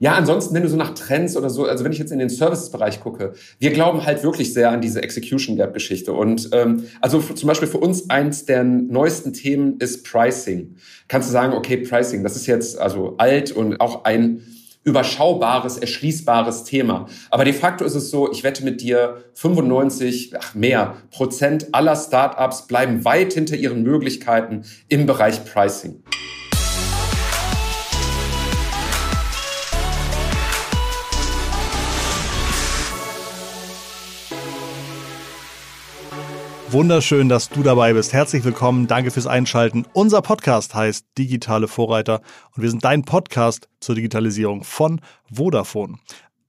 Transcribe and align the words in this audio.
Ja, 0.00 0.14
ansonsten, 0.14 0.54
wenn 0.54 0.62
du 0.62 0.68
so 0.68 0.76
nach 0.76 0.94
Trends 0.94 1.36
oder 1.36 1.50
so, 1.50 1.64
also 1.64 1.82
wenn 1.84 1.90
ich 1.90 1.98
jetzt 1.98 2.12
in 2.12 2.20
den 2.20 2.28
Services-Bereich 2.28 3.00
gucke, 3.00 3.32
wir 3.58 3.72
glauben 3.72 4.06
halt 4.06 4.22
wirklich 4.22 4.52
sehr 4.52 4.70
an 4.70 4.80
diese 4.80 5.02
Execution 5.02 5.56
Gap-Geschichte. 5.56 6.12
Und 6.12 6.50
ähm, 6.52 6.84
also 7.00 7.20
zum 7.20 7.48
Beispiel 7.48 7.66
für 7.66 7.78
uns 7.78 8.08
eins 8.08 8.44
der 8.44 8.62
neuesten 8.62 9.32
Themen 9.32 9.78
ist 9.80 10.04
Pricing. 10.04 10.76
Kannst 11.08 11.28
du 11.28 11.32
sagen, 11.32 11.52
okay, 11.52 11.78
Pricing, 11.78 12.22
das 12.22 12.36
ist 12.36 12.46
jetzt 12.46 12.78
also 12.78 13.16
alt 13.18 13.50
und 13.50 13.80
auch 13.80 14.04
ein 14.04 14.42
überschaubares, 14.84 15.78
erschließbares 15.78 16.62
Thema. 16.62 17.08
Aber 17.30 17.44
de 17.44 17.52
facto 17.52 17.84
ist 17.84 17.96
es 17.96 18.10
so, 18.10 18.30
ich 18.30 18.44
wette 18.44 18.64
mit 18.64 18.80
dir, 18.80 19.24
95, 19.34 20.32
ach 20.38 20.54
mehr 20.54 20.96
Prozent 21.10 21.74
aller 21.74 21.96
Startups 21.96 22.68
bleiben 22.68 23.04
weit 23.04 23.32
hinter 23.32 23.56
ihren 23.56 23.82
Möglichkeiten 23.82 24.62
im 24.88 25.06
Bereich 25.06 25.44
Pricing. 25.44 26.04
Wunderschön, 36.70 37.30
dass 37.30 37.48
du 37.48 37.62
dabei 37.62 37.94
bist. 37.94 38.12
Herzlich 38.12 38.44
willkommen. 38.44 38.86
Danke 38.86 39.10
fürs 39.10 39.26
Einschalten. 39.26 39.86
Unser 39.94 40.20
Podcast 40.20 40.74
heißt 40.74 41.06
Digitale 41.16 41.66
Vorreiter 41.66 42.20
und 42.54 42.62
wir 42.62 42.68
sind 42.68 42.84
dein 42.84 43.04
Podcast 43.04 43.70
zur 43.80 43.94
Digitalisierung 43.94 44.64
von 44.64 45.00
Vodafone. 45.32 45.98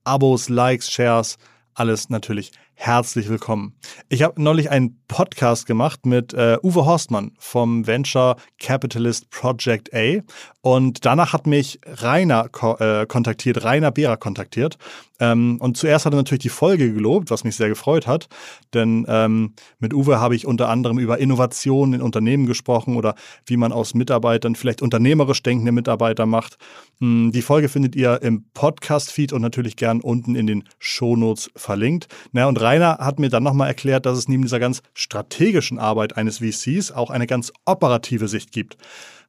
Abos, 0.04 0.50
Likes, 0.50 0.90
Shares, 0.90 1.38
alles 1.72 2.10
natürlich 2.10 2.52
herzlich 2.82 3.28
willkommen. 3.28 3.74
Ich 4.08 4.22
habe 4.22 4.40
neulich 4.40 4.70
einen 4.70 4.98
Podcast 5.06 5.66
gemacht 5.66 6.06
mit 6.06 6.32
äh, 6.32 6.56
Uwe 6.62 6.86
Horstmann 6.86 7.32
vom 7.38 7.86
Venture 7.86 8.36
Capitalist 8.58 9.28
Project 9.28 9.94
A 9.94 10.22
und 10.62 11.04
danach 11.04 11.34
hat 11.34 11.46
mich 11.46 11.78
Rainer 11.84 12.48
ko 12.48 12.76
äh, 12.78 13.04
kontaktiert, 13.06 13.64
Rainer 13.64 13.90
Behrer 13.90 14.16
kontaktiert 14.16 14.78
ähm, 15.18 15.58
und 15.60 15.76
zuerst 15.76 16.06
hat 16.06 16.14
er 16.14 16.16
natürlich 16.16 16.42
die 16.42 16.48
Folge 16.48 16.90
gelobt, 16.94 17.30
was 17.30 17.44
mich 17.44 17.56
sehr 17.56 17.68
gefreut 17.68 18.06
hat, 18.06 18.28
denn 18.72 19.04
ähm, 19.08 19.52
mit 19.78 19.92
Uwe 19.92 20.18
habe 20.18 20.34
ich 20.34 20.46
unter 20.46 20.70
anderem 20.70 20.98
über 20.98 21.18
Innovationen 21.18 21.96
in 21.96 22.02
Unternehmen 22.02 22.46
gesprochen 22.46 22.96
oder 22.96 23.14
wie 23.44 23.58
man 23.58 23.72
aus 23.72 23.92
Mitarbeitern 23.92 24.54
vielleicht 24.54 24.80
unternehmerisch 24.80 25.42
denkende 25.42 25.72
Mitarbeiter 25.72 26.24
macht. 26.24 26.56
Hm, 27.00 27.30
die 27.32 27.42
Folge 27.42 27.68
findet 27.68 27.94
ihr 27.94 28.22
im 28.22 28.44
Podcast-Feed 28.54 29.34
und 29.34 29.42
natürlich 29.42 29.76
gern 29.76 30.00
unten 30.00 30.34
in 30.34 30.46
den 30.46 30.64
Shownotes 30.78 31.50
verlinkt. 31.56 32.06
Na, 32.32 32.46
und 32.46 32.58
Rainer 32.58 32.69
hat 32.78 33.18
mir 33.18 33.28
dann 33.28 33.42
nochmal 33.42 33.68
erklärt, 33.68 34.06
dass 34.06 34.16
es 34.16 34.28
neben 34.28 34.42
dieser 34.42 34.60
ganz 34.60 34.82
strategischen 34.94 35.78
Arbeit 35.78 36.16
eines 36.16 36.38
VCs 36.38 36.92
auch 36.92 37.10
eine 37.10 37.26
ganz 37.26 37.52
operative 37.64 38.28
Sicht 38.28 38.52
gibt. 38.52 38.76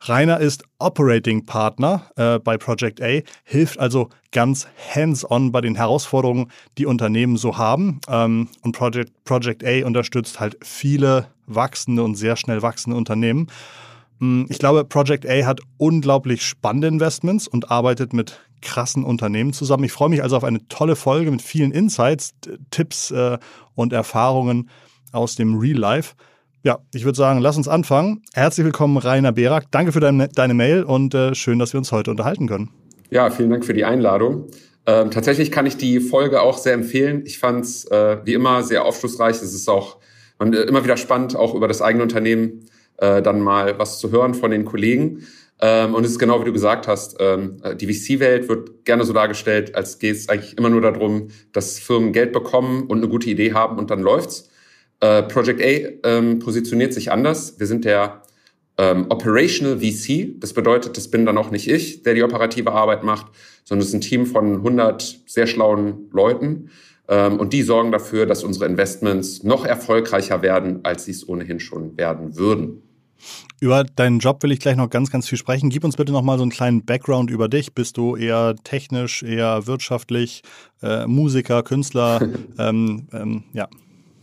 Rainer 0.02 0.39
ist 0.39 0.64
Operating 0.80 1.45
Partner 1.45 2.09
äh, 2.16 2.39
bei 2.39 2.58
Project 2.58 3.02
A, 3.02 3.22
hilft 3.44 3.80
also 3.80 4.09
ganz 4.31 4.67
hands-on 4.94 5.52
bei 5.52 5.61
den 5.61 5.75
Herausforderungen, 5.75 6.52
die 6.78 6.86
Unternehmen 6.86 7.38
so 7.38 7.58
haben. 7.58 8.02
Ähm, 8.08 8.50
und 8.61 8.75
Project, 8.75 9.11
Project 9.23 9.64
A 9.64 9.86
unterstützt 9.86 10.39
halt 10.39 10.58
viele 10.64 11.28
wachsende 11.45 12.03
und 12.03 12.16
sehr 12.16 12.36
schnell 12.36 12.61
wachsende 12.61 12.98
Unternehmen. 12.98 13.48
Hm, 14.20 14.48
ich 14.50 14.59
glaube, 14.59 14.86
Project 14.86 15.28
A 15.28 15.45
hat 15.45 15.59
unglaublich 15.78 16.44
spannende 16.45 16.88
Investments 16.88 17.48
und 17.48 17.70
arbeitet 17.70 18.14
mit 18.14 18.39
krassen 18.62 19.04
Unternehmen 19.04 19.54
zusammen. 19.54 19.84
Ich 19.84 19.92
freue 19.92 20.09
mich 20.09 20.23
also 20.23 20.38
auf 20.38 20.44
eine 20.44 20.67
tolle 20.67 20.95
Folge 20.95 21.31
mit 21.31 21.42
vielen 21.42 21.72
Insights, 21.72 22.34
Tipps 22.70 23.12
äh, 23.12 23.38
und 23.76 23.94
Erfahrungen 23.94 24.70
aus 25.12 25.36
dem 25.36 25.58
Real 25.58 25.78
Life. 25.78 26.16
Ja, 26.64 26.80
ich 26.94 27.06
würde 27.06 27.17
sagen, 27.17 27.39
lass 27.39 27.58
uns 27.58 27.67
anfangen. 27.67 28.22
Herzlich 28.34 28.66
willkommen, 28.66 28.98
Rainer 28.98 29.32
Berak. 29.32 29.66
Danke 29.72 29.92
für 29.92 30.00
deine, 30.00 30.28
deine 30.30 30.54
Mail 30.54 30.84
und 30.84 31.14
äh, 31.16 31.34
schön, 31.34 31.58
dass 31.58 31.73
wir 31.73 31.80
uns 31.80 31.92
heute 31.92 32.12
unterhalten 32.12 32.48
können. 32.48 32.70
Ja, 33.09 33.30
vielen 33.32 33.50
Dank 33.50 33.66
für 33.66 33.73
die 33.73 33.84
Einladung. 33.84 34.48
Ähm, 34.86 35.12
tatsächlich 35.12 35.52
kann 35.52 35.66
ich 35.66 35.78
die 35.78 36.00
Folge 36.00 36.42
auch 36.42 36.58
sehr 36.58 36.73
empfehlen. 36.73 37.23
Ich 37.26 37.39
fand 37.39 37.66
es 37.66 37.86
äh, 37.86 38.17
wie 38.26 38.34
immer 38.34 38.64
sehr 38.64 38.86
aufschlussreich. 38.86 39.36
Es 39.38 39.54
ist 39.54 39.70
auch 39.70 39.98
äh, 40.39 40.45
immer 40.45 40.84
wieder 40.84 40.98
spannend, 40.98 41.36
auch 41.36 41.56
über 41.56 41.67
das 41.67 41.82
eigene 41.82 42.04
Unternehmen 42.04 42.66
äh, 42.98 43.21
dann 43.21 43.42
mal 43.42 43.77
was 43.80 44.00
zu 44.00 44.11
hören 44.11 44.33
von 44.33 44.52
den 44.52 44.66
Kollegen. 44.66 45.26
Ähm, 45.61 45.94
und 45.94 46.04
es 46.04 46.11
ist 46.11 46.20
genau 46.20 46.42
wie 46.42 46.45
du 46.45 46.54
gesagt 46.54 46.88
hast, 46.88 47.17
ähm, 47.20 47.61
die 47.80 47.94
VC-Welt 47.94 48.49
wird 48.49 48.83
gerne 48.83 49.04
so 49.04 49.14
dargestellt, 49.14 49.76
als 49.76 49.99
geht 49.99 50.16
es 50.16 50.27
eigentlich 50.27 50.58
immer 50.58 50.70
nur 50.70 50.82
darum, 50.82 51.27
dass 51.54 51.80
Firmen 51.80 52.14
Geld 52.14 52.33
bekommen 52.33 52.88
und 52.88 52.98
eine 52.98 53.08
gute 53.08 53.30
Idee 53.30 53.54
haben 53.54 53.77
und 53.77 53.92
dann 53.92 54.02
läuft's. 54.02 54.50
Äh, 55.00 55.23
Project 55.23 55.61
A 55.61 56.08
ähm, 56.10 56.39
positioniert 56.39 56.94
sich 56.94 57.11
anders. 57.11 57.60
Wir 57.60 57.67
sind 57.67 57.86
der 57.86 58.23
ähm, 58.77 59.05
Operational 59.10 59.80
VC. 59.80 60.39
Das 60.39 60.54
bedeutet, 60.54 60.98
das 60.98 61.10
bin 61.10 61.26
dann 61.26 61.38
auch 61.38 61.52
nicht 61.52 61.70
ich, 61.70 62.02
der 62.04 62.16
die 62.16 62.23
operative 62.23 62.71
Arbeit 62.71 63.04
macht, 63.04 63.27
sondern 63.64 63.82
es 63.82 63.89
ist 63.89 63.95
ein 63.95 64.02
Team 64.02 64.26
von 64.26 64.58
100 64.58 65.21
sehr 65.27 65.45
schlauen 65.45 66.10
Leuten. 66.11 66.70
Ähm, 67.08 67.39
und 67.39 67.54
die 67.54 67.61
sorgen 67.61 67.92
dafür, 67.92 68.26
dass 68.26 68.44
unsere 68.44 68.66
Investments 68.66 69.44
noch 69.44 69.66
erfolgreicher 69.66 70.42
werden, 70.42 70.80
als 70.83 71.05
sie 71.05 71.11
es 71.11 71.27
ohnehin 71.27 71.60
schon 71.60 71.98
werden 71.98 72.38
würden. 72.38 72.82
Über 73.59 73.83
deinen 73.83 74.20
Job 74.20 74.42
will 74.43 74.52
ich 74.52 74.59
gleich 74.59 74.76
noch 74.76 74.89
ganz, 74.89 75.11
ganz 75.11 75.27
viel 75.27 75.37
sprechen. 75.37 75.70
Gib 75.70 75.83
uns 75.83 75.98
bitte 75.98 76.11
noch 76.11 76.21
mal 76.21 76.37
so 76.37 76.43
einen 76.43 76.52
kleinen 76.52 76.86
Background 76.86 77.30
über 77.30 77.48
dich. 77.48 77.73
Bist 77.73 77.98
du 77.98 78.15
eher 78.15 78.55
technisch, 78.64 79.23
eher 79.23 79.67
wirtschaftlich, 79.67 80.42
äh, 80.82 81.05
Musiker, 81.05 81.64
Künstler? 81.64 82.21
ähm, 82.58 83.08
ähm, 83.14 83.43
ja. 83.54 83.67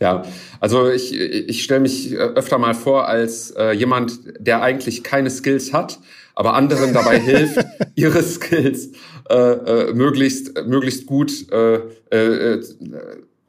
Ja, 0.01 0.23
also 0.61 0.89
ich, 0.89 1.13
ich 1.13 1.61
stelle 1.61 1.81
mich 1.81 2.15
öfter 2.15 2.57
mal 2.57 2.73
vor 2.73 3.09
als 3.09 3.51
äh, 3.51 3.73
jemand, 3.73 4.19
der 4.39 4.61
eigentlich 4.61 5.03
keine 5.03 5.29
Skills 5.29 5.73
hat, 5.73 5.99
aber 6.35 6.53
anderen 6.53 6.93
dabei 6.93 7.19
hilft, 7.19 7.65
ihre 7.95 8.23
Skills 8.23 8.91
äh, 9.29 9.35
äh, 9.35 9.93
möglichst, 9.93 10.65
möglichst 10.65 11.05
gut 11.05 11.51
äh, 11.51 11.81
äh, 12.11 12.63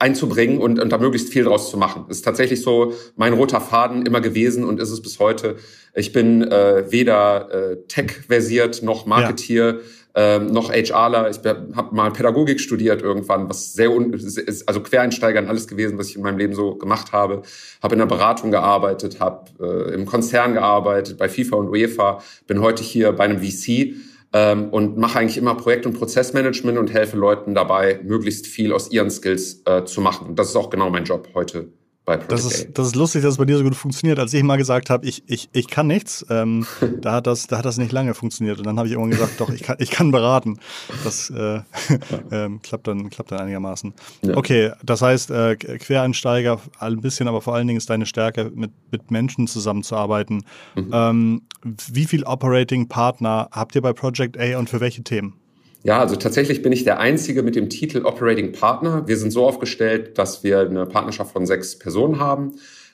einzubringen 0.00 0.58
und, 0.58 0.80
und 0.80 0.90
da 0.90 0.98
möglichst 0.98 1.28
viel 1.28 1.44
draus 1.44 1.70
zu 1.70 1.76
machen. 1.76 2.06
Das 2.08 2.18
ist 2.18 2.24
tatsächlich 2.24 2.62
so 2.62 2.94
mein 3.16 3.34
roter 3.34 3.60
Faden 3.60 4.06
immer 4.06 4.20
gewesen 4.20 4.64
und 4.64 4.80
ist 4.80 4.90
es 4.90 5.02
bis 5.02 5.18
heute. 5.18 5.56
Ich 5.94 6.12
bin 6.12 6.42
äh, 6.42 6.90
weder 6.90 7.52
äh, 7.52 7.76
Tech-versiert 7.86 8.82
noch 8.82 9.06
Marketeer. 9.06 9.74
Ja 9.74 9.80
ähm, 10.14 10.46
noch 10.46 10.72
HRler. 10.72 11.30
Ich 11.30 11.38
habe 11.46 11.94
mal 11.94 12.10
Pädagogik 12.10 12.60
studiert 12.60 13.02
irgendwann, 13.02 13.48
was 13.48 13.74
sehr 13.74 13.92
un 13.92 14.12
ist, 14.12 14.68
also 14.68 14.80
Quereinsteigern 14.80 15.46
alles 15.46 15.68
gewesen, 15.68 15.98
was 15.98 16.08
ich 16.08 16.16
in 16.16 16.22
meinem 16.22 16.38
Leben 16.38 16.54
so 16.54 16.74
gemacht 16.74 17.12
habe. 17.12 17.42
Habe 17.82 17.94
in 17.94 18.00
der 18.00 18.06
Beratung 18.06 18.50
gearbeitet, 18.50 19.20
habe 19.20 19.50
äh, 19.60 19.94
im 19.94 20.06
Konzern 20.06 20.54
gearbeitet, 20.54 21.18
bei 21.18 21.28
FIFA 21.28 21.56
und 21.56 21.68
UEFA. 21.68 22.20
Bin 22.46 22.60
heute 22.60 22.82
hier 22.82 23.12
bei 23.12 23.24
einem 23.24 23.38
VC 23.38 23.94
ähm, 24.32 24.68
und 24.70 24.96
mache 24.96 25.18
eigentlich 25.18 25.38
immer 25.38 25.54
Projekt- 25.54 25.86
und 25.86 25.94
Prozessmanagement 25.94 26.78
und 26.78 26.92
helfe 26.92 27.16
Leuten 27.16 27.54
dabei, 27.54 28.00
möglichst 28.02 28.46
viel 28.46 28.72
aus 28.72 28.90
ihren 28.90 29.10
Skills 29.10 29.62
äh, 29.66 29.84
zu 29.84 30.00
machen. 30.00 30.28
Und 30.28 30.38
das 30.38 30.48
ist 30.48 30.56
auch 30.56 30.70
genau 30.70 30.90
mein 30.90 31.04
Job 31.04 31.28
heute 31.34 31.72
bei 32.10 32.16
Project 32.16 32.32
das 32.32 32.44
ist, 32.44 32.78
das 32.78 32.86
ist 32.88 32.96
lustig, 32.96 33.22
dass 33.22 33.32
es 33.32 33.38
bei 33.38 33.44
dir 33.44 33.56
so 33.56 33.62
gut 33.62 33.76
funktioniert. 33.76 34.18
Als 34.18 34.34
ich 34.34 34.42
mal 34.42 34.56
gesagt 34.56 34.90
habe, 34.90 35.06
ich, 35.06 35.22
ich, 35.26 35.48
ich 35.52 35.68
kann 35.68 35.86
nichts, 35.86 36.26
ähm, 36.28 36.66
da, 37.00 37.12
hat 37.12 37.26
das, 37.26 37.46
da 37.46 37.58
hat 37.58 37.64
das 37.64 37.78
nicht 37.78 37.92
lange 37.92 38.14
funktioniert. 38.14 38.58
Und 38.58 38.66
dann 38.66 38.78
habe 38.78 38.88
ich 38.88 38.94
irgendwann 38.94 39.12
gesagt, 39.12 39.40
doch, 39.40 39.50
ich 39.50 39.62
kann, 39.62 39.76
ich 39.78 39.90
kann 39.90 40.10
beraten. 40.10 40.58
Das 41.04 41.30
äh, 41.30 41.60
ähm, 42.32 42.60
klappt, 42.62 42.88
dann, 42.88 43.10
klappt 43.10 43.30
dann 43.30 43.40
einigermaßen. 43.40 43.94
Ja. 44.22 44.36
Okay, 44.36 44.72
das 44.82 45.02
heißt, 45.02 45.30
äh, 45.30 45.56
Quereinsteiger 45.56 46.60
ein 46.78 47.00
bisschen, 47.00 47.28
aber 47.28 47.40
vor 47.40 47.54
allen 47.54 47.66
Dingen 47.66 47.78
ist 47.78 47.90
deine 47.90 48.06
Stärke, 48.06 48.50
mit, 48.54 48.72
mit 48.90 49.10
Menschen 49.10 49.46
zusammenzuarbeiten. 49.46 50.44
Mhm. 50.74 50.90
Ähm, 50.92 51.42
wie 51.62 52.06
viel 52.06 52.24
Operating 52.24 52.88
Partner 52.88 53.48
habt 53.52 53.74
ihr 53.74 53.82
bei 53.82 53.92
Project 53.92 54.38
A 54.38 54.58
und 54.58 54.68
für 54.68 54.80
welche 54.80 55.02
Themen? 55.02 55.39
Ja, 55.82 55.98
also 55.98 56.16
tatsächlich 56.16 56.60
bin 56.62 56.72
ich 56.72 56.84
der 56.84 56.98
Einzige 56.98 57.42
mit 57.42 57.56
dem 57.56 57.70
Titel 57.70 58.04
Operating 58.04 58.52
Partner. 58.52 59.08
Wir 59.08 59.16
sind 59.16 59.30
so 59.30 59.46
aufgestellt, 59.46 60.18
dass 60.18 60.44
wir 60.44 60.60
eine 60.60 60.84
Partnerschaft 60.84 61.32
von 61.32 61.46
sechs 61.46 61.78
Personen 61.78 62.20
haben. 62.20 62.52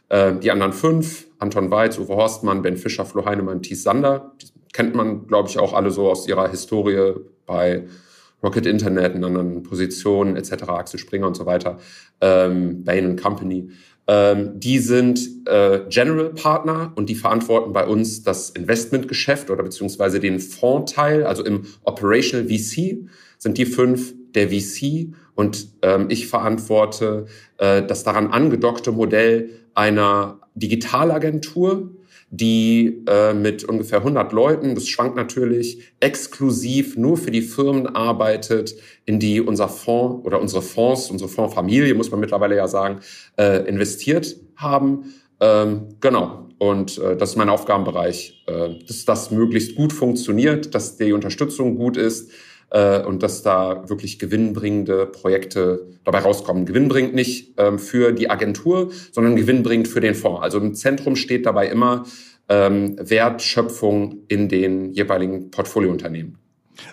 Äh, 0.09 0.35
die 0.37 0.53
anderen 0.53 0.73
fünf, 0.73 1.27
Anton 1.39 1.71
Weiz, 1.71 1.99
Uwe 1.99 2.15
Horstmann, 2.15 2.63
Ben 2.63 2.77
Fischer, 2.77 3.05
Flo 3.05 3.25
Heinemann, 3.25 3.63
Thies 3.63 3.83
Sander, 3.83 4.33
die 4.41 4.47
kennt 4.73 4.95
man, 4.95 5.27
glaube 5.27 5.49
ich, 5.49 5.59
auch 5.59 5.73
alle 5.73 5.91
so 5.91 6.09
aus 6.09 6.29
ihrer 6.29 6.49
Historie 6.49 7.15
bei 7.45 7.87
Rocket 8.43 8.67
Internet 8.67 9.15
in 9.15 9.25
anderen 9.25 9.63
Positionen 9.65 10.37
etc., 10.37 10.69
Axel 10.69 11.01
Springer 11.01 11.27
und 11.27 11.37
so 11.37 11.47
weiter, 11.47 11.79
ähm, 12.21 12.85
Bain 12.85 13.17
Company. 13.17 13.71
Ähm, 14.09 14.61
die 14.61 14.79
sind 14.79 15.47
äh, 15.47 15.81
General 15.89 16.31
Partner 16.31 16.93
und 16.95 17.09
die 17.09 17.17
verantworten 17.17 17.73
bei 17.73 17.87
uns 17.87 18.23
das 18.23 18.51
Investmentgeschäft 18.51 19.51
oder 19.51 19.65
beziehungsweise 19.65 20.21
den 20.21 20.39
Fondteil, 20.39 21.25
also 21.25 21.45
im 21.45 21.67
Operational 21.83 22.47
VC 22.47 23.09
sind 23.39 23.59
die 23.59 23.67
fünf 23.67 24.15
der 24.35 24.51
VC 24.51 25.09
und 25.35 25.69
ähm, 25.83 26.07
ich 26.09 26.29
verantworte 26.29 27.27
äh, 27.59 27.83
das 27.83 28.05
daran 28.05 28.29
angedockte 28.29 28.93
Modell 28.93 29.51
einer 29.75 30.41
Digitalagentur, 30.55 31.91
die 32.37 33.03
äh, 33.07 33.33
mit 33.35 33.65
ungefähr 33.65 33.99
100 33.99 34.33
Leuten, 34.33 34.75
das 34.75 34.89
schwankt 34.89 35.17
natürlich, 35.17 35.93
exklusiv 36.01 36.97
nur 36.97 37.17
für 37.17 37.31
die 37.31 37.43
Firmen 37.43 37.87
arbeitet, 37.87 38.75
in 39.05 39.19
die 39.19 39.41
unser 39.41 39.69
Fonds 39.69 40.25
oder 40.25 40.41
unsere 40.41 40.63
Fonds, 40.63 41.11
unsere 41.11 41.29
Fondsfamilie, 41.29 41.95
muss 41.95 42.11
man 42.11 42.21
mittlerweile 42.21 42.57
ja 42.57 42.69
sagen, 42.69 43.01
äh, 43.37 43.67
investiert 43.69 44.37
haben. 44.57 45.15
Ähm, 45.41 45.97
genau. 46.01 46.49
Und 46.59 46.99
äh, 46.99 47.17
das 47.17 47.31
ist 47.31 47.37
mein 47.37 47.51
Aufgabenbereich, 47.51 48.45
äh, 48.47 48.71
dass 48.87 49.05
das 49.05 49.31
möglichst 49.31 49.75
gut 49.77 49.93
funktioniert, 49.93 50.75
dass 50.75 50.97
die 50.97 51.13
Unterstützung 51.13 51.77
gut 51.77 51.97
ist, 51.97 52.31
äh, 52.71 53.03
und 53.03 53.23
dass 53.23 53.43
da 53.43 53.89
wirklich 53.89 54.19
gewinnbringende 54.19 55.07
Projekte 55.07 55.87
dabei 56.05 56.21
rauskommen. 56.21 56.67
Gewinnbringend 56.67 57.15
nicht 57.15 57.55
ähm, 57.57 57.79
für 57.79 58.13
die 58.13 58.31
Agentur, 58.31 58.91
sondern 59.13 59.37
gewinnbringend 59.37 59.89
für 59.89 60.01
den 60.01 60.15
Fonds. 60.15 60.43
Also 60.43 60.59
im 60.59 60.75
Zentrum 60.75 61.17
steht 61.17 61.47
dabei 61.47 61.69
immer 61.69 62.05
ähm, 62.49 62.97
Wertschöpfung 62.99 64.19
in 64.29 64.49
den 64.49 64.93
jeweiligen 64.93 65.51
Portfoliounternehmen. 65.51 66.39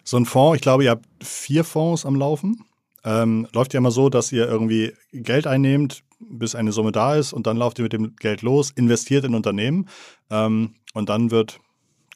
So 0.03 0.17
ein 0.17 0.25
Fonds, 0.25 0.55
ich 0.55 0.61
glaube, 0.61 0.85
ihr 0.85 0.91
habt 0.91 1.05
vier 1.21 1.63
Fonds 1.63 2.05
am 2.05 2.15
Laufen. 2.15 2.63
Ähm, 3.05 3.47
läuft 3.53 3.73
ja 3.73 3.79
immer 3.79 3.91
so, 3.91 4.09
dass 4.09 4.31
ihr 4.31 4.47
irgendwie 4.47 4.93
Geld 5.11 5.45
einnehmt, 5.45 6.03
bis 6.19 6.55
eine 6.55 6.71
Summe 6.71 6.93
da 6.93 7.15
ist 7.15 7.33
und 7.33 7.47
dann 7.47 7.57
lauft 7.57 7.79
ihr 7.79 7.83
mit 7.83 7.93
dem 7.93 8.15
Geld 8.15 8.41
los, 8.41 8.71
investiert 8.71 9.25
in 9.25 9.35
Unternehmen 9.35 9.89
ähm, 10.29 10.75
und 10.93 11.09
dann 11.09 11.31
wird 11.31 11.59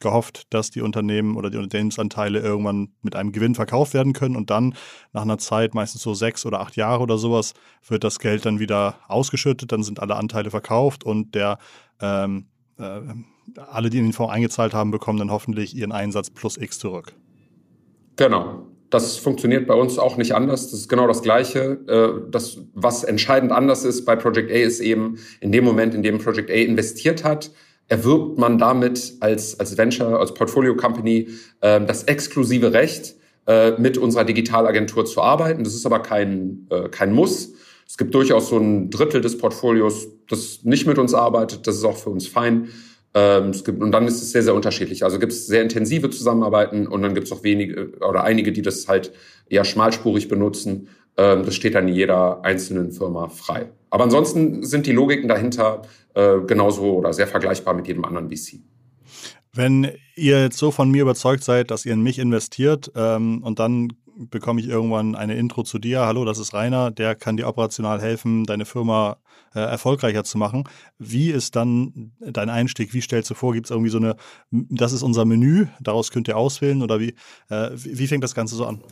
gehofft, 0.00 0.46
dass 0.50 0.70
die 0.70 0.80
Unternehmen 0.80 1.36
oder 1.36 1.50
die 1.50 1.58
Unternehmensanteile 1.58 2.40
irgendwann 2.40 2.90
mit 3.02 3.16
einem 3.16 3.32
Gewinn 3.32 3.54
verkauft 3.54 3.94
werden 3.94 4.12
können 4.12 4.36
und 4.36 4.50
dann 4.50 4.74
nach 5.12 5.22
einer 5.22 5.38
Zeit, 5.38 5.74
meistens 5.74 6.02
so 6.02 6.14
sechs 6.14 6.46
oder 6.46 6.60
acht 6.60 6.76
Jahre 6.76 7.02
oder 7.02 7.18
sowas, 7.18 7.54
wird 7.86 8.04
das 8.04 8.18
Geld 8.18 8.46
dann 8.46 8.58
wieder 8.58 8.96
ausgeschüttet, 9.08 9.72
dann 9.72 9.82
sind 9.82 10.00
alle 10.00 10.16
Anteile 10.16 10.50
verkauft 10.50 11.04
und 11.04 11.34
der 11.34 11.58
ähm, 12.00 12.46
äh, 12.78 13.00
alle, 13.56 13.90
die 13.90 13.98
in 13.98 14.04
den 14.04 14.12
Fonds 14.12 14.32
eingezahlt 14.32 14.74
haben, 14.74 14.90
bekommen 14.90 15.18
dann 15.18 15.30
hoffentlich 15.30 15.74
ihren 15.74 15.92
Einsatz 15.92 16.30
plus 16.30 16.56
X 16.56 16.78
zurück. 16.78 17.12
Genau. 18.16 18.66
Das 18.90 19.18
funktioniert 19.18 19.66
bei 19.66 19.74
uns 19.74 19.98
auch 19.98 20.16
nicht 20.16 20.34
anders. 20.34 20.70
Das 20.70 20.80
ist 20.80 20.88
genau 20.88 21.06
das 21.06 21.22
Gleiche. 21.22 21.78
Äh, 21.86 22.30
das, 22.30 22.58
was 22.74 23.04
entscheidend 23.04 23.52
anders 23.52 23.84
ist 23.84 24.06
bei 24.06 24.16
Project 24.16 24.50
A, 24.50 24.54
ist 24.54 24.80
eben 24.80 25.18
in 25.40 25.52
dem 25.52 25.64
Moment, 25.64 25.94
in 25.94 26.02
dem 26.02 26.18
Project 26.18 26.50
A 26.50 26.54
investiert 26.54 27.22
hat, 27.22 27.50
erwirbt 27.88 28.38
man 28.38 28.58
damit 28.58 29.14
als, 29.20 29.58
als 29.58 29.76
Venture, 29.76 30.20
als 30.20 30.34
Portfolio 30.34 30.76
Company 30.76 31.28
äh, 31.60 31.80
das 31.84 32.04
exklusive 32.04 32.72
Recht, 32.72 33.16
äh, 33.46 33.72
mit 33.78 33.96
unserer 33.96 34.24
Digitalagentur 34.24 35.06
zu 35.06 35.22
arbeiten. 35.22 35.64
Das 35.64 35.74
ist 35.74 35.86
aber 35.86 36.00
kein, 36.00 36.66
äh, 36.70 36.88
kein 36.90 37.12
Muss. 37.12 37.54
Es 37.86 37.96
gibt 37.96 38.14
durchaus 38.14 38.50
so 38.50 38.58
ein 38.58 38.90
Drittel 38.90 39.22
des 39.22 39.38
Portfolios, 39.38 40.08
das 40.28 40.60
nicht 40.64 40.86
mit 40.86 40.98
uns 40.98 41.14
arbeitet. 41.14 41.66
Das 41.66 41.76
ist 41.76 41.84
auch 41.84 41.96
für 41.96 42.10
uns 42.10 42.28
fein. 42.28 42.68
Ähm, 43.14 43.48
es 43.48 43.64
gibt, 43.64 43.80
und 43.80 43.90
dann 43.90 44.06
ist 44.06 44.20
es 44.20 44.32
sehr, 44.32 44.42
sehr 44.42 44.54
unterschiedlich. 44.54 45.02
Also 45.02 45.18
gibt 45.18 45.32
es 45.32 45.46
sehr 45.46 45.62
intensive 45.62 46.10
Zusammenarbeiten 46.10 46.86
und 46.86 47.00
dann 47.00 47.14
gibt 47.14 47.26
es 47.26 47.32
auch 47.32 47.42
wenige 47.42 47.92
oder 48.06 48.22
einige, 48.22 48.52
die 48.52 48.60
das 48.60 48.86
halt 48.86 49.12
eher 49.48 49.64
schmalspurig 49.64 50.28
benutzen. 50.28 50.88
Ähm, 51.16 51.44
das 51.46 51.54
steht 51.54 51.74
dann 51.74 51.88
jeder 51.88 52.44
einzelnen 52.44 52.92
Firma 52.92 53.28
frei. 53.28 53.70
Aber 53.88 54.04
ansonsten 54.04 54.62
sind 54.62 54.84
die 54.84 54.92
Logiken 54.92 55.26
dahinter 55.26 55.82
äh, 56.18 56.40
genauso 56.46 56.96
oder 56.96 57.12
sehr 57.12 57.28
vergleichbar 57.28 57.74
mit 57.74 57.86
jedem 57.86 58.04
anderen 58.04 58.28
VC. 58.28 58.58
Wenn 59.54 59.92
ihr 60.16 60.42
jetzt 60.42 60.58
so 60.58 60.72
von 60.72 60.90
mir 60.90 61.02
überzeugt 61.02 61.44
seid, 61.44 61.70
dass 61.70 61.86
ihr 61.86 61.92
in 61.92 62.02
mich 62.02 62.18
investiert 62.18 62.90
ähm, 62.96 63.42
und 63.44 63.60
dann 63.60 63.92
bekomme 64.16 64.60
ich 64.60 64.68
irgendwann 64.68 65.14
eine 65.14 65.36
Intro 65.36 65.62
zu 65.62 65.78
dir. 65.78 66.00
Hallo, 66.00 66.24
das 66.24 66.38
ist 66.38 66.52
Rainer, 66.52 66.90
der 66.90 67.14
kann 67.14 67.36
dir 67.36 67.46
operational 67.46 68.00
helfen, 68.00 68.44
deine 68.44 68.64
Firma 68.64 69.18
äh, 69.54 69.60
erfolgreicher 69.60 70.24
zu 70.24 70.38
machen. 70.38 70.64
Wie 70.98 71.30
ist 71.30 71.54
dann 71.54 72.10
dein 72.18 72.50
Einstieg? 72.50 72.94
Wie 72.94 73.00
stellst 73.00 73.30
du 73.30 73.34
vor? 73.34 73.52
Gibt 73.52 73.66
es 73.66 73.70
irgendwie 73.70 73.90
so 73.90 73.98
eine, 73.98 74.16
das 74.50 74.92
ist 74.92 75.02
unser 75.02 75.24
Menü, 75.24 75.66
daraus 75.80 76.10
könnt 76.10 76.26
ihr 76.26 76.36
auswählen 76.36 76.82
oder 76.82 76.98
wie, 76.98 77.14
äh, 77.48 77.70
wie 77.74 78.08
fängt 78.08 78.24
das 78.24 78.34
Ganze 78.34 78.56
so 78.56 78.66
an? 78.66 78.82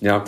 Ja, 0.00 0.22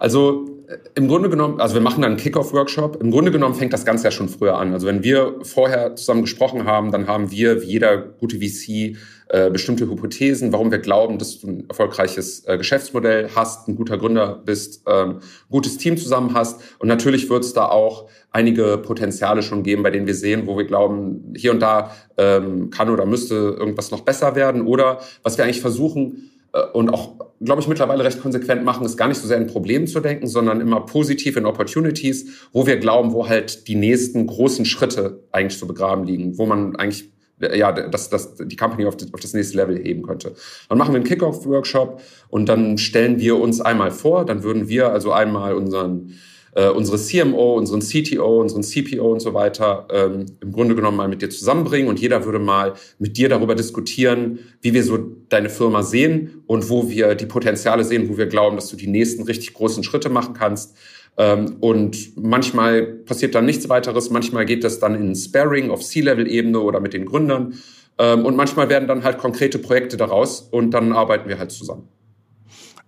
also 0.00 0.48
äh, 0.66 0.78
im 0.94 1.08
Grunde 1.08 1.28
genommen, 1.28 1.60
also 1.60 1.74
wir 1.74 1.82
machen 1.82 2.00
dann 2.00 2.12
einen 2.12 2.20
Kickoff-Workshop. 2.20 3.00
Im 3.00 3.10
Grunde 3.10 3.30
genommen 3.30 3.54
fängt 3.54 3.72
das 3.72 3.84
Ganze 3.84 4.04
ja 4.04 4.10
schon 4.10 4.28
früher 4.28 4.56
an. 4.56 4.72
Also 4.72 4.86
wenn 4.86 5.04
wir 5.04 5.36
vorher 5.42 5.94
zusammen 5.94 6.22
gesprochen 6.22 6.64
haben, 6.64 6.90
dann 6.90 7.06
haben 7.06 7.30
wir, 7.30 7.60
wie 7.62 7.66
jeder 7.66 7.98
gute 7.98 8.38
VC, 8.38 8.96
äh, 9.28 9.50
bestimmte 9.50 9.86
Hypothesen, 9.88 10.52
warum 10.52 10.70
wir 10.70 10.78
glauben, 10.78 11.18
dass 11.18 11.38
du 11.38 11.48
ein 11.48 11.68
erfolgreiches 11.68 12.46
äh, 12.46 12.56
Geschäftsmodell 12.56 13.28
hast, 13.36 13.68
ein 13.68 13.76
guter 13.76 13.98
Gründer 13.98 14.40
bist, 14.44 14.82
ähm, 14.88 15.20
gutes 15.50 15.76
Team 15.76 15.98
zusammen 15.98 16.34
hast. 16.34 16.62
Und 16.78 16.88
natürlich 16.88 17.28
wird 17.28 17.44
es 17.44 17.52
da 17.52 17.66
auch 17.66 18.08
einige 18.30 18.78
Potenziale 18.78 19.42
schon 19.42 19.62
geben, 19.62 19.82
bei 19.82 19.90
denen 19.90 20.06
wir 20.06 20.14
sehen, 20.14 20.46
wo 20.46 20.56
wir 20.56 20.64
glauben, 20.64 21.34
hier 21.36 21.52
und 21.52 21.60
da 21.60 21.94
ähm, 22.16 22.70
kann 22.70 22.88
oder 22.88 23.04
müsste 23.04 23.34
irgendwas 23.34 23.90
noch 23.90 24.00
besser 24.00 24.34
werden. 24.34 24.66
Oder 24.66 25.00
was 25.22 25.36
wir 25.36 25.44
eigentlich 25.44 25.60
versuchen, 25.60 26.30
äh, 26.52 26.62
und 26.72 26.92
auch, 26.92 27.14
glaube 27.42 27.62
ich, 27.62 27.68
mittlerweile 27.68 28.04
recht 28.04 28.20
konsequent 28.20 28.64
machen, 28.64 28.84
ist 28.84 28.96
gar 28.96 29.08
nicht 29.08 29.20
so 29.20 29.26
sehr 29.26 29.38
in 29.38 29.46
Problemen 29.46 29.86
zu 29.86 30.00
denken, 30.00 30.26
sondern 30.26 30.60
immer 30.60 30.80
positiv 30.80 31.36
in 31.36 31.46
Opportunities, 31.46 32.48
wo 32.52 32.66
wir 32.66 32.76
glauben, 32.76 33.12
wo 33.12 33.28
halt 33.28 33.66
die 33.66 33.76
nächsten 33.76 34.26
großen 34.26 34.66
Schritte 34.66 35.24
eigentlich 35.32 35.58
zu 35.58 35.66
begraben 35.66 36.04
liegen, 36.04 36.36
wo 36.36 36.46
man 36.46 36.76
eigentlich 36.76 37.10
ja, 37.40 37.72
dass, 37.72 38.10
dass 38.10 38.36
die 38.36 38.56
Company 38.56 38.84
auf 38.84 38.98
das, 38.98 39.14
auf 39.14 39.20
das 39.20 39.32
nächste 39.32 39.56
Level 39.56 39.78
heben 39.78 40.02
könnte. 40.02 40.34
Dann 40.68 40.76
machen 40.76 40.92
wir 40.92 40.96
einen 40.96 41.06
Kickoff-Workshop 41.06 42.02
und 42.28 42.50
dann 42.50 42.76
stellen 42.76 43.18
wir 43.18 43.38
uns 43.38 43.62
einmal 43.62 43.90
vor, 43.90 44.26
dann 44.26 44.42
würden 44.42 44.68
wir 44.68 44.92
also 44.92 45.12
einmal 45.12 45.54
unseren 45.54 46.12
äh, 46.54 46.68
unsere 46.68 46.98
CMO, 46.98 47.54
unseren 47.54 47.80
CTO, 47.80 48.40
unseren 48.40 48.62
CPO 48.62 49.12
und 49.12 49.20
so 49.20 49.34
weiter 49.34 49.86
ähm, 49.92 50.26
im 50.40 50.52
Grunde 50.52 50.74
genommen 50.74 50.96
mal 50.96 51.08
mit 51.08 51.22
dir 51.22 51.30
zusammenbringen 51.30 51.88
und 51.88 52.00
jeder 52.00 52.24
würde 52.24 52.38
mal 52.38 52.74
mit 52.98 53.16
dir 53.16 53.28
darüber 53.28 53.54
diskutieren, 53.54 54.40
wie 54.60 54.74
wir 54.74 54.82
so 54.82 54.98
deine 55.28 55.50
Firma 55.50 55.82
sehen 55.82 56.42
und 56.46 56.68
wo 56.68 56.88
wir 56.88 57.14
die 57.14 57.26
Potenziale 57.26 57.84
sehen, 57.84 58.08
wo 58.08 58.16
wir 58.16 58.26
glauben, 58.26 58.56
dass 58.56 58.68
du 58.68 58.76
die 58.76 58.88
nächsten 58.88 59.22
richtig 59.22 59.54
großen 59.54 59.84
Schritte 59.84 60.08
machen 60.08 60.34
kannst. 60.34 60.76
Ähm, 61.16 61.56
und 61.60 62.16
manchmal 62.16 62.82
passiert 62.82 63.34
dann 63.34 63.44
nichts 63.44 63.68
weiteres, 63.68 64.10
manchmal 64.10 64.44
geht 64.44 64.64
das 64.64 64.78
dann 64.78 64.94
in 64.94 65.14
Sparring 65.14 65.70
auf 65.70 65.82
C-Level-Ebene 65.82 66.58
oder 66.58 66.80
mit 66.80 66.94
den 66.94 67.06
Gründern. 67.06 67.54
Ähm, 67.98 68.24
und 68.24 68.36
manchmal 68.36 68.68
werden 68.68 68.88
dann 68.88 69.04
halt 69.04 69.18
konkrete 69.18 69.58
Projekte 69.58 69.96
daraus 69.96 70.40
und 70.40 70.70
dann 70.70 70.92
arbeiten 70.92 71.28
wir 71.28 71.38
halt 71.38 71.52
zusammen. 71.52 71.88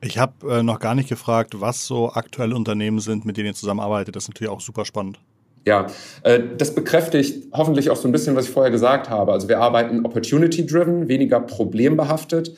Ich 0.05 0.19
habe 0.19 0.59
äh, 0.59 0.63
noch 0.65 0.81
gar 0.81 0.97
nicht 0.97 1.09
gefragt, 1.09 1.61
was 1.61 1.87
so 1.87 2.11
aktuelle 2.11 2.57
Unternehmen 2.57 2.99
sind, 2.99 3.25
mit 3.25 3.37
denen 3.37 3.47
ihr 3.47 3.55
zusammenarbeitet. 3.55 4.17
Das 4.17 4.25
ist 4.25 4.31
natürlich 4.31 4.51
auch 4.51 4.61
super 4.61 4.85
spannend. 4.85 5.21
Ja, 5.65 5.87
äh, 6.25 6.41
das 6.59 6.75
bekräftigt 6.75 7.53
hoffentlich 7.53 7.89
auch 7.89 7.97
so 7.97 8.09
ein 8.09 8.13
bisschen, 8.13 8.35
was 8.35 8.47
ich 8.47 8.51
vorher 8.51 8.73
gesagt 8.73 9.09
habe. 9.09 9.33
Also 9.33 9.49
wir 9.49 9.61
arbeiten 9.61 10.05
opportunity-driven, 10.05 11.07
weniger 11.07 11.39
problembehaftet. 11.39 12.53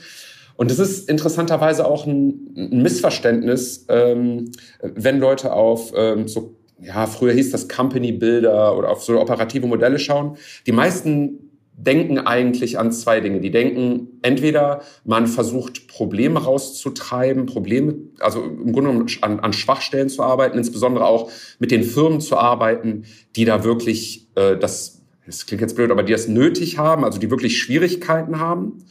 Und 0.57 0.71
das 0.71 0.79
ist 0.79 1.11
interessanterweise 1.11 1.87
auch 1.87 2.07
ein, 2.07 2.55
ein 2.57 2.83
Missverständnis, 2.83 3.85
ähm, 3.91 4.53
wenn 4.81 5.19
Leute 5.19 5.53
auf 5.53 5.93
ähm, 5.95 6.29
so, 6.29 6.55
ja, 6.81 7.07
früher 7.07 7.35
hieß 7.35 7.51
das 7.51 7.69
Company 7.69 8.13
Builder 8.13 8.75
oder 8.77 8.89
auf 8.89 9.05
so 9.05 9.21
operative 9.21 9.67
Modelle 9.67 9.99
schauen. 9.99 10.39
Die 10.67 10.73
meisten 10.73 11.54
denken 11.77 12.19
eigentlich 12.19 12.79
an 12.79 12.93
zwei 12.93 13.21
Dinge. 13.21 13.41
Die 13.41 13.51
denken 13.51 14.19
entweder, 14.23 14.83
man 15.05 15.27
versucht 15.27 15.89
Probleme 15.89 16.43
rauszutreiben, 16.43 17.47
Probleme, 17.47 17.97
also 18.21 18.43
im 18.43 18.73
Grunde 18.73 18.91
genommen 18.91 19.07
an, 19.23 19.41
an 19.41 19.53
Schwachstellen 19.53 20.09
zu 20.09 20.23
arbeiten, 20.23 20.57
insbesondere 20.57 21.07
auch 21.07 21.31
mit 21.59 21.71
den 21.71 21.83
Firmen 21.83 22.21
zu 22.21 22.37
arbeiten, 22.37 23.05
die 23.37 23.45
da 23.45 23.65
wirklich 23.65 24.29
äh, 24.37 24.57
das, 24.57 25.03
das 25.27 25.47
klingt 25.47 25.63
jetzt 25.63 25.75
blöd, 25.75 25.91
aber 25.91 26.05
die 26.05 26.13
das 26.13 26.29
nötig 26.29 26.79
haben, 26.79 27.05
also 27.05 27.19
die 27.19 27.31
wirklich 27.31 27.59
Schwierigkeiten 27.59 28.39
haben. 28.39 28.85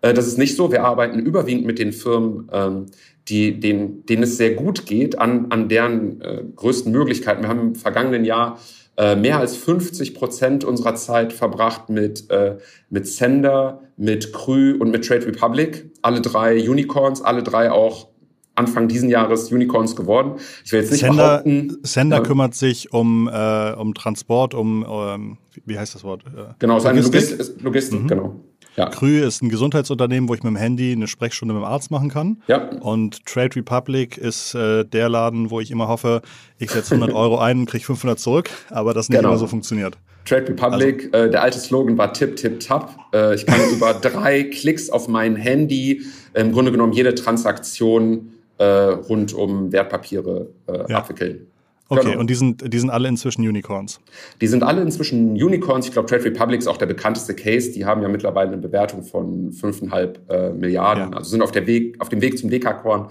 Äh, 0.00 0.14
das 0.14 0.26
ist 0.26 0.38
nicht 0.38 0.56
so. 0.56 0.70
Wir 0.70 0.84
arbeiten 0.84 1.18
überwiegend 1.18 1.66
mit 1.66 1.78
den 1.78 1.92
Firmen, 1.92 2.48
ähm, 2.52 2.86
die, 3.28 3.58
denen, 3.60 4.06
denen 4.06 4.22
es 4.22 4.36
sehr 4.36 4.54
gut 4.54 4.86
geht, 4.86 5.18
an, 5.18 5.46
an 5.50 5.68
deren 5.68 6.20
äh, 6.20 6.44
größten 6.54 6.92
Möglichkeiten. 6.92 7.42
Wir 7.42 7.48
haben 7.48 7.60
im 7.60 7.74
vergangenen 7.74 8.24
Jahr 8.24 8.58
äh, 8.98 9.14
mehr 9.14 9.38
als 9.38 9.56
50 9.56 10.12
Prozent 10.12 10.64
unserer 10.64 10.96
Zeit 10.96 11.32
verbracht 11.32 11.88
mit, 11.88 12.28
äh, 12.30 12.58
mit 12.90 13.06
Sender, 13.06 13.82
mit 13.96 14.32
Krü 14.32 14.76
und 14.76 14.90
mit 14.90 15.06
Trade 15.06 15.24
Republic. 15.24 15.92
Alle 16.02 16.20
drei 16.20 16.68
Unicorns, 16.68 17.22
alle 17.22 17.44
drei 17.44 17.70
auch 17.70 18.08
Anfang 18.56 18.88
diesen 18.88 19.08
Jahres 19.08 19.52
Unicorns 19.52 19.94
geworden. 19.94 20.40
Ich 20.64 20.72
will 20.72 20.80
jetzt 20.80 20.90
nicht 20.90 21.00
Sender, 21.00 21.28
behaupten. 21.28 21.78
Sender 21.84 22.18
äh, 22.18 22.22
kümmert 22.22 22.56
sich 22.56 22.92
um, 22.92 23.30
äh, 23.32 23.72
um 23.74 23.94
Transport, 23.94 24.52
um, 24.54 24.82
um, 24.82 25.38
wie 25.64 25.78
heißt 25.78 25.94
das 25.94 26.02
Wort? 26.02 26.24
Äh, 26.26 26.54
genau, 26.58 26.78
es 26.78 26.82
ist 26.82 26.90
eine 26.90 27.00
Logistik, 27.00 27.62
Logistik 27.62 28.02
mhm. 28.02 28.08
genau. 28.08 28.40
Ja. 28.76 28.90
Krü 28.90 29.20
ist 29.24 29.42
ein 29.42 29.48
Gesundheitsunternehmen, 29.48 30.28
wo 30.28 30.34
ich 30.34 30.42
mit 30.42 30.50
dem 30.52 30.56
Handy 30.56 30.92
eine 30.92 31.08
Sprechstunde 31.08 31.54
mit 31.54 31.62
dem 31.62 31.66
Arzt 31.66 31.90
machen 31.90 32.10
kann. 32.10 32.42
Ja. 32.46 32.70
Und 32.80 33.26
Trade 33.26 33.56
Republic 33.56 34.16
ist 34.16 34.54
äh, 34.54 34.84
der 34.84 35.08
Laden, 35.08 35.50
wo 35.50 35.60
ich 35.60 35.70
immer 35.70 35.88
hoffe, 35.88 36.22
ich 36.58 36.70
setze 36.70 36.94
100 36.94 37.14
Euro 37.16 37.38
ein 37.38 37.60
und 37.60 37.66
kriege 37.66 37.84
500 37.84 38.18
zurück, 38.18 38.50
aber 38.70 38.94
das 38.94 39.08
nicht 39.08 39.18
genau. 39.18 39.30
immer 39.30 39.38
so 39.38 39.46
funktionirt. 39.46 39.98
Trade 40.24 40.48
Republic, 40.48 41.08
also, 41.12 41.26
äh, 41.26 41.30
der 41.30 41.42
alte 41.42 41.58
Slogan 41.58 41.96
war 41.96 42.12
Tip, 42.12 42.36
Tip, 42.36 42.60
Tap. 42.60 42.94
Äh, 43.14 43.34
ich 43.34 43.46
kann 43.46 43.60
über 43.70 43.94
drei 44.00 44.44
Klicks 44.44 44.90
auf 44.90 45.08
mein 45.08 45.36
Handy 45.36 46.02
äh, 46.34 46.42
im 46.42 46.52
Grunde 46.52 46.70
genommen 46.70 46.92
jede 46.92 47.14
Transaktion 47.14 48.32
äh, 48.58 48.64
rund 48.64 49.32
um 49.32 49.72
Wertpapiere 49.72 50.48
äh, 50.66 50.90
ja. 50.90 50.98
abwickeln. 50.98 51.46
Okay, 51.90 52.10
genau. 52.10 52.20
und 52.20 52.28
die 52.28 52.34
sind, 52.34 52.72
die 52.72 52.78
sind 52.78 52.90
alle 52.90 53.08
inzwischen 53.08 53.46
Unicorns? 53.48 53.98
Die 54.40 54.46
sind 54.46 54.62
alle 54.62 54.82
inzwischen 54.82 55.32
Unicorns. 55.32 55.86
Ich 55.86 55.92
glaube, 55.92 56.06
Trade 56.06 56.24
Republic 56.24 56.60
ist 56.60 56.66
auch 56.66 56.76
der 56.76 56.86
bekannteste 56.86 57.34
Case. 57.34 57.72
Die 57.72 57.86
haben 57.86 58.02
ja 58.02 58.08
mittlerweile 58.08 58.52
eine 58.52 58.58
Bewertung 58.58 59.02
von 59.02 59.52
5,5 59.52 60.28
äh, 60.28 60.52
Milliarden. 60.52 61.12
Ja. 61.12 61.16
Also 61.16 61.30
sind 61.30 61.42
auf, 61.42 61.50
der 61.50 61.66
Weg, 61.66 61.98
auf 62.00 62.10
dem 62.10 62.20
Weg 62.20 62.38
zum 62.38 62.50
Dekakorn. 62.50 63.08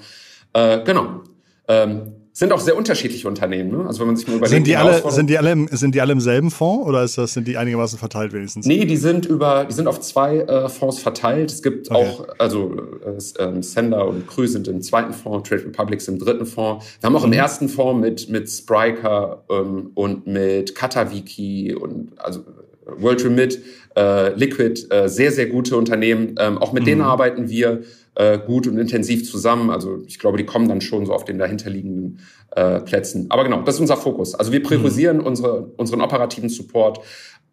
Äh, 0.53 0.84
genau. 0.84 1.24
Ähm, 1.67 2.13
sind 2.38 2.53
auch 2.53 2.60
sehr 2.60 2.77
unterschiedliche 2.77 3.27
Unternehmen. 3.27 3.72
Ne? 3.72 3.88
Also 3.88 4.01
wenn 4.01 4.08
man 4.08 4.15
sich 4.15 4.27
mal 4.27 4.36
überlegt, 4.36 4.53
sind 4.53 4.67
die 4.67 4.77
alle 4.77 5.01
sind 5.10 5.27
die 5.27 5.39
alle 5.39 5.51
im, 5.53 5.67
sind 5.72 5.96
die 5.96 6.01
alle 6.01 6.12
im 6.12 6.20
selben 6.20 6.51
Fonds 6.51 6.86
oder 6.86 7.01
ist 7.01 7.17
das 7.17 7.34
sind 7.34 7.48
die 7.48 7.58
einigermaßen 7.58 7.98
verteilt 7.98 8.32
wenigstens? 8.32 8.67
Nee, 8.67 8.86
die 8.86 8.96
sind 8.96 9.25
über 9.25 9.65
die 9.67 9.74
sind 9.74 9.88
auf 9.88 10.00
zwei 10.01 10.41
äh, 10.41 10.70
Fonds 10.70 11.00
verteilt. 11.00 11.51
Es 11.51 11.63
gibt 11.63 11.89
okay. 11.89 11.98
auch 11.98 12.27
also 12.38 12.75
äh, 13.03 13.44
ähm, 13.44 13.63
Sender 13.63 14.08
und 14.08 14.27
Krü 14.27 14.48
sind 14.48 14.67
im 14.67 14.84
zweiten 14.84 15.13
Fonds, 15.13 15.50
Trade 15.50 15.65
Republics 15.65 16.08
im 16.10 16.20
dritten 16.20 16.46
Fonds. 16.46 16.86
Wir 17.00 17.08
haben 17.08 17.15
auch 17.15 17.25
mhm. 17.25 17.34
im 17.34 17.39
ersten 17.39 17.70
Fonds 17.70 18.01
mit 18.01 18.29
mit 18.29 18.48
Spryker 18.48 19.44
ähm, 19.50 19.89
und 19.96 20.27
mit 20.27 20.75
Katawiki 20.75 21.74
und 21.74 22.12
also 22.17 22.41
World 22.86 23.25
Remit, 23.25 23.63
äh, 23.96 24.36
Liquid, 24.36 24.86
äh, 24.91 25.10
sehr 25.10 25.32
sehr 25.32 25.48
gute 25.48 25.75
Unternehmen. 25.75 26.36
Ähm, 26.38 26.60
auch 26.60 26.72
mit 26.72 26.84
mhm. 26.84 26.88
denen 26.88 27.01
arbeiten 27.01 27.50
wir 27.50 27.82
äh, 28.17 28.39
gut 28.39 28.65
und 28.65 28.79
intensiv 28.79 29.29
zusammen. 29.29 29.69
Also 29.69 30.01
ich 30.07 30.17
glaube, 30.17 30.38
die 30.38 30.45
kommen 30.45 30.67
dann 30.67 30.81
schon 30.81 31.05
so 31.05 31.13
auf 31.13 31.24
den 31.24 31.38
dahinterliegenden 31.38 32.19
äh, 32.55 32.79
Plätzen. 32.79 33.27
Aber 33.29 33.43
genau, 33.43 33.62
das 33.62 33.75
ist 33.75 33.81
unser 33.81 33.97
Fokus. 33.97 34.33
Also 34.33 34.51
wir 34.51 34.63
priorisieren 34.63 35.17
mhm. 35.17 35.27
unsere, 35.27 35.71
unseren 35.77 36.01
operativen 36.01 36.50
Support 36.50 37.00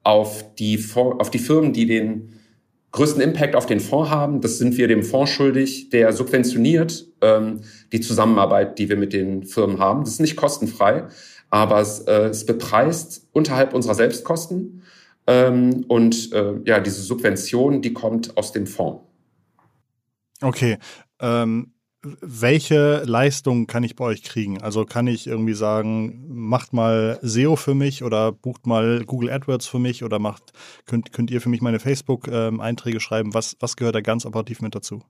auf 0.04 0.54
die, 0.54 0.83
auf 0.94 1.30
die 1.30 1.38
Firmen, 1.38 1.75
die 1.75 1.87
den 1.87 2.33
größten 2.92 3.21
Impact 3.21 3.56
auf 3.56 3.66
den 3.66 3.78
Fonds 3.78 4.11
haben. 4.11 4.40
Das 4.40 4.56
sind 4.56 4.78
wir 4.78 4.88
dem 4.88 5.02
Fonds 5.02 5.33
schuldig, 5.33 5.90
der 5.90 6.14
subventioniert 6.14 7.09
ähm, 7.21 7.61
die 7.92 8.00
Zusammenarbeit, 8.00 8.78
die 8.78 8.88
wir 8.88 8.97
mit 8.97 9.12
den 9.12 9.44
Firmen 9.44 9.78
haben. 9.78 10.00
Das 10.00 10.14
ist 10.14 10.21
nicht 10.21 10.37
kostenfrei, 10.37 11.04
aber 11.50 11.80
es, 11.80 12.00
äh, 12.00 12.28
es 12.28 12.47
bepreist 12.47 13.28
unterhalb 13.33 13.75
unserer 13.75 13.94
Selbstkosten. 13.94 14.83
Ähm, 15.26 15.85
und 15.88 16.33
äh, 16.33 16.54
ja, 16.64 16.80
diese 16.80 17.02
Subvention, 17.02 17.83
die 17.83 17.92
kommt 17.92 18.37
aus 18.38 18.52
dem 18.52 18.66
Fonds. 18.66 19.02
Okay. 20.41 20.79
Ähm, 21.21 21.75
welche 22.21 23.03
Leistung 23.07 23.67
kann 23.67 23.83
ich 23.83 23.97
bei 23.97 24.05
euch 24.05 24.23
kriegen? 24.23 24.61
Also 24.61 24.85
kann 24.85 25.07
ich 25.07 25.26
irgendwie 25.26 25.55
sagen, 25.55 26.25
macht 26.29 26.73
mal 26.73 27.19
SEO 27.23 27.57
für 27.57 27.75
mich 27.75 28.05
oder 28.05 28.33
bucht 28.33 28.67
mal 28.67 29.05
Google 29.07 29.31
AdWords 29.31 29.67
für 29.67 29.79
mich 29.79 30.05
oder 30.05 30.19
macht, 30.19 30.53
könnt, 30.87 31.12
könnt 31.12 31.31
ihr 31.31 31.41
für 31.41 31.49
mich 31.49 31.62
meine 31.62 31.81
Facebook-Einträge 31.81 33.00
schreiben? 33.00 33.33
Was, 33.35 33.57
was 33.61 33.76
gehört 33.76 33.95
da 33.95 34.00
ganz 34.00 34.26
operativ 34.26 34.61
mit 34.61 34.75
dazu? 34.75 35.03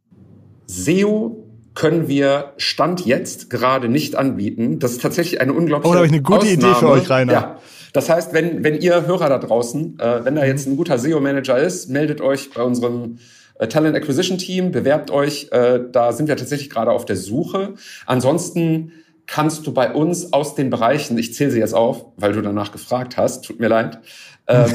SEO 0.67 1.51
können 1.75 2.07
wir 2.07 2.53
Stand 2.57 3.05
jetzt 3.05 3.51
gerade 3.51 3.89
nicht 3.89 4.15
anbieten. 4.15 4.79
Das 4.79 4.93
ist 4.93 5.03
tatsächlich 5.03 5.41
eine 5.41 5.53
unglaubliche 5.53 5.91
Oh, 5.91 5.93
da 5.93 5.99
habe 5.99 6.07
ich 6.07 6.13
eine 6.13 6.23
gute 6.23 6.39
Ausnahme. 6.39 6.55
Idee 6.55 6.75
für 6.75 6.89
euch, 6.89 7.11
Rainer. 7.11 7.33
Ja. 7.33 7.61
Das 7.93 8.09
heißt, 8.09 8.33
wenn, 8.33 8.65
wenn 8.65 8.81
ihr 8.81 9.07
Hörer 9.07 9.29
da 9.29 9.39
draußen, 9.39 9.99
äh, 9.99 10.25
wenn 10.25 10.37
da 10.37 10.45
jetzt 10.45 10.67
ein 10.67 10.77
guter 10.77 10.99
SEO-Manager 10.99 11.59
ist, 11.59 11.91
meldet 11.91 12.21
euch 12.21 12.51
bei 12.51 12.63
unserem 12.63 13.19
Talent 13.59 13.97
Acquisition 13.97 14.39
Team, 14.39 14.73
bewerbt 14.73 15.11
euch. 15.11 15.49
Äh, 15.53 15.81
da 15.91 16.13
sind 16.13 16.29
wir 16.29 16.37
tatsächlich 16.37 16.71
gerade 16.71 16.91
auf 16.91 17.05
der 17.05 17.17
Suche. 17.17 17.75
Ansonsten 18.07 18.93
kannst 19.27 19.67
du 19.67 19.73
bei 19.73 19.93
uns 19.93 20.33
aus 20.33 20.55
den 20.55 20.71
Bereichen, 20.71 21.17
ich 21.19 21.35
zähle 21.35 21.51
sie 21.51 21.61
jetzt 21.61 21.75
auf, 21.75 22.07
weil 22.17 22.33
du 22.33 22.43
danach 22.43 22.73
gefragt 22.73 23.17
hast, 23.17 23.45
tut 23.45 23.61
mir 23.61 23.69
leid, 23.69 24.01
ähm, 24.49 24.73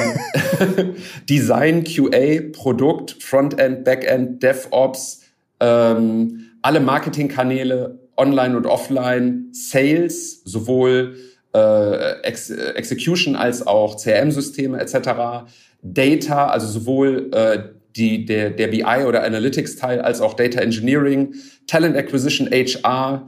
Design, 1.30 1.84
QA, 1.84 2.52
Produkt, 2.52 3.18
Frontend, 3.22 3.84
Backend, 3.84 4.42
DevOps, 4.42 5.22
ähm, 5.60 6.52
alle 6.62 6.80
Marketingkanäle, 6.80 8.00
online 8.18 8.58
und 8.58 8.66
offline, 8.66 9.50
Sales, 9.52 10.42
sowohl 10.44 11.16
äh, 11.54 12.22
Ex 12.22 12.50
Execution 12.50 13.36
als 13.36 13.66
auch 13.66 13.98
CRM-Systeme 13.98 14.80
etc., 14.80 15.50
Data, 15.82 16.48
also 16.48 16.68
sowohl 16.68 17.32
äh, 17.34 17.60
die, 17.96 18.26
der, 18.26 18.52
der 18.52 18.68
BI 18.68 19.06
oder 19.06 19.24
Analytics-Teil 19.24 20.02
als 20.02 20.22
auch 20.22 20.34
Data 20.34 20.60
Engineering, 20.60 21.34
Talent 21.68 21.96
Acquisition, 21.96 22.50
HR, 22.50 23.28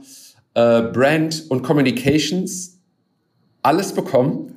äh, 0.54 0.82
Brand 0.82 1.44
und 1.48 1.62
Communications 1.62 2.78
alles 3.62 3.92
bekommen. 3.92 4.51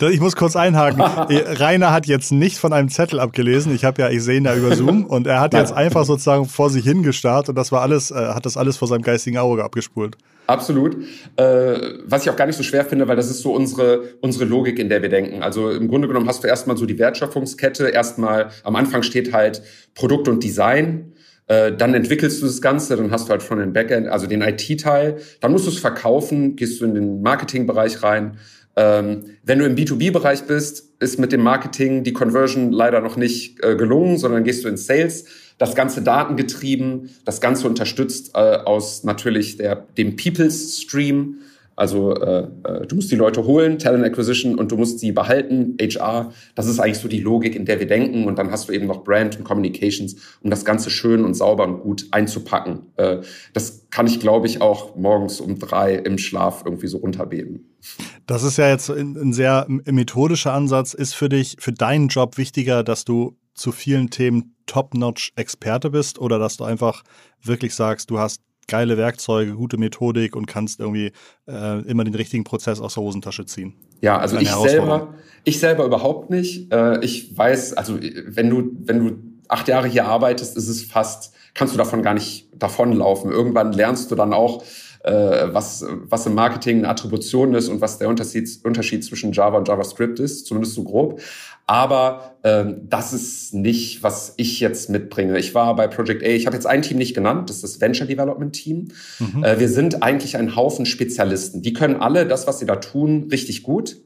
Ich 0.00 0.20
muss 0.20 0.36
kurz 0.36 0.56
einhaken. 0.56 1.00
Rainer 1.30 1.92
hat 1.92 2.06
jetzt 2.06 2.32
nicht 2.32 2.58
von 2.58 2.72
einem 2.72 2.88
Zettel 2.88 3.20
abgelesen. 3.20 3.74
Ich 3.74 3.84
habe 3.84 4.02
ja, 4.02 4.10
ich 4.10 4.22
sehe 4.22 4.38
ihn 4.38 4.44
ja 4.44 4.54
über 4.54 4.74
Zoom 4.76 5.04
und 5.08 5.26
er 5.26 5.40
hat 5.40 5.54
jetzt 5.54 5.72
einfach 5.72 6.04
sozusagen 6.04 6.46
vor 6.46 6.70
sich 6.70 6.84
hingestarrt 6.84 7.48
und 7.48 7.54
das 7.54 7.72
war 7.72 7.82
alles, 7.82 8.10
äh, 8.10 8.14
hat 8.14 8.46
das 8.46 8.56
alles 8.56 8.76
vor 8.76 8.88
seinem 8.88 9.02
geistigen 9.02 9.38
Auge 9.38 9.64
abgespult. 9.64 10.16
Absolut. 10.46 10.96
Äh, 11.36 11.78
was 12.06 12.24
ich 12.24 12.30
auch 12.30 12.36
gar 12.36 12.46
nicht 12.46 12.56
so 12.56 12.64
schwer 12.64 12.84
finde, 12.84 13.06
weil 13.06 13.14
das 13.14 13.30
ist 13.30 13.40
so 13.40 13.54
unsere, 13.54 14.02
unsere 14.20 14.44
Logik, 14.44 14.80
in 14.80 14.88
der 14.88 15.00
wir 15.00 15.08
denken. 15.08 15.42
Also 15.42 15.70
im 15.70 15.86
Grunde 15.86 16.08
genommen 16.08 16.28
hast 16.28 16.42
du 16.42 16.48
erstmal 16.48 16.76
so 16.76 16.86
die 16.86 16.98
Wertschöpfungskette. 16.98 17.88
Erstmal 17.88 18.50
am 18.64 18.74
Anfang 18.74 19.04
steht 19.04 19.32
halt 19.32 19.62
Produkt 19.94 20.26
und 20.26 20.42
Design. 20.42 21.12
Äh, 21.46 21.76
dann 21.76 21.94
entwickelst 21.94 22.42
du 22.42 22.46
das 22.46 22.60
Ganze, 22.60 22.96
dann 22.96 23.10
hast 23.12 23.28
du 23.28 23.30
halt 23.30 23.42
von 23.42 23.58
den 23.58 23.72
Backend, 23.72 24.08
also 24.08 24.26
den 24.26 24.42
IT-Teil. 24.42 25.18
Dann 25.40 25.52
musst 25.52 25.66
du 25.66 25.70
es 25.70 25.78
verkaufen, 25.78 26.56
gehst 26.56 26.80
du 26.80 26.84
in 26.84 26.94
den 26.94 27.22
Marketing-Bereich 27.22 28.02
rein. 28.02 28.38
Ähm, 28.76 29.36
wenn 29.42 29.58
du 29.58 29.66
im 29.66 29.74
B2B-Bereich 29.74 30.44
bist, 30.44 30.90
ist 31.00 31.18
mit 31.18 31.32
dem 31.32 31.42
Marketing 31.42 32.04
die 32.04 32.12
Conversion 32.12 32.72
leider 32.72 33.00
noch 33.00 33.16
nicht 33.16 33.62
äh, 33.64 33.74
gelungen, 33.76 34.18
sondern 34.18 34.44
gehst 34.44 34.64
du 34.64 34.68
in 34.68 34.76
Sales 34.76 35.24
das 35.58 35.74
Ganze 35.74 36.02
datengetrieben, 36.02 37.10
das 37.24 37.40
Ganze 37.40 37.68
unterstützt 37.68 38.30
äh, 38.34 38.38
aus 38.38 39.04
natürlich 39.04 39.58
der, 39.58 39.76
dem 39.98 40.16
People's 40.16 40.80
Stream. 40.80 41.38
Also 41.80 42.14
äh, 42.14 42.46
äh, 42.64 42.86
du 42.86 42.94
musst 42.94 43.10
die 43.10 43.16
Leute 43.16 43.44
holen, 43.44 43.78
Talent 43.78 44.04
Acquisition, 44.04 44.56
und 44.56 44.70
du 44.70 44.76
musst 44.76 44.98
sie 44.98 45.12
behalten, 45.12 45.78
HR. 45.80 46.30
Das 46.54 46.66
ist 46.66 46.78
eigentlich 46.78 46.98
so 46.98 47.08
die 47.08 47.20
Logik, 47.20 47.56
in 47.56 47.64
der 47.64 47.80
wir 47.80 47.86
denken. 47.86 48.26
Und 48.26 48.38
dann 48.38 48.50
hast 48.50 48.68
du 48.68 48.74
eben 48.74 48.86
noch 48.86 49.02
Brand 49.02 49.38
und 49.38 49.44
Communications, 49.44 50.14
um 50.42 50.50
das 50.50 50.66
Ganze 50.66 50.90
schön 50.90 51.24
und 51.24 51.32
sauber 51.32 51.64
und 51.64 51.80
gut 51.80 52.06
einzupacken. 52.10 52.82
Äh, 52.96 53.22
das 53.54 53.86
kann 53.88 54.06
ich, 54.06 54.20
glaube 54.20 54.46
ich, 54.46 54.60
auch 54.60 54.94
morgens 54.94 55.40
um 55.40 55.58
drei 55.58 55.94
im 55.94 56.18
Schlaf 56.18 56.64
irgendwie 56.66 56.86
so 56.86 56.98
runterbeten. 56.98 57.78
Das 58.26 58.42
ist 58.42 58.58
ja 58.58 58.68
jetzt 58.68 58.90
ein 58.90 59.32
sehr 59.32 59.64
methodischer 59.66 60.52
Ansatz. 60.52 60.92
Ist 60.92 61.14
für 61.14 61.30
dich, 61.30 61.56
für 61.60 61.72
deinen 61.72 62.08
Job 62.08 62.36
wichtiger, 62.36 62.84
dass 62.84 63.06
du 63.06 63.38
zu 63.54 63.72
vielen 63.72 64.10
Themen 64.10 64.54
Top-Notch-Experte 64.66 65.88
bist 65.88 66.18
oder 66.18 66.38
dass 66.38 66.58
du 66.58 66.64
einfach 66.64 67.04
wirklich 67.42 67.74
sagst, 67.74 68.10
du 68.10 68.18
hast 68.18 68.42
geile 68.68 68.96
Werkzeuge, 68.96 69.54
gute 69.54 69.76
Methodik 69.78 70.36
und 70.36 70.46
kannst 70.46 70.80
irgendwie 70.80 71.12
äh, 71.48 71.80
immer 71.82 72.04
den 72.04 72.14
richtigen 72.14 72.44
Prozess 72.44 72.80
aus 72.80 72.94
der 72.94 73.02
Hosentasche 73.02 73.46
ziehen. 73.46 73.74
Ja, 74.00 74.18
also 74.18 74.38
ich 74.38 74.50
selber, 74.50 75.14
ich 75.44 75.58
selber 75.58 75.84
überhaupt 75.84 76.30
nicht. 76.30 76.72
Äh, 76.72 77.04
ich 77.04 77.36
weiß, 77.36 77.74
also 77.74 77.98
wenn 78.00 78.48
du, 78.48 78.70
wenn 78.84 78.98
du 79.04 79.16
acht 79.48 79.68
Jahre 79.68 79.88
hier 79.88 80.06
arbeitest, 80.06 80.56
ist 80.56 80.68
es 80.68 80.84
fast, 80.84 81.34
kannst 81.54 81.74
du 81.74 81.78
davon 81.78 82.02
gar 82.02 82.14
nicht 82.14 82.48
davonlaufen. 82.56 83.30
Irgendwann 83.30 83.72
lernst 83.72 84.10
du 84.10 84.14
dann 84.14 84.32
auch, 84.32 84.62
was, 85.02 85.84
was 86.08 86.26
im 86.26 86.34
Marketing 86.34 86.78
eine 86.78 86.88
Attribution 86.88 87.54
ist 87.54 87.68
und 87.68 87.80
was 87.80 87.98
der 87.98 88.08
Unterschied, 88.08 88.48
Unterschied 88.64 89.04
zwischen 89.04 89.32
Java 89.32 89.56
und 89.56 89.66
JavaScript 89.66 90.20
ist, 90.20 90.46
zumindest 90.46 90.74
so 90.74 90.84
grob. 90.84 91.20
Aber 91.66 92.34
ähm, 92.42 92.88
das 92.88 93.12
ist 93.12 93.54
nicht, 93.54 94.02
was 94.02 94.34
ich 94.36 94.58
jetzt 94.58 94.90
mitbringe. 94.90 95.38
Ich 95.38 95.54
war 95.54 95.76
bei 95.76 95.86
Project 95.86 96.24
A, 96.24 96.26
ich 96.26 96.46
habe 96.46 96.56
jetzt 96.56 96.66
ein 96.66 96.82
Team 96.82 96.98
nicht 96.98 97.14
genannt, 97.14 97.48
das 97.48 97.58
ist 97.58 97.62
das 97.62 97.80
Venture 97.80 98.08
Development 98.08 98.52
Team. 98.52 98.88
Mhm. 99.20 99.44
Äh, 99.44 99.60
wir 99.60 99.68
sind 99.68 100.02
eigentlich 100.02 100.36
ein 100.36 100.56
Haufen 100.56 100.84
Spezialisten. 100.84 101.62
Die 101.62 101.72
können 101.72 101.94
alle 101.94 102.26
das, 102.26 102.48
was 102.48 102.58
sie 102.58 102.66
da 102.66 102.76
tun, 102.76 103.28
richtig 103.30 103.62
gut. 103.62 103.98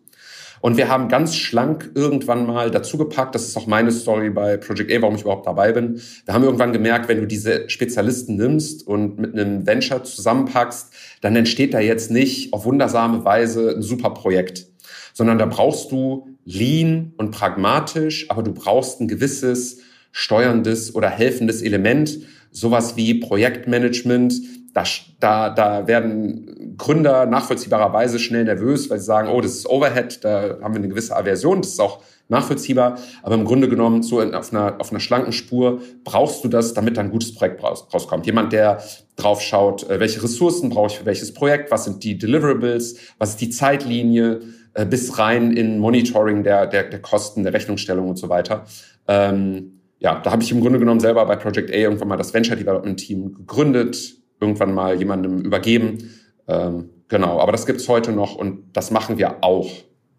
Und 0.64 0.78
wir 0.78 0.88
haben 0.88 1.08
ganz 1.10 1.36
schlank 1.36 1.90
irgendwann 1.94 2.46
mal 2.46 2.70
dazugepackt, 2.70 3.34
das 3.34 3.46
ist 3.46 3.54
auch 3.58 3.66
meine 3.66 3.92
Story 3.92 4.30
bei 4.30 4.56
Project 4.56 4.90
A, 4.90 5.02
warum 5.02 5.14
ich 5.14 5.20
überhaupt 5.20 5.46
dabei 5.46 5.72
bin. 5.72 6.00
Wir 6.24 6.32
haben 6.32 6.42
irgendwann 6.42 6.72
gemerkt, 6.72 7.06
wenn 7.06 7.20
du 7.20 7.26
diese 7.26 7.68
Spezialisten 7.68 8.36
nimmst 8.36 8.86
und 8.86 9.18
mit 9.18 9.34
einem 9.34 9.66
Venture 9.66 10.04
zusammenpackst, 10.04 10.90
dann 11.20 11.36
entsteht 11.36 11.74
da 11.74 11.80
jetzt 11.80 12.10
nicht 12.10 12.54
auf 12.54 12.64
wundersame 12.64 13.26
Weise 13.26 13.74
ein 13.76 13.82
super 13.82 14.14
Projekt, 14.14 14.68
sondern 15.12 15.36
da 15.36 15.44
brauchst 15.44 15.92
du 15.92 16.28
lean 16.46 17.12
und 17.18 17.30
pragmatisch, 17.30 18.30
aber 18.30 18.42
du 18.42 18.54
brauchst 18.54 19.02
ein 19.02 19.08
gewisses 19.08 19.82
steuerndes 20.12 20.94
oder 20.94 21.10
helfendes 21.10 21.60
Element, 21.60 22.20
sowas 22.52 22.96
wie 22.96 23.12
Projektmanagement. 23.12 24.32
Da, 24.74 24.82
da, 25.20 25.50
da 25.50 25.86
werden 25.86 26.74
Gründer 26.76 27.26
nachvollziehbarerweise 27.26 28.18
schnell 28.18 28.44
nervös, 28.44 28.90
weil 28.90 28.98
sie 28.98 29.06
sagen, 29.06 29.28
oh, 29.28 29.40
das 29.40 29.52
ist 29.52 29.68
Overhead, 29.68 30.24
da 30.24 30.58
haben 30.60 30.74
wir 30.74 30.80
eine 30.80 30.88
gewisse 30.88 31.16
Aversion, 31.16 31.62
das 31.62 31.70
ist 31.70 31.80
auch 31.80 32.02
nachvollziehbar. 32.28 32.98
Aber 33.22 33.34
im 33.34 33.44
Grunde 33.44 33.68
genommen, 33.68 34.02
so 34.02 34.20
auf 34.20 34.52
einer, 34.52 34.80
auf 34.80 34.90
einer 34.90 35.00
schlanken 35.00 35.32
Spur 35.32 35.80
brauchst 36.02 36.44
du 36.44 36.48
das, 36.48 36.74
damit 36.74 36.96
dann 36.96 37.06
ein 37.06 37.12
gutes 37.12 37.34
Projekt 37.34 37.62
rauskommt. 37.62 38.26
Jemand, 38.26 38.52
der 38.52 38.82
drauf 39.16 39.40
schaut, 39.40 39.88
äh, 39.88 40.00
welche 40.00 40.22
Ressourcen 40.22 40.70
brauche 40.70 40.88
ich 40.88 40.98
für 40.98 41.06
welches 41.06 41.32
Projekt, 41.32 41.70
was 41.70 41.84
sind 41.84 42.02
die 42.02 42.18
Deliverables, 42.18 42.96
was 43.18 43.30
ist 43.30 43.40
die 43.40 43.50
Zeitlinie, 43.50 44.40
äh, 44.74 44.84
bis 44.86 45.18
rein 45.18 45.52
in 45.52 45.78
Monitoring 45.78 46.42
der, 46.42 46.66
der, 46.66 46.84
der 46.84 47.00
Kosten, 47.00 47.44
der 47.44 47.52
Rechnungsstellung 47.52 48.08
und 48.08 48.16
so 48.16 48.28
weiter. 48.28 48.64
Ähm, 49.06 49.80
ja, 50.00 50.20
da 50.20 50.32
habe 50.32 50.42
ich 50.42 50.50
im 50.50 50.60
Grunde 50.60 50.78
genommen 50.78 51.00
selber 51.00 51.24
bei 51.26 51.36
Project 51.36 51.70
A 51.70 51.74
irgendwann 51.74 52.08
mal 52.08 52.16
das 52.16 52.34
Venture 52.34 52.56
Development 52.56 52.98
Team 52.98 53.34
gegründet, 53.34 54.16
irgendwann 54.40 54.74
mal 54.74 54.98
jemandem 54.98 55.40
übergeben. 55.40 56.10
Ähm, 56.46 56.90
genau, 57.08 57.40
aber 57.40 57.52
das 57.52 57.66
gibt's 57.66 57.88
heute 57.88 58.12
noch 58.12 58.34
und 58.34 58.76
das 58.76 58.90
machen 58.90 59.18
wir 59.18 59.42
auch. 59.42 59.70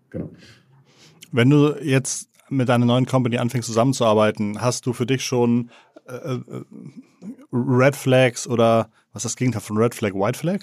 Genau. 0.10 0.30
Wenn 1.32 1.50
du 1.50 1.76
jetzt 1.82 2.30
mit 2.50 2.70
deiner 2.70 2.86
neuen 2.86 3.06
Company 3.06 3.38
anfängst 3.38 3.68
zusammenzuarbeiten, 3.68 4.62
hast 4.62 4.86
du 4.86 4.94
für 4.94 5.06
dich 5.06 5.24
schon 5.24 5.70
äh, 6.08 6.36
äh 6.36 6.42
Red 7.52 7.96
Flags 7.96 8.48
oder 8.48 8.90
was 9.16 9.24
ist 9.24 9.32
das 9.32 9.36
Gegenteil 9.38 9.62
von 9.62 9.78
Red 9.78 9.96
Flag, 9.96 10.14
White 10.14 10.38
Flag? 10.38 10.60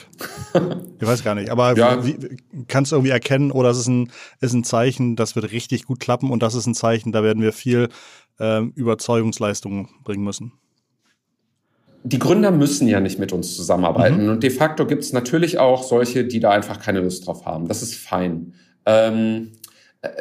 ich 1.01 1.07
weiß 1.07 1.25
gar 1.25 1.35
nicht. 1.35 1.49
Aber 1.49 1.75
ja. 1.75 2.05
wie, 2.05 2.37
kannst 2.69 2.93
du 2.93 2.97
irgendwie 2.97 3.11
erkennen, 3.11 3.51
oder 3.51 3.71
es 3.71 3.79
ist 3.79 3.89
ein, 3.89 4.13
ist 4.41 4.53
ein 4.53 4.63
Zeichen, 4.63 5.17
das 5.17 5.35
wird 5.35 5.51
richtig 5.53 5.87
gut 5.87 6.01
klappen 6.01 6.31
und 6.31 6.43
das 6.43 6.55
ist 6.55 6.67
ein 6.67 6.75
Zeichen, 6.75 7.13
da 7.13 7.23
werden 7.23 7.43
wir 7.43 7.55
viel 7.55 7.89
ähm, 8.39 8.73
Überzeugungsleistung 8.77 9.89
bringen 10.05 10.23
müssen? 10.23 10.53
Die 12.05 12.19
Gründer 12.19 12.51
müssen 12.51 12.89
ja 12.89 13.01
nicht 13.01 13.19
mit 13.19 13.33
uns 13.33 13.55
zusammenarbeiten. 13.57 14.25
Mhm. 14.25 14.31
Und 14.31 14.43
de 14.43 14.51
facto 14.51 14.87
gibt 14.87 15.05
es 15.05 15.13
natürlich 15.13 15.59
auch 15.59 15.83
solche, 15.83 16.25
die 16.25 16.41
da 16.41 16.51
einfach 16.51 16.81
keine 16.81 17.01
Lust 17.01 17.27
drauf 17.27 17.47
haben. 17.47 17.69
Das 17.69 17.83
ist 17.83 17.95
fein. 17.95 18.55
Ähm, 18.87 19.53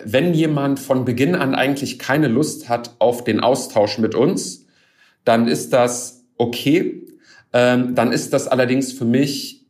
wenn 0.05 0.33
jemand 0.33 0.79
von 0.79 1.05
Beginn 1.05 1.35
an 1.35 1.55
eigentlich 1.55 1.97
keine 1.97 2.27
Lust 2.27 2.69
hat 2.69 2.95
auf 3.00 3.23
den 3.23 3.39
Austausch 3.39 3.97
mit 3.97 4.13
uns, 4.13 4.67
dann 5.25 5.47
ist 5.47 5.73
das 5.73 6.23
okay. 6.38 7.07
Ähm, 7.53 7.95
dann 7.95 8.11
ist 8.11 8.33
das 8.33 8.47
allerdings 8.47 8.93
für 8.93 9.05
mich 9.05 9.61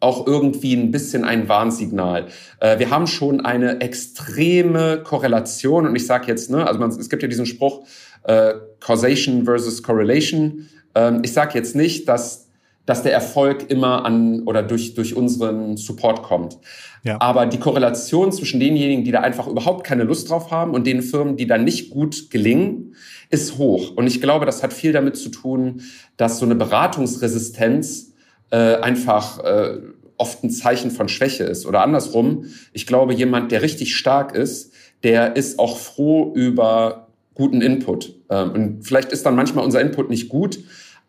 auch 0.00 0.26
irgendwie 0.26 0.74
ein 0.74 0.90
bisschen 0.90 1.24
ein 1.24 1.48
Warnsignal. 1.48 2.26
Äh, 2.58 2.80
wir 2.80 2.90
haben 2.90 3.06
schon 3.06 3.40
eine 3.40 3.80
extreme 3.80 5.00
Korrelation 5.02 5.86
und 5.86 5.94
ich 5.94 6.06
sage 6.06 6.26
jetzt, 6.26 6.50
ne, 6.50 6.66
also 6.66 6.80
man, 6.80 6.90
es 6.90 7.08
gibt 7.08 7.22
ja 7.22 7.28
diesen 7.28 7.46
Spruch 7.46 7.86
äh, 8.24 8.54
Causation 8.80 9.44
versus 9.44 9.82
Correlation. 9.82 10.68
Ähm, 10.94 11.20
ich 11.22 11.32
sage 11.32 11.58
jetzt 11.58 11.76
nicht, 11.76 12.08
dass 12.08 12.42
dass 12.86 13.02
der 13.02 13.12
Erfolg 13.12 13.70
immer 13.70 14.04
an 14.04 14.42
oder 14.42 14.62
durch, 14.62 14.94
durch 14.94 15.14
unseren 15.14 15.76
Support 15.76 16.22
kommt. 16.22 16.58
Ja. 17.04 17.20
Aber 17.20 17.46
die 17.46 17.58
Korrelation 17.58 18.32
zwischen 18.32 18.60
denjenigen, 18.60 19.04
die 19.04 19.12
da 19.12 19.20
einfach 19.20 19.46
überhaupt 19.46 19.84
keine 19.84 20.04
Lust 20.04 20.30
drauf 20.30 20.50
haben 20.50 20.72
und 20.72 20.86
den 20.86 21.02
Firmen, 21.02 21.36
die 21.36 21.46
da 21.46 21.58
nicht 21.58 21.90
gut 21.90 22.30
gelingen, 22.30 22.94
ist 23.30 23.58
hoch. 23.58 23.92
Und 23.96 24.06
ich 24.06 24.20
glaube, 24.20 24.46
das 24.46 24.62
hat 24.62 24.72
viel 24.72 24.92
damit 24.92 25.16
zu 25.16 25.28
tun, 25.28 25.82
dass 26.16 26.38
so 26.38 26.44
eine 26.44 26.54
Beratungsresistenz 26.54 28.14
äh, 28.50 28.76
einfach 28.76 29.38
äh, 29.44 29.78
oft 30.16 30.42
ein 30.44 30.50
Zeichen 30.50 30.90
von 30.90 31.08
Schwäche 31.08 31.44
ist. 31.44 31.66
Oder 31.66 31.82
andersrum, 31.82 32.46
ich 32.72 32.86
glaube, 32.86 33.14
jemand, 33.14 33.52
der 33.52 33.62
richtig 33.62 33.96
stark 33.96 34.34
ist, 34.34 34.72
der 35.04 35.36
ist 35.36 35.58
auch 35.58 35.78
froh 35.78 36.32
über 36.34 37.08
guten 37.34 37.62
Input. 37.62 38.14
Ähm, 38.28 38.50
und 38.50 38.82
vielleicht 38.82 39.12
ist 39.12 39.24
dann 39.24 39.36
manchmal 39.36 39.64
unser 39.64 39.80
Input 39.80 40.10
nicht 40.10 40.28
gut, 40.28 40.58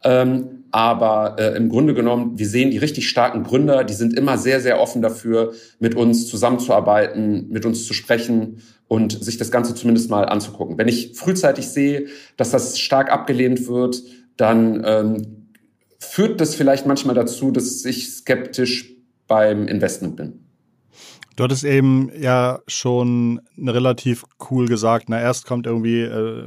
ähm, 0.03 0.63
aber 0.72 1.36
äh, 1.38 1.55
im 1.55 1.69
Grunde 1.69 1.93
genommen, 1.93 2.39
wir 2.39 2.48
sehen 2.48 2.72
die 2.72 2.79
richtig 2.79 3.07
starken 3.07 3.43
Gründer, 3.43 3.83
die 3.83 3.93
sind 3.93 4.17
immer 4.17 4.39
sehr, 4.39 4.60
sehr 4.60 4.81
offen 4.81 5.03
dafür, 5.03 5.53
mit 5.79 5.93
uns 5.93 6.27
zusammenzuarbeiten, 6.27 7.50
mit 7.50 7.63
uns 7.65 7.86
zu 7.86 7.93
sprechen 7.93 8.63
und 8.88 9.24
sich 9.24 9.38
das 9.38 9.51
Ganze 9.51 9.75
zumindest 9.75 10.10
mal 10.10 10.25
anzugucken. 10.25 10.77
Wenn 10.79 10.88
ich 10.88 11.15
frühzeitig 11.15 11.67
sehe, 11.67 12.07
dass 12.38 12.50
das 12.50 12.79
stark 12.79 13.12
abgelehnt 13.12 13.67
wird, 13.67 14.01
dann 14.36 14.81
ähm, 14.83 15.48
führt 16.00 16.41
das 16.41 16.55
vielleicht 16.55 16.88
manchmal 16.88 17.15
dazu, 17.15 17.51
dass 17.51 17.86
ich 17.86 18.10
skeptisch 18.10 18.95
beim 19.27 19.67
Investment 19.67 20.15
bin. 20.15 20.42
Du 21.36 21.44
hattest 21.44 21.63
eben 21.63 22.12
ja 22.20 22.60
schon 22.68 23.42
relativ 23.58 24.24
cool 24.52 24.68
gesagt, 24.68 25.10
na 25.10 25.20
erst 25.20 25.46
kommt 25.46 25.66
irgendwie 25.66 26.02
äh, 26.02 26.44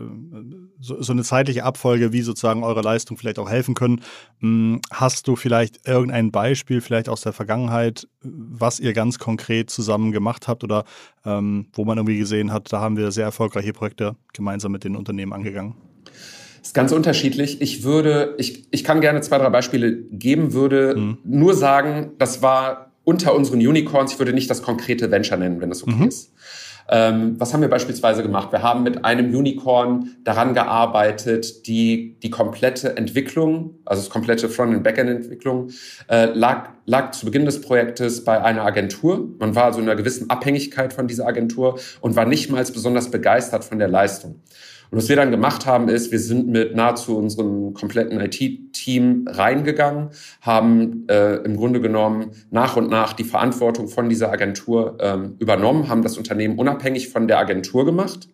so, 0.80 1.02
so, 1.02 1.12
eine 1.12 1.24
zeitliche 1.24 1.64
Abfolge, 1.64 2.12
wie 2.12 2.22
sozusagen 2.22 2.62
eure 2.62 2.82
Leistung 2.82 3.16
vielleicht 3.16 3.38
auch 3.38 3.50
helfen 3.50 3.74
können. 3.74 4.00
Hm, 4.40 4.80
hast 4.92 5.26
du 5.26 5.34
vielleicht 5.34 5.88
irgendein 5.88 6.30
Beispiel, 6.30 6.80
vielleicht 6.80 7.08
aus 7.08 7.22
der 7.22 7.32
Vergangenheit, 7.32 8.06
was 8.22 8.78
ihr 8.78 8.92
ganz 8.92 9.18
konkret 9.18 9.70
zusammen 9.70 10.12
gemacht 10.12 10.46
habt 10.46 10.62
oder 10.62 10.84
ähm, 11.24 11.66
wo 11.72 11.84
man 11.84 11.98
irgendwie 11.98 12.18
gesehen 12.18 12.52
hat, 12.52 12.72
da 12.72 12.80
haben 12.80 12.96
wir 12.96 13.10
sehr 13.10 13.24
erfolgreiche 13.24 13.72
Projekte 13.72 14.14
gemeinsam 14.32 14.70
mit 14.72 14.84
den 14.84 14.94
Unternehmen 14.94 15.32
angegangen? 15.32 15.74
ist 16.66 16.74
ganz 16.74 16.90
unterschiedlich. 16.92 17.60
Ich 17.60 17.84
würde, 17.84 18.34
ich, 18.38 18.66
ich 18.72 18.82
kann 18.82 19.00
gerne 19.00 19.20
zwei, 19.20 19.38
drei 19.38 19.50
Beispiele 19.50 20.02
geben, 20.10 20.52
würde 20.52 20.96
mhm. 20.96 21.18
nur 21.24 21.54
sagen, 21.54 22.12
das 22.18 22.42
war 22.42 22.85
unter 23.06 23.36
unseren 23.36 23.60
Unicorns, 23.60 24.12
ich 24.12 24.18
würde 24.18 24.32
nicht 24.32 24.50
das 24.50 24.62
konkrete 24.62 25.10
Venture 25.12 25.38
nennen, 25.38 25.60
wenn 25.60 25.70
das 25.70 25.84
okay 25.84 25.94
mhm. 25.94 26.08
ist. 26.08 26.32
Ähm, 26.88 27.36
was 27.38 27.52
haben 27.52 27.60
wir 27.60 27.68
beispielsweise 27.68 28.22
gemacht? 28.22 28.50
Wir 28.52 28.62
haben 28.62 28.82
mit 28.82 29.04
einem 29.04 29.34
Unicorn 29.34 30.16
daran 30.24 30.54
gearbeitet, 30.54 31.66
die, 31.66 32.16
die 32.22 32.30
komplette 32.30 32.96
Entwicklung, 32.96 33.78
also 33.84 34.02
das 34.02 34.10
komplette 34.10 34.48
Front- 34.48 34.74
und 34.74 34.82
Backend-Entwicklung, 34.82 35.70
äh, 36.08 36.26
lag, 36.26 36.70
lag 36.84 37.12
zu 37.12 37.26
Beginn 37.26 37.44
des 37.44 37.60
Projektes 37.60 38.24
bei 38.24 38.42
einer 38.42 38.64
Agentur. 38.64 39.28
Man 39.38 39.54
war 39.54 39.64
also 39.64 39.78
in 39.78 39.84
einer 39.84 39.96
gewissen 39.96 40.28
Abhängigkeit 40.28 40.92
von 40.92 41.06
dieser 41.06 41.26
Agentur 41.26 41.78
und 42.00 42.16
war 42.16 42.26
nicht 42.26 42.50
mal 42.50 42.64
besonders 42.64 43.10
begeistert 43.10 43.64
von 43.64 43.78
der 43.78 43.88
Leistung. 43.88 44.40
Und 44.90 44.98
was 44.98 45.08
wir 45.08 45.16
dann 45.16 45.30
gemacht 45.30 45.66
haben, 45.66 45.88
ist, 45.88 46.12
wir 46.12 46.18
sind 46.18 46.48
mit 46.48 46.74
nahezu 46.74 47.16
unserem 47.16 47.74
kompletten 47.74 48.20
IT-Team 48.20 49.26
reingegangen, 49.28 50.10
haben 50.40 51.06
äh, 51.08 51.36
im 51.36 51.56
Grunde 51.56 51.80
genommen 51.80 52.30
nach 52.50 52.76
und 52.76 52.88
nach 52.90 53.12
die 53.12 53.24
Verantwortung 53.24 53.88
von 53.88 54.08
dieser 54.08 54.30
Agentur 54.30 54.98
ähm, 55.00 55.36
übernommen, 55.38 55.88
haben 55.88 56.02
das 56.02 56.16
Unternehmen 56.18 56.58
unabhängig 56.58 57.08
von 57.08 57.28
der 57.28 57.38
Agentur 57.38 57.84
gemacht 57.84 58.28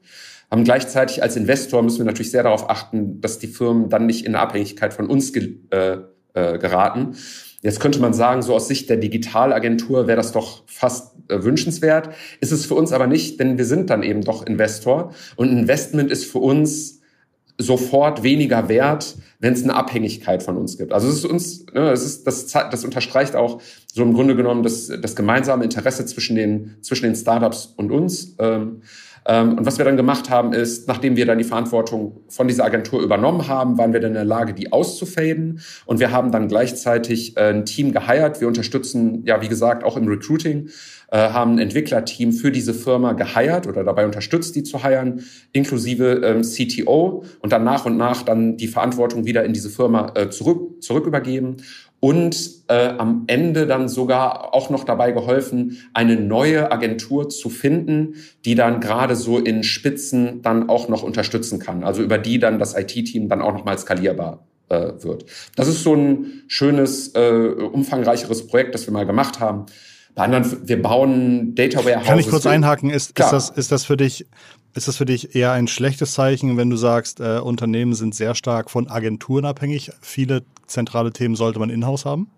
haben 0.50 0.64
gleichzeitig 0.64 1.22
als 1.22 1.34
Investor 1.34 1.82
müssen 1.82 2.00
wir 2.00 2.04
natürlich 2.04 2.30
sehr 2.30 2.42
darauf 2.42 2.68
achten, 2.68 3.22
dass 3.22 3.38
die 3.38 3.46
Firmen 3.46 3.88
dann 3.88 4.04
nicht 4.04 4.26
in 4.26 4.34
Abhängigkeit 4.34 4.92
von 4.92 5.06
uns 5.06 5.32
ge 5.32 5.56
äh, 5.70 5.96
äh, 6.34 6.58
geraten. 6.58 7.16
Jetzt 7.62 7.78
könnte 7.78 8.00
man 8.00 8.12
sagen, 8.12 8.42
so 8.42 8.54
aus 8.54 8.68
Sicht 8.68 8.90
der 8.90 8.96
Digitalagentur 8.96 10.08
wäre 10.08 10.16
das 10.16 10.32
doch 10.32 10.64
fast 10.66 11.14
äh, 11.28 11.42
wünschenswert. 11.44 12.10
Ist 12.40 12.52
es 12.52 12.66
für 12.66 12.74
uns 12.74 12.92
aber 12.92 13.06
nicht, 13.06 13.38
denn 13.38 13.56
wir 13.56 13.64
sind 13.64 13.88
dann 13.88 14.02
eben 14.02 14.22
doch 14.22 14.44
Investor. 14.44 15.14
Und 15.36 15.50
Investment 15.50 16.10
ist 16.10 16.24
für 16.24 16.38
uns 16.38 17.00
sofort 17.58 18.22
weniger 18.24 18.68
wert, 18.68 19.16
wenn 19.38 19.52
es 19.52 19.62
eine 19.62 19.74
Abhängigkeit 19.74 20.42
von 20.42 20.56
uns 20.56 20.76
gibt. 20.76 20.92
Also 20.92 21.08
es 21.08 21.16
ist 21.16 21.24
uns, 21.24 21.66
ne, 21.72 21.90
es 21.90 22.04
ist, 22.04 22.26
das, 22.26 22.46
das 22.46 22.84
unterstreicht 22.84 23.36
auch 23.36 23.60
so 23.92 24.02
im 24.02 24.14
Grunde 24.14 24.34
genommen 24.34 24.62
das, 24.62 24.88
das 25.00 25.14
gemeinsame 25.14 25.62
Interesse 25.62 26.04
zwischen 26.06 26.34
den, 26.34 26.76
zwischen 26.80 27.04
den 27.04 27.14
Startups 27.14 27.72
und 27.76 27.92
uns. 27.92 28.34
Ähm, 28.38 28.82
und 29.24 29.64
was 29.64 29.78
wir 29.78 29.84
dann 29.84 29.96
gemacht 29.96 30.30
haben, 30.30 30.52
ist, 30.52 30.88
nachdem 30.88 31.16
wir 31.16 31.26
dann 31.26 31.38
die 31.38 31.44
Verantwortung 31.44 32.22
von 32.28 32.48
dieser 32.48 32.64
Agentur 32.64 33.02
übernommen 33.02 33.46
haben, 33.46 33.78
waren 33.78 33.92
wir 33.92 34.00
dann 34.00 34.10
in 34.10 34.14
der 34.14 34.24
Lage, 34.24 34.52
die 34.52 34.72
auszufaden. 34.72 35.60
Und 35.86 36.00
wir 36.00 36.10
haben 36.10 36.32
dann 36.32 36.48
gleichzeitig 36.48 37.36
äh, 37.36 37.50
ein 37.50 37.64
Team 37.64 37.92
geheiert. 37.92 38.40
Wir 38.40 38.48
unterstützen, 38.48 39.24
ja, 39.24 39.40
wie 39.40 39.48
gesagt, 39.48 39.84
auch 39.84 39.96
im 39.96 40.08
Recruiting, 40.08 40.70
äh, 41.12 41.18
haben 41.28 41.52
ein 41.52 41.58
Entwicklerteam 41.58 42.32
für 42.32 42.50
diese 42.50 42.74
Firma 42.74 43.12
geheiert 43.12 43.66
oder 43.66 43.84
dabei 43.84 44.06
unterstützt, 44.06 44.56
die 44.56 44.62
zu 44.62 44.82
heiern, 44.82 45.22
inklusive 45.52 46.22
ähm, 46.24 46.42
CTO 46.42 47.24
und 47.40 47.52
dann 47.52 47.64
nach 47.64 47.84
und 47.84 47.96
nach 47.96 48.22
dann 48.22 48.56
die 48.56 48.66
Verantwortung 48.66 49.24
wieder 49.24 49.44
in 49.44 49.52
diese 49.52 49.70
Firma 49.70 50.12
äh, 50.14 50.30
zurück, 50.30 50.82
zurück 50.82 51.06
übergeben 51.06 51.58
und 52.04 52.64
äh, 52.66 52.88
am 52.98 53.22
Ende 53.28 53.68
dann 53.68 53.88
sogar 53.88 54.54
auch 54.54 54.70
noch 54.70 54.82
dabei 54.82 55.12
geholfen, 55.12 55.78
eine 55.94 56.16
neue 56.16 56.72
Agentur 56.72 57.28
zu 57.28 57.48
finden, 57.48 58.16
die 58.44 58.56
dann 58.56 58.80
gerade 58.80 59.14
so 59.14 59.38
in 59.38 59.62
Spitzen 59.62 60.42
dann 60.42 60.68
auch 60.68 60.88
noch 60.88 61.04
unterstützen 61.04 61.60
kann. 61.60 61.84
Also 61.84 62.02
über 62.02 62.18
die 62.18 62.40
dann 62.40 62.58
das 62.58 62.76
IT-Team 62.76 63.28
dann 63.28 63.40
auch 63.40 63.52
noch 63.52 63.64
mal 63.64 63.78
skalierbar 63.78 64.44
äh, 64.68 64.90
wird. 64.98 65.26
Das 65.54 65.68
ist 65.68 65.84
so 65.84 65.94
ein 65.94 66.42
schönes, 66.48 67.14
äh, 67.14 67.30
umfangreicheres 67.30 68.48
Projekt, 68.48 68.74
das 68.74 68.84
wir 68.84 68.92
mal 68.92 69.06
gemacht 69.06 69.38
haben. 69.38 69.66
Bei 70.16 70.24
anderen, 70.24 70.68
wir 70.68 70.82
bauen 70.82 71.54
Data 71.54 71.84
Warehouses. 71.84 72.08
Kann 72.08 72.18
ich 72.18 72.28
kurz 72.28 72.46
einhaken? 72.46 72.90
Ist, 72.90 73.10
ist, 73.10 73.32
das, 73.32 73.48
ist 73.50 73.70
das 73.70 73.84
für 73.84 73.96
dich 73.96 74.26
ist 74.74 74.88
das 74.88 74.96
für 74.96 75.04
dich 75.04 75.34
eher 75.34 75.52
ein 75.52 75.68
schlechtes 75.68 76.12
Zeichen, 76.14 76.56
wenn 76.56 76.70
du 76.70 76.76
sagst, 76.76 77.20
äh, 77.20 77.38
Unternehmen 77.38 77.94
sind 77.94 78.14
sehr 78.14 78.34
stark 78.34 78.70
von 78.70 78.88
Agenturen 78.88 79.44
abhängig? 79.44 79.90
Viele 80.00 80.42
zentrale 80.66 81.12
Themen 81.12 81.36
sollte 81.36 81.58
man 81.58 81.70
in-house 81.70 82.04
haben? 82.04 82.30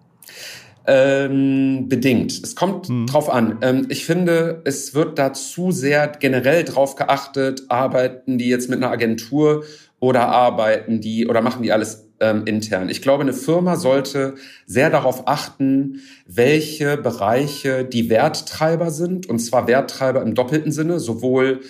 Ähm, 0.87 1.89
bedingt. 1.89 2.33
Es 2.33 2.57
kommt 2.57 2.89
hm. 2.89 3.07
drauf 3.07 3.31
an. 3.31 3.59
Ähm, 3.63 3.87
ich 3.89 4.05
finde, 4.05 4.61
es 4.65 4.95
wird 4.95 5.19
da 5.19 5.33
zu 5.33 5.71
sehr 5.71 6.09
generell 6.09 6.65
drauf 6.65 6.97
geachtet, 6.97 7.63
arbeiten 7.69 8.37
die 8.37 8.49
jetzt 8.49 8.69
mit 8.69 8.83
einer 8.83 8.91
Agentur 8.91 9.65
oder 9.99 10.29
arbeiten 10.29 11.01
die 11.01 11.27
oder 11.27 11.41
machen 11.41 11.63
die 11.63 11.73
alles 11.73 12.05
ähm, 12.21 12.43
intern. 12.45 12.91
Ich 12.91 13.03
glaube, 13.03 13.23
eine 13.23 13.33
Firma 13.33 13.77
sollte 13.77 14.35
sehr 14.67 14.91
darauf 14.91 15.27
achten, 15.27 16.01
welche 16.27 16.97
Bereiche 16.97 17.85
die 17.85 18.11
Werttreiber 18.11 18.91
sind, 18.91 19.27
und 19.27 19.39
zwar 19.39 19.67
Werttreiber 19.67 20.23
im 20.23 20.35
doppelten 20.35 20.73
Sinne, 20.73 21.01
sowohl 21.01 21.61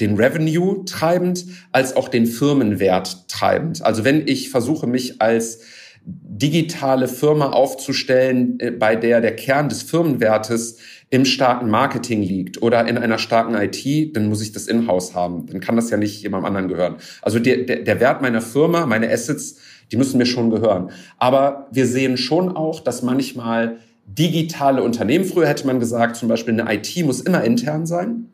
den 0.00 0.16
Revenue 0.16 0.84
treibend 0.84 1.44
als 1.70 1.96
auch 1.96 2.08
den 2.08 2.26
Firmenwert 2.26 3.28
treibend. 3.28 3.84
Also 3.84 4.04
wenn 4.04 4.26
ich 4.26 4.50
versuche, 4.50 4.86
mich 4.86 5.20
als 5.20 5.60
digitale 6.04 7.06
Firma 7.06 7.50
aufzustellen, 7.50 8.58
äh, 8.58 8.70
bei 8.70 8.96
der 8.96 9.20
der 9.20 9.36
Kern 9.36 9.68
des 9.68 9.82
Firmenwertes 9.82 10.78
im 11.10 11.24
starken 11.24 11.70
Marketing 11.70 12.22
liegt 12.22 12.62
oder 12.62 12.88
in 12.88 12.98
einer 12.98 13.18
starken 13.18 13.54
IT, 13.54 14.16
dann 14.16 14.28
muss 14.28 14.42
ich 14.42 14.52
das 14.52 14.66
in-house 14.66 15.14
haben. 15.14 15.46
Dann 15.46 15.60
kann 15.60 15.76
das 15.76 15.90
ja 15.90 15.96
nicht 15.96 16.22
jemandem 16.22 16.46
anderen 16.46 16.68
gehören. 16.68 16.96
Also 17.20 17.38
der, 17.38 17.58
der, 17.58 17.80
der 17.80 18.00
Wert 18.00 18.22
meiner 18.22 18.40
Firma, 18.40 18.86
meine 18.86 19.10
Assets, 19.10 19.58
die 19.92 19.96
müssen 19.96 20.16
mir 20.18 20.26
schon 20.26 20.50
gehören. 20.50 20.90
Aber 21.18 21.68
wir 21.70 21.86
sehen 21.86 22.16
schon 22.16 22.56
auch, 22.56 22.80
dass 22.80 23.02
manchmal 23.02 23.76
digitale 24.06 24.82
Unternehmen, 24.82 25.24
früher 25.24 25.46
hätte 25.46 25.66
man 25.66 25.80
gesagt, 25.80 26.16
zum 26.16 26.28
Beispiel 26.28 26.58
eine 26.58 26.74
IT 26.74 27.04
muss 27.04 27.20
immer 27.20 27.44
intern 27.44 27.86
sein. 27.86 28.30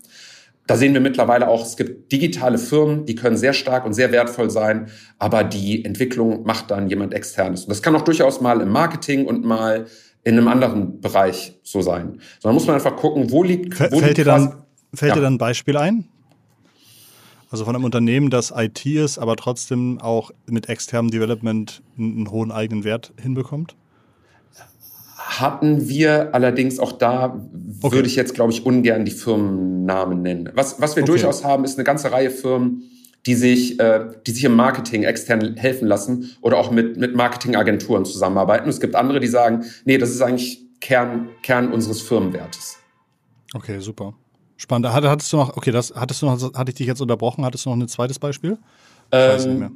Da 0.68 0.76
sehen 0.76 0.92
wir 0.92 1.00
mittlerweile 1.00 1.48
auch, 1.48 1.64
es 1.64 1.76
gibt 1.78 2.12
digitale 2.12 2.58
Firmen, 2.58 3.06
die 3.06 3.14
können 3.14 3.38
sehr 3.38 3.54
stark 3.54 3.86
und 3.86 3.94
sehr 3.94 4.12
wertvoll 4.12 4.50
sein, 4.50 4.88
aber 5.18 5.42
die 5.42 5.82
Entwicklung 5.82 6.44
macht 6.44 6.70
dann 6.70 6.90
jemand 6.90 7.14
externes. 7.14 7.64
Und 7.64 7.70
das 7.70 7.82
kann 7.82 7.96
auch 7.96 8.02
durchaus 8.02 8.42
mal 8.42 8.60
im 8.60 8.68
Marketing 8.68 9.24
und 9.24 9.46
mal 9.46 9.86
in 10.24 10.36
einem 10.36 10.46
anderen 10.46 11.00
Bereich 11.00 11.58
so 11.62 11.80
sein. 11.80 12.20
Sondern 12.38 12.54
muss 12.54 12.66
man 12.66 12.76
einfach 12.76 12.96
gucken, 12.96 13.30
wo 13.30 13.42
liegt. 13.42 13.80
Wo 13.80 13.98
fällt 13.98 14.02
liegt 14.02 14.18
dir 14.18 14.24
dann, 14.26 14.62
fällt 14.92 15.10
ja. 15.10 15.14
dir 15.14 15.22
dann 15.22 15.34
ein 15.34 15.38
Beispiel 15.38 15.78
ein? 15.78 16.04
Also 17.50 17.64
von 17.64 17.74
einem 17.74 17.84
Unternehmen, 17.84 18.28
das 18.28 18.52
IT 18.54 18.84
ist, 18.84 19.16
aber 19.16 19.36
trotzdem 19.36 19.98
auch 20.02 20.32
mit 20.44 20.68
externem 20.68 21.10
Development 21.10 21.82
einen 21.96 22.30
hohen 22.30 22.52
eigenen 22.52 22.84
Wert 22.84 23.14
hinbekommt? 23.18 23.74
Hatten 25.40 25.88
wir 25.88 26.34
allerdings 26.34 26.78
auch 26.78 26.92
da, 26.92 27.40
okay. 27.82 27.96
würde 27.96 28.08
ich 28.08 28.16
jetzt, 28.16 28.34
glaube 28.34 28.52
ich, 28.52 28.64
ungern 28.64 29.04
die 29.04 29.10
Firmennamen 29.10 30.22
nennen. 30.22 30.50
Was, 30.54 30.80
was 30.80 30.96
wir 30.96 31.02
okay. 31.02 31.12
durchaus 31.12 31.44
haben, 31.44 31.64
ist 31.64 31.78
eine 31.78 31.84
ganze 31.84 32.12
Reihe 32.12 32.30
Firmen, 32.30 32.82
die 33.26 33.34
sich, 33.34 33.78
äh, 33.80 34.06
die 34.26 34.30
sich 34.30 34.44
im 34.44 34.54
Marketing 34.54 35.02
extern 35.02 35.56
helfen 35.56 35.86
lassen 35.88 36.36
oder 36.40 36.56
auch 36.56 36.70
mit, 36.70 36.96
mit 36.96 37.14
Marketingagenturen 37.14 38.04
zusammenarbeiten. 38.04 38.64
Und 38.64 38.70
es 38.70 38.80
gibt 38.80 38.94
andere, 38.94 39.20
die 39.20 39.26
sagen, 39.26 39.64
nee, 39.84 39.98
das 39.98 40.10
ist 40.10 40.22
eigentlich 40.22 40.64
Kern, 40.80 41.28
Kern 41.42 41.72
unseres 41.72 42.00
Firmenwertes. 42.00 42.78
Okay, 43.54 43.80
super. 43.80 44.14
Spannend. 44.56 44.92
Hattest 44.92 45.32
du 45.32 45.36
noch, 45.36 45.56
okay, 45.56 45.70
das 45.70 45.92
hattest 45.94 46.22
du 46.22 46.26
noch, 46.26 46.54
hatte 46.54 46.70
ich 46.70 46.76
dich 46.76 46.86
jetzt 46.86 47.00
unterbrochen, 47.00 47.44
hattest 47.44 47.64
du 47.64 47.70
noch 47.70 47.76
ein 47.76 47.88
zweites 47.88 48.18
Beispiel? 48.18 48.52
Ich 48.52 49.18
ähm, 49.18 49.30
weiß 49.30 49.46
nicht 49.46 49.58
mehr. 49.60 49.70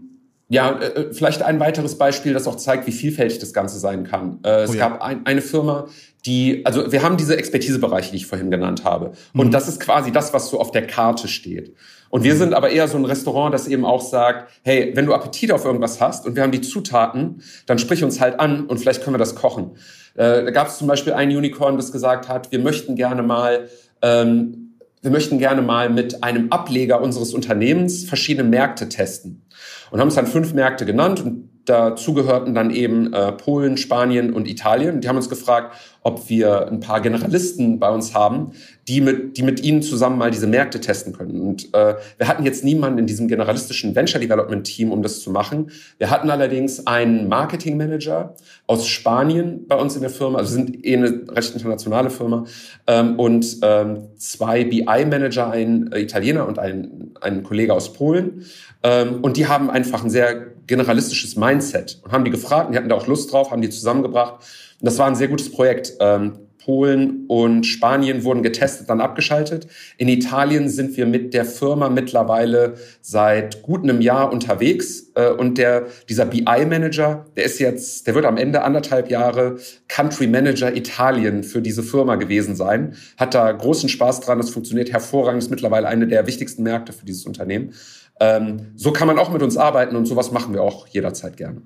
Ja, 0.52 0.78
äh, 0.78 0.86
äh, 0.86 1.14
vielleicht 1.14 1.42
ein 1.42 1.60
weiteres 1.60 1.96
Beispiel, 1.96 2.34
das 2.34 2.46
auch 2.46 2.56
zeigt, 2.56 2.86
wie 2.86 2.92
vielfältig 2.92 3.38
das 3.38 3.54
Ganze 3.54 3.78
sein 3.78 4.04
kann. 4.04 4.38
Äh, 4.44 4.64
es 4.64 4.70
oh 4.70 4.74
ja. 4.74 4.90
gab 4.90 5.00
ein, 5.00 5.24
eine 5.24 5.40
Firma, 5.40 5.86
die, 6.26 6.66
also 6.66 6.92
wir 6.92 7.02
haben 7.02 7.16
diese 7.16 7.38
Expertisebereiche, 7.38 8.10
die 8.10 8.18
ich 8.18 8.26
vorhin 8.26 8.50
genannt 8.50 8.84
habe. 8.84 9.12
Und 9.32 9.46
mhm. 9.46 9.50
das 9.50 9.66
ist 9.66 9.80
quasi 9.80 10.12
das, 10.12 10.34
was 10.34 10.50
so 10.50 10.60
auf 10.60 10.70
der 10.70 10.86
Karte 10.86 11.26
steht. 11.26 11.74
Und 12.10 12.22
wir 12.22 12.34
mhm. 12.34 12.38
sind 12.38 12.54
aber 12.54 12.68
eher 12.68 12.86
so 12.86 12.98
ein 12.98 13.06
Restaurant, 13.06 13.54
das 13.54 13.66
eben 13.66 13.86
auch 13.86 14.02
sagt, 14.02 14.52
hey, 14.62 14.92
wenn 14.94 15.06
du 15.06 15.14
Appetit 15.14 15.52
auf 15.52 15.64
irgendwas 15.64 16.02
hast 16.02 16.26
und 16.26 16.36
wir 16.36 16.42
haben 16.42 16.52
die 16.52 16.60
Zutaten, 16.60 17.42
dann 17.64 17.78
sprich 17.78 18.04
uns 18.04 18.20
halt 18.20 18.38
an 18.38 18.66
und 18.66 18.76
vielleicht 18.76 19.02
können 19.02 19.14
wir 19.14 19.18
das 19.18 19.34
kochen. 19.34 19.70
Da 20.14 20.50
gab 20.50 20.68
es 20.68 20.76
zum 20.76 20.86
Beispiel 20.86 21.14
ein 21.14 21.34
Unicorn, 21.34 21.78
das 21.78 21.90
gesagt 21.90 22.28
hat, 22.28 22.52
wir 22.52 22.58
möchten 22.58 22.96
gerne 22.96 23.22
mal 23.22 23.70
ähm, 24.02 24.61
wir 25.02 25.10
möchten 25.10 25.38
gerne 25.38 25.62
mal 25.62 25.90
mit 25.90 26.22
einem 26.22 26.50
Ableger 26.50 27.00
unseres 27.02 27.34
Unternehmens 27.34 28.04
verschiedene 28.04 28.48
Märkte 28.48 28.88
testen. 28.88 29.42
Und 29.90 30.00
haben 30.00 30.06
uns 30.06 30.14
dann 30.14 30.28
fünf 30.28 30.54
Märkte 30.54 30.86
genannt 30.86 31.20
und 31.20 31.50
dazu 31.64 32.14
gehörten 32.14 32.54
dann 32.54 32.70
eben 32.70 33.12
äh, 33.12 33.32
Polen, 33.32 33.76
Spanien 33.76 34.32
und 34.32 34.48
Italien. 34.48 34.96
Und 34.96 35.04
die 35.04 35.08
haben 35.08 35.16
uns 35.16 35.28
gefragt, 35.28 35.76
ob 36.02 36.28
wir 36.28 36.66
ein 36.68 36.80
paar 36.80 37.00
Generalisten 37.00 37.78
bei 37.78 37.88
uns 37.90 38.14
haben, 38.14 38.52
die 38.88 39.00
mit, 39.00 39.36
die 39.36 39.42
mit 39.42 39.62
ihnen 39.62 39.82
zusammen 39.82 40.18
mal 40.18 40.30
diese 40.30 40.48
Märkte 40.48 40.80
testen 40.80 41.12
können. 41.12 41.40
Und 41.40 41.72
äh, 41.74 41.94
wir 42.18 42.26
hatten 42.26 42.44
jetzt 42.44 42.64
niemanden 42.64 42.98
in 42.98 43.06
diesem 43.06 43.28
generalistischen 43.28 43.94
Venture 43.94 44.20
Development 44.20 44.64
Team, 44.64 44.90
um 44.90 45.02
das 45.02 45.20
zu 45.20 45.30
machen. 45.30 45.70
Wir 45.98 46.10
hatten 46.10 46.30
allerdings 46.30 46.86
einen 46.86 47.28
Marketing 47.28 47.76
Manager 47.76 48.34
aus 48.66 48.88
Spanien 48.88 49.66
bei 49.68 49.76
uns 49.76 49.94
in 49.94 50.00
der 50.00 50.10
Firma, 50.10 50.38
also 50.38 50.52
sind 50.52 50.84
eh 50.84 50.96
eine 50.96 51.22
recht 51.28 51.54
internationale 51.54 52.10
Firma, 52.10 52.44
ähm, 52.88 53.18
und 53.18 53.58
ähm, 53.62 54.08
zwei 54.16 54.64
BI 54.64 54.84
Manager, 54.84 55.50
ein 55.50 55.90
Italiener 55.94 56.48
und 56.48 56.58
ein, 56.58 57.12
ein 57.20 57.44
Kollege 57.44 57.72
aus 57.72 57.92
Polen. 57.92 58.44
Ähm, 58.82 59.20
und 59.22 59.36
die 59.36 59.46
haben 59.46 59.70
einfach 59.70 60.02
ein 60.02 60.10
sehr 60.10 60.52
generalistisches 60.66 61.36
Mindset 61.36 62.00
und 62.02 62.12
haben 62.12 62.24
die 62.24 62.30
gefragt 62.30 62.66
und 62.66 62.72
die 62.72 62.78
hatten 62.78 62.88
da 62.88 62.96
auch 62.96 63.06
Lust 63.06 63.32
drauf, 63.32 63.50
haben 63.50 63.62
die 63.62 63.70
zusammengebracht. 63.70 64.44
Das 64.82 64.98
war 64.98 65.06
ein 65.06 65.14
sehr 65.14 65.28
gutes 65.28 65.50
Projekt. 65.50 65.94
Ähm, 66.00 66.38
Polen 66.64 67.24
und 67.26 67.64
Spanien 67.64 68.22
wurden 68.24 68.42
getestet, 68.42 68.88
dann 68.88 69.00
abgeschaltet. 69.00 69.66
In 69.96 70.08
Italien 70.08 70.68
sind 70.68 70.96
wir 70.96 71.06
mit 71.06 71.34
der 71.34 71.44
Firma 71.44 71.88
mittlerweile 71.88 72.74
seit 73.00 73.62
gut 73.62 73.82
einem 73.82 74.00
Jahr 74.00 74.32
unterwegs. 74.32 75.10
Äh, 75.14 75.30
und 75.30 75.58
der, 75.58 75.86
dieser 76.08 76.26
BI-Manager, 76.26 77.26
der 77.36 77.44
ist 77.44 77.58
jetzt, 77.58 78.06
der 78.06 78.14
wird 78.14 78.24
am 78.24 78.36
Ende 78.36 78.62
anderthalb 78.62 79.10
Jahre 79.10 79.56
Country 79.88 80.26
Manager 80.26 80.74
Italien 80.74 81.42
für 81.42 81.62
diese 81.62 81.82
Firma 81.82 82.16
gewesen 82.16 82.54
sein. 82.54 82.94
Hat 83.16 83.34
da 83.34 83.50
großen 83.50 83.88
Spaß 83.88 84.20
dran. 84.20 84.38
Das 84.38 84.50
funktioniert 84.50 84.92
hervorragend. 84.92 85.42
Ist 85.42 85.50
mittlerweile 85.50 85.88
eine 85.88 86.06
der 86.06 86.26
wichtigsten 86.26 86.62
Märkte 86.62 86.92
für 86.92 87.04
dieses 87.04 87.26
Unternehmen. 87.26 87.74
Ähm, 88.20 88.72
so 88.76 88.92
kann 88.92 89.08
man 89.08 89.18
auch 89.18 89.32
mit 89.32 89.42
uns 89.42 89.56
arbeiten 89.56 89.96
und 89.96 90.06
sowas 90.06 90.30
machen 90.30 90.54
wir 90.54 90.62
auch 90.62 90.86
jederzeit 90.86 91.36
gerne. 91.36 91.62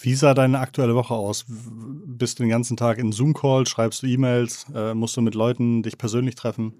Wie 0.00 0.14
sah 0.14 0.32
deine 0.32 0.60
aktuelle 0.60 0.94
Woche 0.94 1.14
aus? 1.14 1.44
Bist 1.48 2.38
du 2.38 2.44
den 2.44 2.50
ganzen 2.50 2.76
Tag 2.76 2.98
in 2.98 3.10
Zoom-Call, 3.10 3.66
schreibst 3.66 4.02
du 4.02 4.06
E-Mails, 4.06 4.66
äh, 4.74 4.94
musst 4.94 5.16
du 5.16 5.20
mit 5.20 5.34
Leuten 5.34 5.82
dich 5.82 5.98
persönlich 5.98 6.36
treffen? 6.36 6.72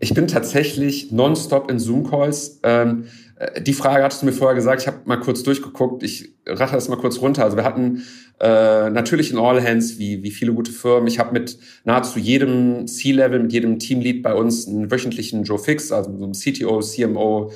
Ich 0.00 0.14
bin 0.14 0.26
tatsächlich 0.26 1.12
nonstop 1.12 1.70
in 1.70 1.78
Zoom-Calls. 1.78 2.58
Ähm, 2.64 3.04
äh, 3.36 3.62
die 3.62 3.72
Frage 3.72 4.02
hattest 4.02 4.22
du 4.22 4.26
mir 4.26 4.32
vorher 4.32 4.56
gesagt, 4.56 4.82
ich 4.82 4.88
habe 4.88 4.98
mal 5.04 5.20
kurz 5.20 5.44
durchgeguckt, 5.44 6.02
ich 6.02 6.32
rache 6.44 6.74
das 6.74 6.88
mal 6.88 6.96
kurz 6.96 7.20
runter. 7.20 7.44
Also 7.44 7.56
wir 7.56 7.62
hatten 7.62 8.02
äh, 8.40 8.90
natürlich 8.90 9.30
in 9.30 9.38
All 9.38 9.62
Hands, 9.62 9.98
wie, 10.00 10.24
wie 10.24 10.32
viele 10.32 10.52
gute 10.52 10.72
Firmen. 10.72 11.06
Ich 11.06 11.20
habe 11.20 11.32
mit 11.32 11.56
nahezu 11.84 12.18
jedem 12.18 12.88
C-Level, 12.88 13.38
mit 13.38 13.52
jedem 13.52 13.78
Teamlead 13.78 14.24
bei 14.24 14.34
uns 14.34 14.66
einen 14.66 14.90
wöchentlichen 14.90 15.44
Joe 15.44 15.58
Fix, 15.58 15.92
also 15.92 16.16
so 16.16 16.24
einem 16.24 16.32
CTO, 16.32 16.80
CMO, 16.80 17.52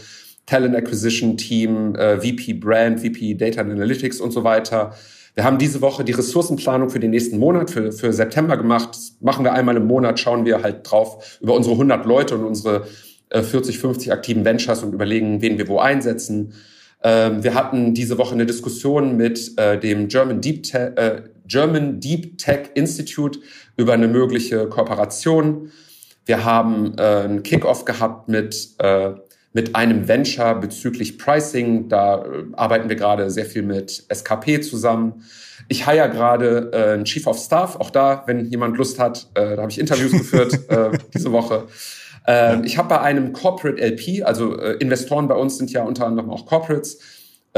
Talent 0.46 0.76
Acquisition 0.76 1.36
Team, 1.36 1.94
äh, 1.94 2.18
VP 2.18 2.54
Brand, 2.54 3.00
VP 3.00 3.34
Data 3.34 3.60
Analytics 3.60 4.20
und 4.20 4.32
so 4.32 4.44
weiter. 4.44 4.94
Wir 5.34 5.42
haben 5.42 5.58
diese 5.58 5.80
Woche 5.80 6.04
die 6.04 6.12
Ressourcenplanung 6.12 6.90
für 6.90 7.00
den 7.00 7.10
nächsten 7.10 7.38
Monat, 7.38 7.70
für, 7.70 7.90
für 7.90 8.12
September 8.12 8.56
gemacht. 8.56 8.90
Das 8.90 9.16
machen 9.20 9.44
wir 9.44 9.52
einmal 9.52 9.76
im 9.76 9.86
Monat, 9.86 10.20
schauen 10.20 10.44
wir 10.44 10.62
halt 10.62 10.88
drauf 10.88 11.38
über 11.40 11.54
unsere 11.54 11.74
100 11.74 12.06
Leute 12.06 12.36
und 12.36 12.44
unsere 12.44 12.86
40, 13.32 13.74
äh, 13.74 13.78
50 13.78 14.12
aktiven 14.12 14.44
Ventures 14.44 14.82
und 14.84 14.92
überlegen, 14.92 15.42
wen 15.42 15.58
wir 15.58 15.66
wo 15.66 15.78
einsetzen. 15.78 16.52
Ähm, 17.02 17.42
wir 17.42 17.54
hatten 17.54 17.94
diese 17.94 18.16
Woche 18.16 18.34
eine 18.34 18.46
Diskussion 18.46 19.16
mit 19.16 19.58
äh, 19.58 19.78
dem 19.78 20.06
German 20.06 20.40
Deep, 20.40 20.62
Te 20.62 20.96
äh, 20.96 21.22
German 21.46 22.00
Deep 22.00 22.38
Tech 22.38 22.70
Institute 22.74 23.40
über 23.76 23.92
eine 23.94 24.08
mögliche 24.08 24.68
Kooperation. 24.68 25.72
Wir 26.26 26.44
haben 26.44 26.98
einen 26.98 27.42
Kickoff 27.42 27.84
gehabt 27.84 28.30
mit, 28.30 28.76
mit 29.54 29.74
einem 29.74 30.06
Venture 30.06 30.56
bezüglich 30.56 31.16
Pricing. 31.16 31.88
Da 31.88 32.26
arbeiten 32.52 32.88
wir 32.90 32.96
gerade 32.96 33.30
sehr 33.30 33.46
viel 33.46 33.62
mit 33.62 34.04
SKP 34.12 34.60
zusammen. 34.60 35.24
Ich 35.68 35.86
hire 35.86 36.10
gerade 36.10 36.70
äh, 36.72 36.92
einen 36.92 37.04
Chief 37.04 37.26
of 37.26 37.38
Staff, 37.38 37.76
auch 37.76 37.90
da, 37.90 38.24
wenn 38.26 38.44
jemand 38.44 38.76
Lust 38.76 38.98
hat, 38.98 39.28
äh, 39.34 39.56
da 39.56 39.62
habe 39.62 39.70
ich 39.70 39.78
Interviews 39.78 40.12
geführt 40.18 40.68
äh, 40.68 40.90
diese 41.14 41.32
Woche. 41.32 41.68
Ähm. 42.26 42.64
Ich 42.64 42.76
habe 42.76 42.88
bei 42.88 43.00
einem 43.00 43.32
Corporate 43.32 43.80
LP, 43.80 44.24
also 44.24 44.58
äh, 44.58 44.72
Investoren 44.74 45.28
bei 45.28 45.36
uns 45.36 45.56
sind 45.56 45.70
ja 45.70 45.84
unter 45.84 46.06
anderem 46.06 46.30
auch 46.30 46.46
Corporates, 46.46 46.96
äh, 46.96 46.98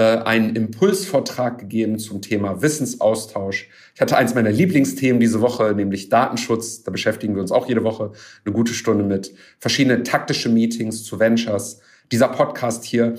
einen 0.02 0.54
Impulsvortrag 0.54 1.58
gegeben 1.58 1.98
zum 1.98 2.20
Thema 2.20 2.60
Wissensaustausch. 2.60 3.68
Ich 3.94 4.00
hatte 4.00 4.16
eins 4.16 4.34
meiner 4.34 4.50
Lieblingsthemen 4.50 5.20
diese 5.20 5.40
Woche, 5.40 5.72
nämlich 5.74 6.10
Datenschutz. 6.10 6.82
Da 6.82 6.90
beschäftigen 6.90 7.34
wir 7.34 7.40
uns 7.40 7.50
auch 7.50 7.66
jede 7.66 7.82
Woche 7.82 8.12
eine 8.44 8.54
gute 8.54 8.74
Stunde 8.74 9.04
mit. 9.04 9.34
Verschiedene 9.58 10.02
taktische 10.02 10.48
Meetings 10.48 11.04
zu 11.04 11.18
Ventures. 11.18 11.80
Dieser 12.12 12.28
Podcast 12.28 12.84
hier. 12.84 13.14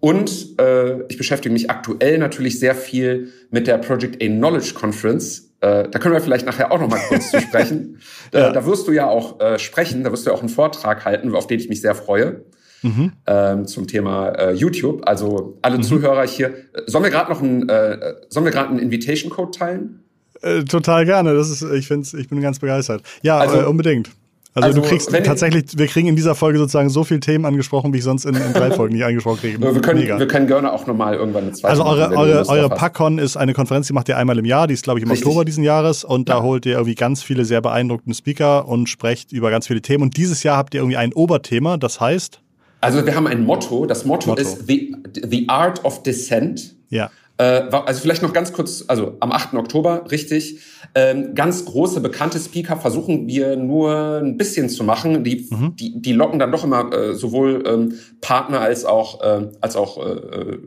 Und 0.00 0.58
äh, 0.58 1.02
ich 1.08 1.18
beschäftige 1.18 1.52
mich 1.52 1.70
aktuell 1.70 2.18
natürlich 2.18 2.58
sehr 2.58 2.74
viel 2.74 3.32
mit 3.50 3.66
der 3.66 3.78
Project 3.78 4.22
A 4.22 4.26
Knowledge 4.26 4.72
Conference, 4.74 5.52
äh, 5.62 5.88
da 5.88 5.98
können 6.00 6.12
wir 6.12 6.20
vielleicht 6.20 6.44
nachher 6.44 6.72
auch 6.72 6.80
noch 6.80 6.88
mal 6.88 7.00
kurz 7.08 7.30
zu 7.30 7.40
sprechen. 7.40 8.00
Da, 8.32 8.40
ja. 8.40 8.52
da 8.52 8.64
wirst 8.64 8.88
du 8.88 8.92
ja 8.92 9.08
auch 9.08 9.40
äh, 9.40 9.58
sprechen, 9.58 10.04
da 10.04 10.10
wirst 10.10 10.24
du 10.24 10.30
ja 10.30 10.36
auch 10.36 10.40
einen 10.40 10.48
Vortrag 10.48 11.04
halten, 11.04 11.34
auf 11.34 11.46
den 11.46 11.60
ich 11.60 11.68
mich 11.68 11.82
sehr 11.82 11.94
freue. 11.94 12.46
Mhm. 12.82 13.12
Ähm, 13.26 13.66
zum 13.66 13.86
Thema 13.86 14.28
äh, 14.30 14.52
YouTube. 14.52 15.02
Also 15.06 15.58
alle 15.62 15.78
mhm. 15.78 15.82
Zuhörer 15.82 16.26
hier. 16.26 16.48
Äh, 16.48 16.82
sollen 16.86 17.04
wir 17.04 17.10
gerade 17.10 17.30
noch 17.30 17.40
ein, 17.40 17.68
äh, 17.68 18.14
sollen 18.28 18.44
wir 18.44 18.52
gerade 18.52 18.70
einen 18.70 18.78
Invitation 18.78 19.30
Code 19.30 19.56
teilen? 19.56 20.02
Äh, 20.42 20.64
total 20.64 21.04
gerne. 21.04 21.34
Das 21.34 21.50
ist, 21.50 21.62
ich 21.62 21.86
finde, 21.86 22.08
ich 22.18 22.28
bin 22.28 22.40
ganz 22.40 22.58
begeistert. 22.58 23.02
Ja, 23.22 23.38
also, 23.38 23.60
äh, 23.60 23.64
unbedingt. 23.64 24.10
Also, 24.54 24.68
also, 24.68 24.82
du 24.82 24.86
kriegst 24.86 25.10
tatsächlich, 25.10 25.78
wir 25.78 25.86
kriegen 25.86 26.08
in 26.08 26.16
dieser 26.16 26.34
Folge 26.34 26.58
sozusagen 26.58 26.90
so 26.90 27.04
viele 27.04 27.20
Themen 27.20 27.46
angesprochen, 27.46 27.94
wie 27.94 27.98
ich 27.98 28.04
sonst 28.04 28.26
in, 28.26 28.34
in 28.34 28.52
drei 28.52 28.70
Folgen 28.76 28.94
nicht 28.94 29.04
angesprochen 29.04 29.38
kriege. 29.40 29.58
Wir 29.58 29.80
können, 29.80 30.00
Mega. 30.00 30.18
wir 30.18 30.28
können 30.28 30.46
gerne 30.46 30.70
auch 30.70 30.86
nochmal 30.86 31.14
irgendwann 31.14 31.44
eine 31.44 31.52
zweite 31.52 31.70
Also 31.70 31.84
eure, 31.84 32.10
machen, 32.10 32.16
eure, 32.18 32.48
eure 32.48 32.68
PackCon 32.68 33.18
ist 33.18 33.38
eine 33.38 33.54
Konferenz, 33.54 33.86
die 33.86 33.94
macht 33.94 34.10
ihr 34.10 34.18
einmal 34.18 34.36
im 34.36 34.44
Jahr, 34.44 34.66
die 34.66 34.74
ist 34.74 34.84
glaube 34.84 34.98
ich 34.98 35.04
im 35.04 35.10
Richtig. 35.10 35.26
Oktober 35.26 35.46
diesen 35.46 35.64
Jahres 35.64 36.04
und 36.04 36.28
ja. 36.28 36.34
da 36.34 36.42
holt 36.42 36.66
ihr 36.66 36.72
irgendwie 36.72 36.94
ganz 36.94 37.22
viele 37.22 37.46
sehr 37.46 37.62
beeindruckende 37.62 38.14
Speaker 38.14 38.68
und 38.68 38.90
sprecht 38.90 39.32
über 39.32 39.50
ganz 39.50 39.68
viele 39.68 39.80
Themen 39.80 40.02
und 40.02 40.18
dieses 40.18 40.42
Jahr 40.42 40.58
habt 40.58 40.74
ihr 40.74 40.80
irgendwie 40.80 40.98
ein 40.98 41.14
Oberthema, 41.14 41.78
das 41.78 41.98
heißt? 41.98 42.42
Also 42.82 43.06
wir 43.06 43.14
haben 43.14 43.28
ein 43.28 43.44
Motto, 43.44 43.86
das 43.86 44.04
Motto, 44.04 44.30
Motto. 44.30 44.42
ist 44.42 44.66
the, 44.66 44.94
the 45.14 45.48
Art 45.48 45.84
of 45.84 46.02
Dissent. 46.02 46.74
Ja. 46.90 47.10
Äh, 47.38 47.62
also 47.70 48.00
vielleicht 48.00 48.22
noch 48.22 48.32
ganz 48.32 48.52
kurz, 48.52 48.84
also 48.88 49.16
am 49.20 49.30
8. 49.30 49.54
Oktober, 49.54 50.04
richtig. 50.10 50.58
Ähm, 50.96 51.34
ganz 51.36 51.64
große, 51.64 52.00
bekannte 52.00 52.40
Speaker 52.40 52.76
versuchen 52.76 53.28
wir 53.28 53.56
nur 53.56 54.20
ein 54.20 54.36
bisschen 54.36 54.68
zu 54.68 54.82
machen. 54.82 55.22
Die, 55.22 55.46
mhm. 55.48 55.76
die, 55.76 56.02
die 56.02 56.12
locken 56.12 56.40
dann 56.40 56.50
doch 56.50 56.64
immer 56.64 56.92
äh, 56.92 57.14
sowohl 57.14 57.62
ähm, 57.66 57.94
Partner 58.20 58.60
als 58.60 58.84
auch, 58.84 59.22
äh, 59.22 59.48
als 59.60 59.76
auch 59.76 60.04
äh, 60.04 60.58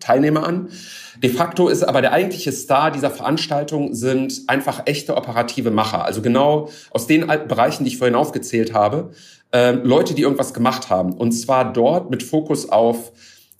Teilnehmer 0.00 0.46
an. 0.46 0.68
De 1.22 1.30
facto 1.30 1.68
ist 1.68 1.82
aber 1.82 2.00
der 2.00 2.12
eigentliche 2.12 2.52
Star 2.52 2.90
dieser 2.90 3.10
Veranstaltung 3.10 3.94
sind 3.94 4.42
einfach 4.46 4.82
echte 4.86 5.16
operative 5.16 5.70
Macher. 5.70 6.04
Also 6.04 6.22
genau 6.22 6.70
aus 6.90 7.06
den 7.06 7.26
Bereichen, 7.26 7.84
die 7.84 7.90
ich 7.90 7.98
vorhin 7.98 8.14
aufgezählt 8.14 8.74
habe, 8.74 9.12
äh, 9.52 9.72
Leute, 9.72 10.14
die 10.14 10.22
irgendwas 10.22 10.52
gemacht 10.54 10.90
haben. 10.90 11.12
Und 11.12 11.32
zwar 11.32 11.72
dort 11.72 12.10
mit 12.10 12.22
Fokus 12.22 12.68
auf, 12.68 13.12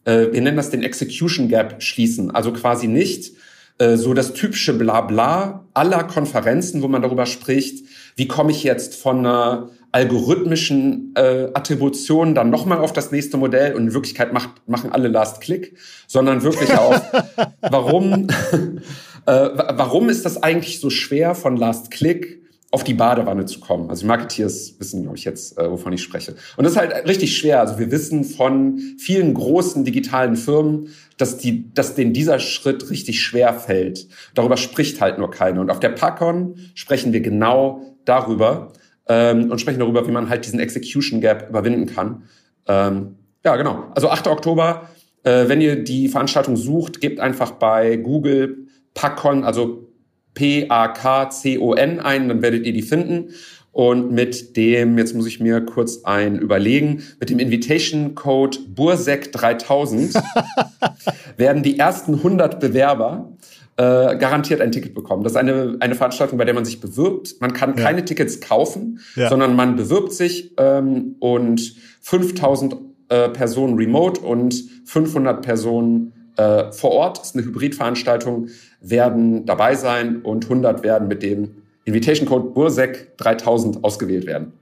äh, 0.05 0.33
wir 0.33 0.41
nennen 0.41 0.57
das 0.57 0.71
den 0.71 0.83
Execution 0.83 1.49
Gap 1.49 1.83
schließen. 1.83 2.35
Also 2.35 2.53
quasi 2.53 2.89
nicht 2.89 3.33
äh, 3.79 3.97
so 3.97 4.15
das 4.15 4.35
typische 4.35 4.73
Blabla 4.75 5.65
aller 5.75 6.05
Konferenzen, 6.05 6.83
wo 6.83 6.89
man 6.89 7.03
darüber 7.03 7.27
spricht, 7.27 7.85
wie 8.17 8.29
komme 8.29 8.53
ich 8.53 8.63
jetzt 8.63 8.95
von 8.95 9.21
einer 9.21 9.71
algorithmischen 9.95 11.15
äh, 11.15 11.51
Attribution 11.55 12.35
dann 12.35 12.51
nochmal 12.51 12.79
auf 12.79 12.93
das 12.93 13.13
nächste 13.13 13.37
Modell 13.37 13.75
und 13.75 13.85
in 13.87 13.95
Wirklichkeit 13.95 14.33
macht, 14.33 14.51
machen 14.67 14.91
alle 14.91 15.07
Last 15.07 15.41
Click, 15.41 15.77
sondern 16.09 16.43
wirklich 16.43 16.73
auf, 16.79 17.01
warum, 17.61 18.27
äh, 19.27 19.31
warum 19.31 20.09
ist 20.09 20.25
das 20.25 20.43
eigentlich 20.43 20.81
so 20.81 20.91
schwer 20.91 21.37
von 21.37 21.57
Last 21.57 21.93
Click 21.93 22.43
auf 22.73 22.83
die 22.83 22.95
Badewanne 22.95 23.45
zu 23.47 23.61
kommen. 23.61 23.89
Also 23.89 24.01
die 24.01 24.09
Marketeers 24.09 24.75
wissen, 24.81 25.03
glaube 25.03 25.17
ich, 25.17 25.25
jetzt, 25.25 25.57
äh, 25.59 25.71
wovon 25.71 25.93
ich 25.93 26.03
spreche. 26.03 26.35
Und 26.57 26.65
das 26.65 26.73
ist 26.73 26.79
halt 26.79 27.07
richtig 27.07 27.37
schwer. 27.37 27.61
Also 27.61 27.79
wir 27.79 27.93
wissen 27.93 28.25
von 28.25 28.81
vielen 28.99 29.33
großen 29.33 29.85
digitalen 29.85 30.35
Firmen, 30.35 30.89
dass, 31.19 31.39
die, 31.39 31.73
dass 31.73 31.95
denen 31.95 32.13
dieser 32.13 32.41
Schritt 32.41 32.91
richtig 32.91 33.23
schwer 33.23 33.55
fällt. 33.55 34.09
Darüber 34.35 34.57
spricht 34.57 35.01
halt 35.01 35.19
nur 35.19 35.31
keiner. 35.31 35.61
Und 35.61 35.71
auf 35.71 35.79
der 35.79 35.91
PACON 35.91 36.57
sprechen 36.75 37.13
wir 37.13 37.21
genau 37.21 37.95
darüber 38.05 38.73
ähm, 39.09 39.51
und 39.51 39.61
sprechen 39.61 39.81
darüber, 39.81 40.07
wie 40.07 40.13
man 40.13 40.29
halt 40.29 40.45
diesen 40.45 40.61
Execution 40.61 41.21
Gap 41.21 41.49
überwinden 41.49 41.87
kann. 41.87 42.25
Ähm, 42.67 43.17
ja, 43.45 43.57
genau. 43.57 43.85
Also 43.95 44.09
8. 44.09 44.27
Oktober, 44.29 44.89
äh, 45.23 45.49
wenn 45.49 45.61
ihr 45.61 45.83
die 45.83 46.09
Veranstaltung 46.09 46.57
sucht, 46.57 47.01
gebt 47.01 47.21
einfach 47.21 47.53
bei 47.53 47.97
Google 47.97 48.69
PACON, 48.95 49.45
also 49.45 49.89
P-A-K-C-O-N 50.35 52.01
ein, 52.01 52.29
dann 52.29 52.43
werdet 52.43 52.67
ihr 52.67 52.73
die 52.73 52.83
finden. 52.83 53.31
Und 53.73 54.13
mit 54.13 54.57
dem, 54.57 54.99
jetzt 54.99 55.15
muss 55.15 55.27
ich 55.27 55.41
mir 55.41 55.61
kurz 55.61 56.05
ein 56.05 56.39
überlegen, 56.39 57.03
mit 57.19 57.29
dem 57.29 57.41
Invitation 57.41 58.15
Code 58.15 58.59
Bursek 58.69 59.33
3000 59.33 60.15
werden 61.37 61.65
die 61.65 61.79
ersten 61.79 62.15
100 62.15 62.61
Bewerber 62.61 63.33
äh, 63.77 64.17
garantiert 64.17 64.61
ein 64.61 64.73
Ticket 64.73 64.95
bekommen. 64.95 65.25
Das 65.25 65.33
ist 65.33 65.37
eine, 65.37 65.77
eine 65.81 65.95
Veranstaltung, 65.95 66.39
bei 66.39 66.45
der 66.45 66.55
man 66.55 66.65
sich 66.65 66.81
bewirbt. 66.81 67.41
Man 67.41 67.53
kann 67.53 67.77
ja. 67.77 67.83
keine 67.83 68.05
Tickets 68.05 68.41
kaufen, 68.41 69.01
ja. 69.17 69.29
sondern 69.29 69.57
man 69.57 69.77
bewirbt 69.77 70.13
sich 70.13 70.53
ähm, 70.59 71.17
und 71.19 71.75
5000 72.01 72.77
äh, 73.09 73.29
Personen 73.31 73.77
remote 73.77 74.21
und 74.21 74.55
500 74.85 75.43
Personen 75.43 76.13
äh, 76.37 76.73
vor 76.73 76.93
Ort, 76.93 77.19
das 77.19 77.29
ist 77.29 77.37
eine 77.37 77.45
Hybridveranstaltung, 77.45 78.49
werden 78.81 79.47
dabei 79.47 79.75
sein 79.75 80.23
und 80.23 80.45
100 80.45 80.83
werden 80.83 81.09
mit 81.09 81.23
dem 81.23 81.63
Invitation 81.85 82.27
Code 82.27 82.51
Bursek 82.51 83.17
3000 83.19 83.85
ausgewählt 83.85 84.27
werden. 84.27 84.53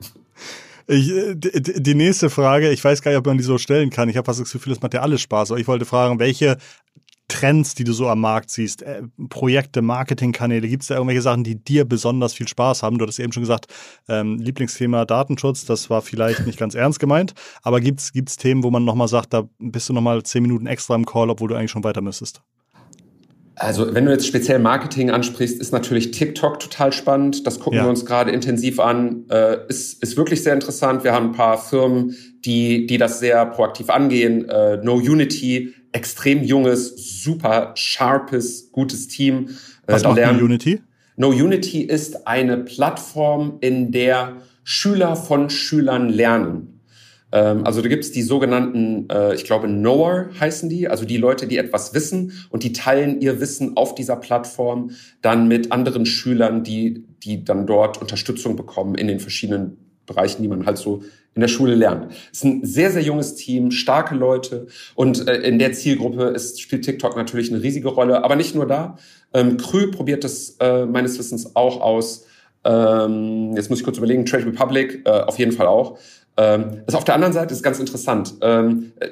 Ich, 0.86 1.10
äh, 1.10 1.34
die 1.36 1.94
nächste 1.94 2.30
Frage, 2.30 2.70
ich 2.70 2.82
weiß 2.82 3.02
gar 3.02 3.10
nicht, 3.10 3.18
ob 3.18 3.26
man 3.26 3.38
die 3.38 3.44
so 3.44 3.58
stellen 3.58 3.90
kann. 3.90 4.08
Ich 4.08 4.16
habe 4.16 4.26
fast 4.26 4.40
das 4.40 4.52
Gefühl, 4.52 4.72
es 4.72 4.82
macht 4.82 4.94
ja 4.94 5.00
alles 5.00 5.20
Spaß. 5.20 5.52
Aber 5.52 5.60
ich 5.60 5.68
wollte 5.68 5.84
fragen, 5.84 6.18
welche 6.18 6.56
Trends, 7.28 7.74
die 7.74 7.84
du 7.84 7.92
so 7.92 8.08
am 8.08 8.20
Markt 8.20 8.50
siehst, 8.50 8.82
äh, 8.82 9.02
Projekte, 9.28 9.82
Marketingkanäle, 9.82 10.68
gibt 10.68 10.82
es 10.82 10.88
da 10.88 10.94
irgendwelche 10.96 11.22
Sachen, 11.22 11.44
die 11.44 11.56
dir 11.56 11.84
besonders 11.84 12.34
viel 12.34 12.48
Spaß 12.48 12.82
haben? 12.82 12.98
Du 12.98 13.04
hattest 13.04 13.20
eben 13.20 13.32
schon 13.32 13.42
gesagt, 13.42 13.66
ähm, 14.08 14.38
Lieblingsthema 14.38 15.04
Datenschutz, 15.04 15.64
das 15.64 15.88
war 15.88 16.02
vielleicht 16.02 16.46
nicht 16.46 16.58
ganz 16.58 16.74
ernst 16.74 17.00
gemeint, 17.00 17.34
aber 17.62 17.80
gibt 17.80 18.00
es 18.00 18.36
Themen, 18.36 18.62
wo 18.62 18.70
man 18.70 18.84
nochmal 18.84 19.08
sagt, 19.08 19.32
da 19.32 19.48
bist 19.58 19.88
du 19.88 19.92
nochmal 19.92 20.22
zehn 20.22 20.42
Minuten 20.42 20.66
extra 20.66 20.94
im 20.94 21.06
Call, 21.06 21.30
obwohl 21.30 21.48
du 21.48 21.54
eigentlich 21.54 21.70
schon 21.70 21.84
weiter 21.84 22.00
müsstest? 22.00 22.42
Also 23.62 23.94
wenn 23.94 24.06
du 24.06 24.10
jetzt 24.10 24.26
speziell 24.26 24.58
Marketing 24.58 25.10
ansprichst, 25.10 25.60
ist 25.60 25.72
natürlich 25.72 26.10
TikTok 26.10 26.58
total 26.58 26.92
spannend. 26.92 27.46
Das 27.46 27.60
gucken 27.60 27.78
ja. 27.78 27.84
wir 27.84 27.90
uns 27.90 28.04
gerade 28.04 28.30
intensiv 28.30 28.80
an. 28.80 29.26
Äh, 29.30 29.58
ist, 29.68 30.02
ist 30.02 30.16
wirklich 30.16 30.42
sehr 30.42 30.54
interessant. 30.54 31.04
Wir 31.04 31.12
haben 31.12 31.26
ein 31.26 31.32
paar 31.32 31.58
Firmen, 31.58 32.16
die, 32.44 32.86
die 32.86 32.98
das 32.98 33.20
sehr 33.20 33.44
proaktiv 33.46 33.90
angehen. 33.90 34.48
Äh, 34.48 34.78
no 34.78 34.94
Unity 34.94 35.74
extrem 35.92 36.42
junges, 36.42 37.22
super 37.22 37.72
sharpes, 37.74 38.70
gutes 38.72 39.08
Team. 39.08 39.48
Äh, 39.86 39.92
Was 39.92 40.02
macht 40.02 40.16
lernen. 40.16 40.38
No 40.38 40.44
Unity? 40.44 40.80
No 41.16 41.28
Unity 41.28 41.82
ist 41.82 42.26
eine 42.26 42.58
Plattform, 42.58 43.58
in 43.60 43.92
der 43.92 44.36
Schüler 44.64 45.16
von 45.16 45.50
Schülern 45.50 46.08
lernen. 46.08 46.80
Ähm, 47.32 47.64
also 47.64 47.82
da 47.82 47.88
gibt 47.88 48.04
es 48.04 48.12
die 48.12 48.22
sogenannten, 48.22 49.08
äh, 49.10 49.34
ich 49.34 49.44
glaube, 49.44 49.66
Knower 49.66 50.28
heißen 50.38 50.68
die, 50.68 50.88
also 50.88 51.04
die 51.04 51.16
Leute, 51.16 51.46
die 51.46 51.56
etwas 51.56 51.94
wissen 51.94 52.32
und 52.50 52.62
die 52.62 52.72
teilen 52.72 53.20
ihr 53.20 53.40
Wissen 53.40 53.76
auf 53.76 53.94
dieser 53.94 54.16
Plattform 54.16 54.90
dann 55.22 55.48
mit 55.48 55.72
anderen 55.72 56.06
Schülern, 56.06 56.62
die, 56.62 57.04
die 57.22 57.44
dann 57.44 57.66
dort 57.66 58.00
Unterstützung 58.00 58.56
bekommen 58.56 58.94
in 58.94 59.08
den 59.08 59.20
verschiedenen 59.20 59.91
Bereichen, 60.06 60.42
die 60.42 60.48
man 60.48 60.66
halt 60.66 60.78
so 60.78 61.02
in 61.34 61.40
der 61.40 61.48
Schule 61.48 61.74
lernt. 61.74 62.12
Es 62.30 62.38
ist 62.38 62.44
ein 62.44 62.64
sehr, 62.64 62.90
sehr 62.90 63.02
junges 63.02 63.34
Team, 63.34 63.70
starke 63.70 64.14
Leute 64.14 64.66
und 64.94 65.26
äh, 65.26 65.36
in 65.38 65.58
der 65.58 65.72
Zielgruppe 65.72 66.24
ist, 66.24 66.60
spielt 66.60 66.84
TikTok 66.84 67.16
natürlich 67.16 67.50
eine 67.52 67.62
riesige 67.62 67.88
Rolle, 67.88 68.22
aber 68.22 68.36
nicht 68.36 68.54
nur 68.54 68.66
da. 68.66 68.98
Ähm, 69.32 69.56
Krü 69.56 69.90
probiert 69.90 70.24
das 70.24 70.56
äh, 70.60 70.84
meines 70.84 71.18
Wissens 71.18 71.56
auch 71.56 71.80
aus. 71.80 72.26
Ähm, 72.64 73.56
jetzt 73.56 73.70
muss 73.70 73.78
ich 73.78 73.84
kurz 73.84 73.96
überlegen, 73.96 74.26
Trade 74.26 74.46
Republic 74.46 75.02
äh, 75.04 75.10
auf 75.10 75.38
jeden 75.38 75.52
Fall 75.52 75.66
auch. 75.66 75.98
Ähm, 76.36 76.82
also 76.86 76.98
auf 76.98 77.04
der 77.04 77.14
anderen 77.14 77.32
Seite 77.32 77.54
ist 77.54 77.62
ganz 77.62 77.78
interessant. 77.78 78.34
Ähm, 78.42 78.92
äh, 79.00 79.08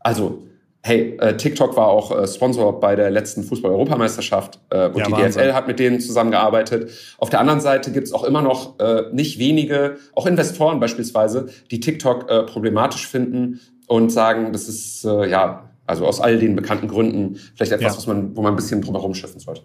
also 0.00 0.42
hey, 0.86 1.16
äh, 1.18 1.34
TikTok 1.36 1.76
war 1.78 1.88
auch 1.88 2.16
äh, 2.16 2.26
Sponsor 2.28 2.78
bei 2.78 2.94
der 2.94 3.10
letzten 3.10 3.42
Fußball-Europameisterschaft 3.42 4.60
äh, 4.68 4.88
und 4.88 4.98
ja, 4.98 5.06
die 5.06 5.12
Wahnsinn. 5.12 5.42
DFL 5.42 5.54
hat 5.54 5.66
mit 5.66 5.78
denen 5.78 5.98
zusammengearbeitet. 5.98 6.90
Auf 7.18 7.30
der 7.30 7.40
anderen 7.40 7.60
Seite 7.60 7.90
gibt 7.90 8.06
es 8.06 8.12
auch 8.12 8.22
immer 8.22 8.42
noch 8.42 8.78
äh, 8.78 9.04
nicht 9.10 9.38
wenige, 9.38 9.96
auch 10.14 10.26
Investoren 10.26 10.80
beispielsweise, 10.80 11.48
die 11.70 11.80
TikTok 11.80 12.30
äh, 12.30 12.42
problematisch 12.42 13.08
finden 13.08 13.60
und 13.86 14.12
sagen, 14.12 14.52
das 14.52 14.68
ist 14.68 15.04
äh, 15.04 15.26
ja 15.28 15.70
also 15.86 16.06
aus 16.06 16.20
all 16.20 16.38
den 16.38 16.54
bekannten 16.54 16.88
Gründen 16.88 17.40
vielleicht 17.54 17.72
etwas, 17.72 17.92
ja. 17.92 17.98
was 17.98 18.06
man, 18.06 18.36
wo 18.36 18.42
man 18.42 18.52
ein 18.52 18.56
bisschen 18.56 18.82
drumherum 18.82 19.14
schiffen 19.14 19.40
sollte. 19.40 19.62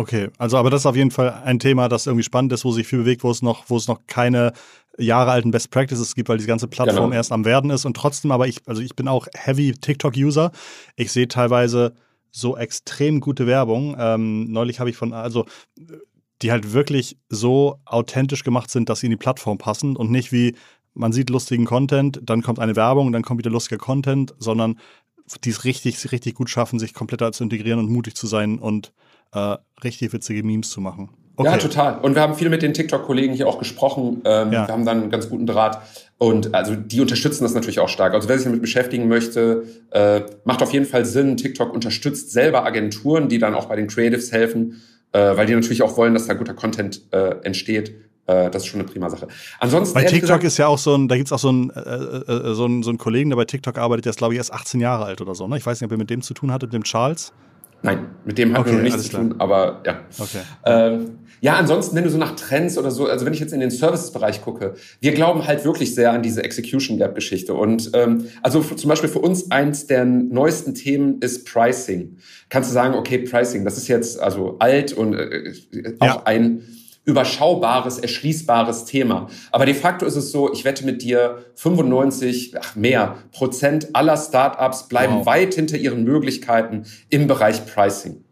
Okay, 0.00 0.30
also 0.38 0.56
aber 0.56 0.70
das 0.70 0.80
ist 0.80 0.86
auf 0.86 0.96
jeden 0.96 1.10
Fall 1.10 1.42
ein 1.44 1.58
Thema, 1.58 1.90
das 1.90 2.06
irgendwie 2.06 2.22
spannend 2.22 2.54
ist, 2.54 2.64
wo 2.64 2.72
sich 2.72 2.86
viel 2.86 3.00
bewegt, 3.00 3.22
wo 3.22 3.30
es 3.30 3.42
noch, 3.42 3.68
wo 3.68 3.76
es 3.76 3.86
noch 3.86 4.00
keine 4.06 4.54
Jahre 4.96 5.30
alten 5.30 5.50
Best 5.50 5.70
Practices 5.70 6.14
gibt, 6.14 6.30
weil 6.30 6.38
die 6.38 6.46
ganze 6.46 6.68
Plattform 6.68 7.10
genau. 7.10 7.16
erst 7.16 7.32
am 7.32 7.44
werden 7.44 7.68
ist 7.68 7.84
und 7.84 7.98
trotzdem, 7.98 8.30
aber 8.30 8.48
ich, 8.48 8.62
also 8.64 8.80
ich 8.80 8.96
bin 8.96 9.08
auch 9.08 9.26
heavy 9.34 9.74
TikTok-User. 9.74 10.52
Ich 10.96 11.12
sehe 11.12 11.28
teilweise 11.28 11.92
so 12.30 12.56
extrem 12.56 13.20
gute 13.20 13.46
Werbung. 13.46 13.94
Ähm, 13.98 14.50
neulich 14.50 14.80
habe 14.80 14.88
ich 14.88 14.96
von, 14.96 15.12
also 15.12 15.44
die 16.40 16.50
halt 16.50 16.72
wirklich 16.72 17.18
so 17.28 17.78
authentisch 17.84 18.42
gemacht 18.42 18.70
sind, 18.70 18.88
dass 18.88 19.00
sie 19.00 19.06
in 19.06 19.10
die 19.10 19.18
Plattform 19.18 19.58
passen 19.58 19.96
und 19.96 20.10
nicht 20.10 20.32
wie 20.32 20.56
man 20.94 21.12
sieht 21.12 21.28
lustigen 21.28 21.66
Content, 21.66 22.20
dann 22.22 22.40
kommt 22.40 22.58
eine 22.58 22.74
Werbung, 22.74 23.12
dann 23.12 23.20
kommt 23.20 23.40
wieder 23.40 23.50
lustiger 23.50 23.76
Content, 23.76 24.34
sondern 24.38 24.80
die 25.44 25.50
es 25.50 25.64
richtig, 25.64 26.10
richtig 26.10 26.36
gut 26.36 26.48
schaffen, 26.48 26.78
sich 26.78 26.94
komplett 26.94 27.34
zu 27.34 27.44
integrieren 27.44 27.78
und 27.78 27.90
mutig 27.90 28.14
zu 28.14 28.26
sein 28.26 28.58
und 28.58 28.94
äh, 29.32 29.56
richtig 29.82 30.12
witzige 30.12 30.42
Memes 30.42 30.70
zu 30.70 30.80
machen. 30.80 31.10
Okay. 31.36 31.52
Ja, 31.52 31.56
total. 31.56 32.00
Und 32.00 32.14
wir 32.14 32.20
haben 32.20 32.34
viel 32.34 32.50
mit 32.50 32.60
den 32.60 32.74
TikTok-Kollegen 32.74 33.32
hier 33.32 33.48
auch 33.48 33.58
gesprochen. 33.58 34.20
Ähm, 34.26 34.52
ja. 34.52 34.66
Wir 34.68 34.74
haben 34.74 34.84
dann 34.84 35.00
einen 35.00 35.10
ganz 35.10 35.30
guten 35.30 35.46
Draht. 35.46 35.80
Und 36.18 36.54
also 36.54 36.76
die 36.76 37.00
unterstützen 37.00 37.44
das 37.44 37.54
natürlich 37.54 37.80
auch 37.80 37.88
stark. 37.88 38.12
Also 38.12 38.28
wer 38.28 38.36
sich 38.36 38.44
damit 38.44 38.60
beschäftigen 38.60 39.08
möchte, 39.08 39.64
äh, 39.90 40.20
macht 40.44 40.62
auf 40.62 40.72
jeden 40.74 40.84
Fall 40.84 41.06
Sinn. 41.06 41.38
TikTok 41.38 41.72
unterstützt 41.72 42.30
selber 42.32 42.66
Agenturen, 42.66 43.30
die 43.30 43.38
dann 43.38 43.54
auch 43.54 43.66
bei 43.66 43.76
den 43.76 43.86
Creatives 43.86 44.32
helfen, 44.32 44.82
äh, 45.12 45.34
weil 45.34 45.46
die 45.46 45.54
natürlich 45.54 45.82
auch 45.82 45.96
wollen, 45.96 46.12
dass 46.12 46.26
da 46.26 46.34
guter 46.34 46.52
Content 46.52 47.00
äh, 47.10 47.36
entsteht. 47.42 47.94
Äh, 48.26 48.50
das 48.50 48.64
ist 48.64 48.68
schon 48.68 48.80
eine 48.80 48.88
prima 48.90 49.08
Sache. 49.08 49.28
Ansonsten. 49.60 49.94
Bei 49.94 50.02
TikTok 50.02 50.20
gesagt, 50.20 50.44
ist 50.44 50.58
ja 50.58 50.66
auch 50.66 50.76
so 50.76 50.94
ein, 50.94 51.08
da 51.08 51.16
gibt's 51.16 51.32
auch 51.32 51.38
so 51.38 51.48
einen, 51.48 51.70
äh, 51.70 51.80
äh, 51.80 52.54
so, 52.54 52.66
einen, 52.66 52.82
so 52.82 52.90
einen 52.90 52.98
Kollegen, 52.98 53.30
der 53.30 53.36
bei 53.36 53.46
TikTok 53.46 53.78
arbeitet, 53.78 54.04
der 54.04 54.10
ist, 54.10 54.18
glaube 54.18 54.34
ich, 54.34 54.38
erst 54.38 54.52
18 54.52 54.78
Jahre 54.78 55.06
alt 55.06 55.22
oder 55.22 55.34
so. 55.34 55.48
Ne? 55.48 55.56
Ich 55.56 55.64
weiß 55.64 55.80
nicht, 55.80 55.86
ob 55.86 55.92
ihr 55.92 55.98
mit 55.98 56.10
dem 56.10 56.20
zu 56.20 56.34
tun 56.34 56.52
hattet, 56.52 56.72
mit 56.72 56.82
dem 56.82 56.84
Charles. 56.84 57.32
Nein, 57.82 58.08
mit 58.24 58.38
dem 58.38 58.54
haben 58.54 58.60
okay, 58.60 58.70
wir 58.70 58.76
noch 58.76 58.82
nichts 58.82 59.04
zu 59.04 59.16
tun, 59.16 59.34
aber 59.38 59.82
ja. 59.86 60.00
Okay. 60.18 60.40
Ähm, 60.66 61.18
ja, 61.42 61.54
ansonsten, 61.54 61.96
wenn 61.96 62.04
du 62.04 62.10
so 62.10 62.18
nach 62.18 62.36
Trends 62.36 62.76
oder 62.76 62.90
so, 62.90 63.06
also 63.06 63.24
wenn 63.24 63.32
ich 63.32 63.40
jetzt 63.40 63.54
in 63.54 63.60
den 63.60 63.70
Services-Bereich 63.70 64.42
gucke, 64.42 64.74
wir 65.00 65.12
glauben 65.12 65.46
halt 65.46 65.64
wirklich 65.64 65.94
sehr 65.94 66.12
an 66.12 66.22
diese 66.22 66.44
Execution 66.44 66.98
Gap-Geschichte. 66.98 67.54
Und 67.54 67.90
ähm, 67.94 68.26
also 68.42 68.60
zum 68.60 68.88
Beispiel 68.88 69.08
für 69.08 69.20
uns 69.20 69.50
eins 69.50 69.86
der 69.86 70.04
neuesten 70.04 70.74
Themen 70.74 71.20
ist 71.20 71.50
Pricing. 71.50 72.18
Kannst 72.50 72.68
du 72.68 72.74
sagen, 72.74 72.94
okay, 72.94 73.18
Pricing, 73.18 73.64
das 73.64 73.78
ist 73.78 73.88
jetzt 73.88 74.20
also 74.20 74.56
alt 74.58 74.92
und 74.92 75.14
äh, 75.14 75.54
auch 76.00 76.06
ja. 76.06 76.22
ein 76.24 76.62
überschaubares, 77.04 77.98
erschließbares 77.98 78.84
Thema. 78.84 79.28
Aber 79.50 79.66
de 79.66 79.74
facto 79.74 80.06
ist 80.06 80.16
es 80.16 80.30
so, 80.30 80.52
ich 80.52 80.64
wette 80.64 80.84
mit 80.84 81.02
dir, 81.02 81.44
95, 81.54 82.54
ach 82.60 82.76
mehr 82.76 83.16
Prozent 83.32 83.88
aller 83.94 84.16
Startups 84.16 84.88
bleiben 84.88 85.16
wow. 85.20 85.26
weit 85.26 85.54
hinter 85.54 85.78
ihren 85.78 86.04
Möglichkeiten 86.04 86.84
im 87.08 87.26
Bereich 87.26 87.64
Pricing. 87.66 88.24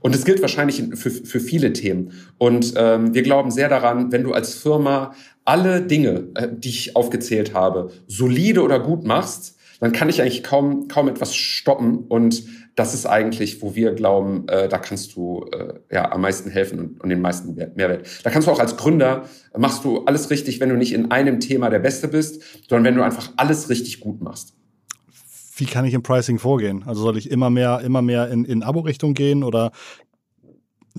Und 0.00 0.14
es 0.14 0.24
gilt 0.24 0.40
wahrscheinlich 0.40 0.82
für, 0.94 1.10
für 1.10 1.40
viele 1.40 1.72
Themen. 1.72 2.12
Und 2.38 2.74
ähm, 2.76 3.14
wir 3.14 3.22
glauben 3.22 3.50
sehr 3.50 3.68
daran, 3.68 4.12
wenn 4.12 4.22
du 4.22 4.32
als 4.32 4.54
Firma 4.54 5.14
alle 5.44 5.82
Dinge, 5.82 6.28
äh, 6.34 6.48
die 6.52 6.68
ich 6.68 6.94
aufgezählt 6.94 7.54
habe, 7.54 7.90
solide 8.06 8.62
oder 8.62 8.78
gut 8.78 9.04
machst, 9.04 9.56
dann 9.80 9.92
kann 9.92 10.08
ich 10.08 10.20
eigentlich 10.20 10.42
kaum, 10.42 10.88
kaum 10.88 11.08
etwas 11.08 11.34
stoppen. 11.34 12.04
Und 12.08 12.44
das 12.76 12.92
ist 12.92 13.06
eigentlich, 13.06 13.62
wo 13.62 13.74
wir 13.74 13.94
glauben, 13.94 14.46
äh, 14.48 14.68
da 14.68 14.78
kannst 14.78 15.16
du 15.16 15.46
äh, 15.50 15.74
ja 15.90 16.12
am 16.12 16.20
meisten 16.20 16.50
helfen 16.50 16.78
und, 16.78 17.00
und 17.00 17.08
den 17.08 17.22
meisten 17.22 17.54
Mehrwert. 17.54 18.06
Da 18.22 18.30
kannst 18.30 18.46
du 18.46 18.52
auch 18.52 18.60
als 18.60 18.76
Gründer, 18.76 19.24
machst 19.56 19.82
du 19.84 20.04
alles 20.04 20.30
richtig, 20.30 20.60
wenn 20.60 20.68
du 20.68 20.76
nicht 20.76 20.92
in 20.92 21.10
einem 21.10 21.40
Thema 21.40 21.70
der 21.70 21.78
Beste 21.78 22.06
bist, 22.06 22.42
sondern 22.68 22.84
wenn 22.84 22.94
du 22.94 23.02
einfach 23.02 23.32
alles 23.36 23.70
richtig 23.70 24.00
gut 24.00 24.20
machst. 24.20 24.54
Wie 25.56 25.64
kann 25.64 25.86
ich 25.86 25.94
im 25.94 26.02
Pricing 26.02 26.38
vorgehen? 26.38 26.84
Also 26.86 27.00
soll 27.02 27.16
ich 27.16 27.30
immer 27.30 27.48
mehr, 27.48 27.80
immer 27.80 28.02
mehr 28.02 28.28
in, 28.28 28.44
in 28.44 28.62
Abo-Richtung 28.62 29.14
gehen 29.14 29.42
oder 29.42 29.72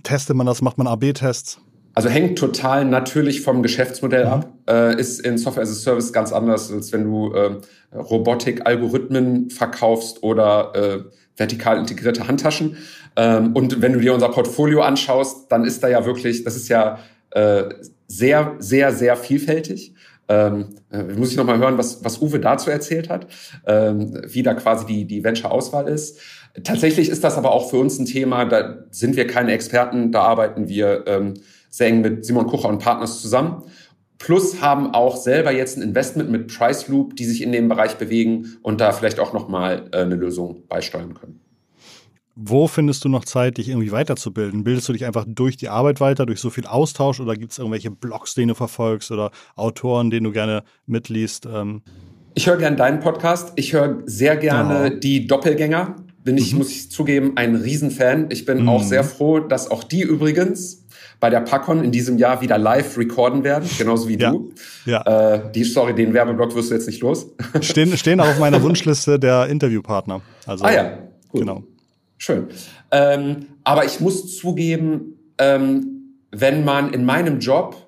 testet 0.01 0.35
man 0.35 0.47
das, 0.47 0.63
macht 0.63 0.79
man 0.79 0.87
AB-Tests? 0.87 1.59
Also 1.93 2.09
hängt 2.09 2.39
total 2.39 2.85
natürlich 2.85 3.41
vom 3.41 3.61
Geschäftsmodell 3.61 4.25
mhm. 4.25 4.31
ab. 4.31 4.53
Äh, 4.67 4.99
ist 4.99 5.19
in 5.19 5.37
Software 5.37 5.63
as 5.63 5.71
a 5.71 5.73
Service 5.73 6.11
ganz 6.11 6.31
anders, 6.31 6.71
als 6.71 6.91
wenn 6.91 7.03
du 7.03 7.33
äh, 7.33 7.55
Robotik-Algorithmen 7.95 9.51
verkaufst 9.51 10.23
oder 10.23 10.75
äh, 10.75 11.03
vertikal 11.37 11.77
integrierte 11.77 12.27
Handtaschen. 12.27 12.77
Ähm, 13.15 13.53
und 13.53 13.81
wenn 13.81 13.93
du 13.93 13.99
dir 13.99 14.13
unser 14.13 14.29
Portfolio 14.29 14.81
anschaust, 14.81 15.51
dann 15.51 15.63
ist 15.63 15.81
da 15.83 15.87
ja 15.87 16.05
wirklich, 16.05 16.43
das 16.43 16.55
ist 16.55 16.67
ja 16.67 16.99
äh, 17.31 17.63
sehr, 18.07 18.55
sehr, 18.59 18.93
sehr 18.93 19.15
vielfältig. 19.15 19.93
Ähm, 20.29 20.75
äh, 20.91 21.03
muss 21.03 21.31
ich 21.31 21.37
nochmal 21.37 21.57
hören, 21.57 21.77
was, 21.77 22.03
was 22.03 22.21
Uwe 22.21 22.39
dazu 22.39 22.69
erzählt 22.69 23.09
hat, 23.09 23.27
ähm, 23.65 24.21
wie 24.27 24.43
da 24.43 24.55
quasi 24.55 24.85
die, 24.85 25.05
die 25.05 25.23
Venture-Auswahl 25.23 25.87
ist. 25.87 26.19
Tatsächlich 26.63 27.07
ist 27.09 27.23
das 27.23 27.37
aber 27.37 27.51
auch 27.51 27.69
für 27.69 27.77
uns 27.77 27.97
ein 27.97 28.05
Thema, 28.05 28.43
da 28.45 28.79
sind 28.91 29.15
wir 29.15 29.27
keine 29.27 29.53
Experten, 29.53 30.11
da 30.11 30.23
arbeiten 30.23 30.67
wir 30.67 31.05
ähm, 31.07 31.35
sehr 31.69 31.87
eng 31.87 32.01
mit 32.01 32.25
Simon 32.25 32.47
Kucher 32.47 32.67
und 32.67 32.79
Partners 32.79 33.21
zusammen. 33.21 33.63
Plus 34.17 34.61
haben 34.61 34.93
auch 34.93 35.17
selber 35.17 35.51
jetzt 35.51 35.77
ein 35.77 35.83
Investment 35.83 36.29
mit 36.29 36.47
Price 36.55 36.87
Loop, 36.87 37.15
die 37.15 37.25
sich 37.25 37.41
in 37.41 37.51
dem 37.51 37.69
Bereich 37.69 37.95
bewegen 37.95 38.57
und 38.63 38.81
da 38.81 38.91
vielleicht 38.91 39.19
auch 39.19 39.33
nochmal 39.33 39.89
äh, 39.91 39.97
eine 39.97 40.15
Lösung 40.15 40.63
beisteuern 40.67 41.13
können. 41.13 41.39
Wo 42.39 42.67
findest 42.67 43.03
du 43.03 43.09
noch 43.09 43.25
Zeit, 43.25 43.57
dich 43.57 43.67
irgendwie 43.67 43.91
weiterzubilden? 43.91 44.63
Bildest 44.63 44.87
du 44.87 44.93
dich 44.93 45.05
einfach 45.05 45.25
durch 45.27 45.57
die 45.57 45.69
Arbeit 45.69 45.99
weiter, 45.99 46.27
durch 46.27 46.39
so 46.39 46.51
viel 46.51 46.67
Austausch 46.67 47.19
oder 47.19 47.35
gibt 47.35 47.51
es 47.51 47.57
irgendwelche 47.57 47.89
Blogs, 47.89 48.35
den 48.35 48.49
du 48.49 48.53
verfolgst 48.53 49.09
oder 49.11 49.31
Autoren, 49.55 50.11
den 50.11 50.23
du 50.23 50.31
gerne 50.31 50.63
mitliest? 50.85 51.47
Ähm? 51.51 51.81
Ich 52.35 52.45
höre 52.45 52.57
gerne 52.57 52.75
deinen 52.75 52.99
Podcast. 52.99 53.53
Ich 53.55 53.73
höre 53.73 54.03
sehr 54.05 54.37
gerne 54.37 54.91
oh. 54.93 54.99
die 54.99 55.25
Doppelgänger. 55.25 55.95
Bin 56.23 56.37
ich, 56.37 56.51
mhm. 56.51 56.59
muss 56.59 56.69
ich 56.69 56.91
zugeben, 56.91 57.33
ein 57.37 57.55
Riesenfan. 57.55 58.27
Ich 58.29 58.45
bin 58.45 58.63
mhm. 58.63 58.69
auch 58.69 58.83
sehr 58.83 59.03
froh, 59.03 59.39
dass 59.39 59.71
auch 59.71 59.83
die 59.83 60.03
übrigens 60.03 60.85
bei 61.19 61.29
der 61.29 61.41
PACON 61.41 61.83
in 61.83 61.91
diesem 61.91 62.17
Jahr 62.17 62.41
wieder 62.41 62.57
live 62.57 62.97
recorden 62.97 63.43
werden, 63.43 63.67
genauso 63.77 64.07
wie 64.07 64.17
ja. 64.17 64.31
du. 64.31 64.51
Ja. 64.85 65.33
Äh, 65.33 65.51
die, 65.51 65.63
sorry, 65.63 65.95
den 65.95 66.13
Werbeblock 66.13 66.55
wirst 66.55 66.69
du 66.69 66.75
jetzt 66.75 66.87
nicht 66.87 67.01
los. 67.01 67.27
Stehen, 67.61 67.95
stehen 67.97 68.19
auch 68.19 68.27
auf 68.27 68.39
meiner 68.39 68.61
Wunschliste 68.61 69.19
der 69.19 69.47
Interviewpartner. 69.47 70.21
Also, 70.45 70.65
ah 70.65 70.71
ja, 70.71 70.97
gut. 71.29 71.41
genau. 71.41 71.63
Schön. 72.17 72.47
Ähm, 72.91 73.47
aber 73.63 73.85
ich 73.85 73.99
muss 73.99 74.37
zugeben, 74.37 75.17
ähm, 75.37 76.15
wenn 76.31 76.63
man 76.63 76.93
in 76.93 77.05
meinem 77.05 77.39
Job 77.39 77.86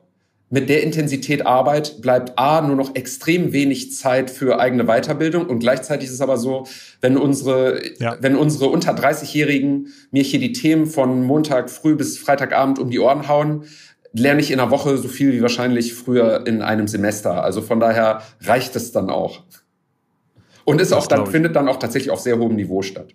mit 0.49 0.67
der 0.67 0.83
Intensität 0.83 1.45
Arbeit 1.45 2.01
bleibt 2.01 2.37
A, 2.39 2.61
nur 2.61 2.75
noch 2.75 2.95
extrem 2.95 3.53
wenig 3.53 3.93
Zeit 3.93 4.31
für 4.31 4.59
eigene 4.59 4.85
Weiterbildung 4.85 5.45
und 5.45 5.59
gleichzeitig 5.59 6.07
ist 6.07 6.15
es 6.15 6.21
aber 6.21 6.37
so, 6.37 6.65
wenn 7.01 7.17
unsere, 7.17 7.81
ja. 7.99 8.17
wenn 8.19 8.35
unsere 8.35 8.67
unter 8.67 8.93
30-Jährigen 8.93 9.89
mir 10.11 10.23
hier 10.23 10.39
die 10.39 10.53
Themen 10.53 10.87
von 10.87 11.23
Montag 11.23 11.69
früh 11.69 11.95
bis 11.95 12.17
Freitagabend 12.17 12.79
um 12.79 12.89
die 12.89 12.99
Ohren 12.99 13.27
hauen, 13.27 13.65
lerne 14.11 14.41
ich 14.41 14.51
in 14.51 14.59
einer 14.59 14.71
Woche 14.71 14.97
so 14.97 15.07
viel 15.07 15.33
wie 15.33 15.41
wahrscheinlich 15.41 15.93
früher 15.93 16.47
in 16.47 16.61
einem 16.61 16.87
Semester. 16.87 17.43
Also 17.43 17.61
von 17.61 17.79
daher 17.79 18.23
reicht 18.41 18.75
es 18.75 18.91
dann 18.91 19.09
auch. 19.09 19.43
Und 20.65 20.81
ist 20.81 20.91
das 20.91 20.97
auch 20.97 21.07
dann, 21.07 21.27
findet 21.27 21.55
dann 21.55 21.67
auch 21.67 21.77
tatsächlich 21.77 22.11
auf 22.11 22.19
sehr 22.19 22.37
hohem 22.37 22.55
Niveau 22.55 22.81
statt. 22.81 23.13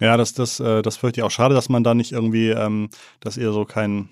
Ja, 0.00 0.16
das, 0.16 0.34
das, 0.34 0.60
äh, 0.60 0.82
das 0.82 0.96
fürchte 0.98 1.20
ich 1.20 1.24
auch 1.24 1.30
schade, 1.30 1.54
dass 1.54 1.68
man 1.68 1.82
da 1.82 1.94
nicht 1.94 2.12
irgendwie, 2.12 2.50
ähm, 2.50 2.90
dass 3.20 3.36
ihr 3.36 3.52
so 3.52 3.64
kein, 3.64 4.10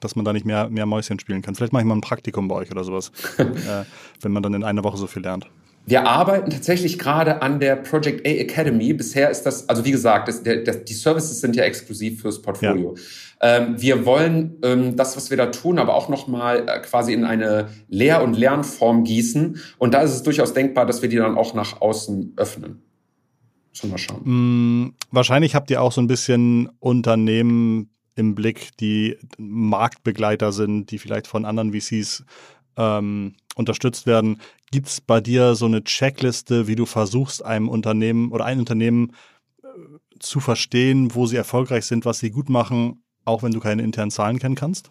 dass 0.00 0.16
man 0.16 0.24
da 0.24 0.32
nicht 0.32 0.46
mehr, 0.46 0.68
mehr 0.68 0.86
Mäuschen 0.86 1.18
spielen 1.18 1.42
kann. 1.42 1.54
Vielleicht 1.54 1.72
mache 1.72 1.82
ich 1.82 1.88
mal 1.88 1.94
ein 1.94 2.00
Praktikum 2.00 2.48
bei 2.48 2.56
euch 2.56 2.70
oder 2.70 2.84
sowas, 2.84 3.12
äh, 3.38 3.84
wenn 4.20 4.32
man 4.32 4.42
dann 4.42 4.54
in 4.54 4.64
einer 4.64 4.84
Woche 4.84 4.96
so 4.96 5.06
viel 5.06 5.22
lernt. 5.22 5.46
Wir 5.86 6.06
arbeiten 6.06 6.50
tatsächlich 6.50 6.98
gerade 6.98 7.42
an 7.42 7.58
der 7.58 7.76
Project 7.76 8.26
A 8.26 8.30
Academy. 8.30 8.92
Bisher 8.92 9.30
ist 9.30 9.42
das, 9.42 9.68
also 9.68 9.84
wie 9.84 9.90
gesagt, 9.90 10.28
das, 10.28 10.42
der, 10.42 10.62
das, 10.62 10.84
die 10.84 10.92
Services 10.92 11.40
sind 11.40 11.56
ja 11.56 11.64
exklusiv 11.64 12.20
fürs 12.20 12.42
Portfolio. 12.42 12.94
Ja. 13.40 13.56
Ähm, 13.56 13.80
wir 13.80 14.04
wollen 14.04 14.58
ähm, 14.62 14.96
das, 14.96 15.16
was 15.16 15.30
wir 15.30 15.36
da 15.36 15.46
tun, 15.46 15.78
aber 15.78 15.94
auch 15.94 16.08
nochmal 16.08 16.68
äh, 16.68 16.80
quasi 16.80 17.14
in 17.14 17.24
eine 17.24 17.70
Lehr- 17.88 18.22
und 18.22 18.36
Lernform 18.36 19.04
gießen. 19.04 19.58
Und 19.78 19.94
da 19.94 20.02
ist 20.02 20.12
es 20.12 20.22
durchaus 20.22 20.52
denkbar, 20.52 20.84
dass 20.84 21.00
wir 21.00 21.08
die 21.08 21.16
dann 21.16 21.38
auch 21.38 21.54
nach 21.54 21.80
außen 21.80 22.34
öffnen. 22.36 22.82
Schon 23.72 23.90
mal 23.90 23.98
schauen. 23.98 24.20
Mm, 24.24 24.94
wahrscheinlich 25.10 25.54
habt 25.54 25.70
ihr 25.70 25.80
auch 25.80 25.92
so 25.92 26.00
ein 26.00 26.06
bisschen 26.06 26.68
Unternehmen 26.80 27.90
im 28.14 28.34
Blick, 28.34 28.76
die 28.78 29.16
Marktbegleiter 29.38 30.52
sind, 30.52 30.90
die 30.90 30.98
vielleicht 30.98 31.26
von 31.26 31.44
anderen 31.44 31.72
VCs 31.72 32.24
ähm, 32.76 33.34
unterstützt 33.54 34.06
werden. 34.06 34.40
Gibt 34.70 34.88
es 34.88 35.00
bei 35.00 35.20
dir 35.20 35.54
so 35.54 35.66
eine 35.66 35.84
Checkliste, 35.84 36.66
wie 36.66 36.76
du 36.76 36.86
versuchst, 36.86 37.44
einem 37.44 37.68
Unternehmen 37.68 38.30
oder 38.32 38.44
ein 38.44 38.58
Unternehmen 38.58 39.12
äh, 39.62 39.66
zu 40.18 40.40
verstehen, 40.40 41.14
wo 41.14 41.26
sie 41.26 41.36
erfolgreich 41.36 41.84
sind, 41.86 42.04
was 42.04 42.18
sie 42.18 42.30
gut 42.30 42.48
machen, 42.48 43.02
auch 43.24 43.42
wenn 43.42 43.52
du 43.52 43.60
keine 43.60 43.82
internen 43.82 44.10
Zahlen 44.10 44.38
kennen 44.38 44.54
kannst? 44.54 44.90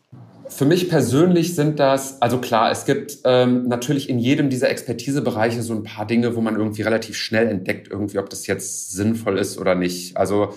Für 0.49 0.65
mich 0.65 0.89
persönlich 0.89 1.53
sind 1.53 1.79
das, 1.79 2.21
also 2.23 2.39
klar, 2.39 2.71
es 2.71 2.85
gibt 2.85 3.19
ähm, 3.23 3.67
natürlich 3.67 4.09
in 4.09 4.17
jedem 4.17 4.49
dieser 4.49 4.69
Expertisebereiche 4.69 5.61
so 5.61 5.75
ein 5.75 5.83
paar 5.83 6.07
Dinge, 6.07 6.35
wo 6.35 6.41
man 6.41 6.55
irgendwie 6.55 6.81
relativ 6.81 7.15
schnell 7.15 7.47
entdeckt, 7.47 7.87
irgendwie, 7.87 8.17
ob 8.17 8.31
das 8.31 8.47
jetzt 8.47 8.91
sinnvoll 8.91 9.37
ist 9.37 9.59
oder 9.59 9.75
nicht. 9.75 10.17
Also 10.17 10.53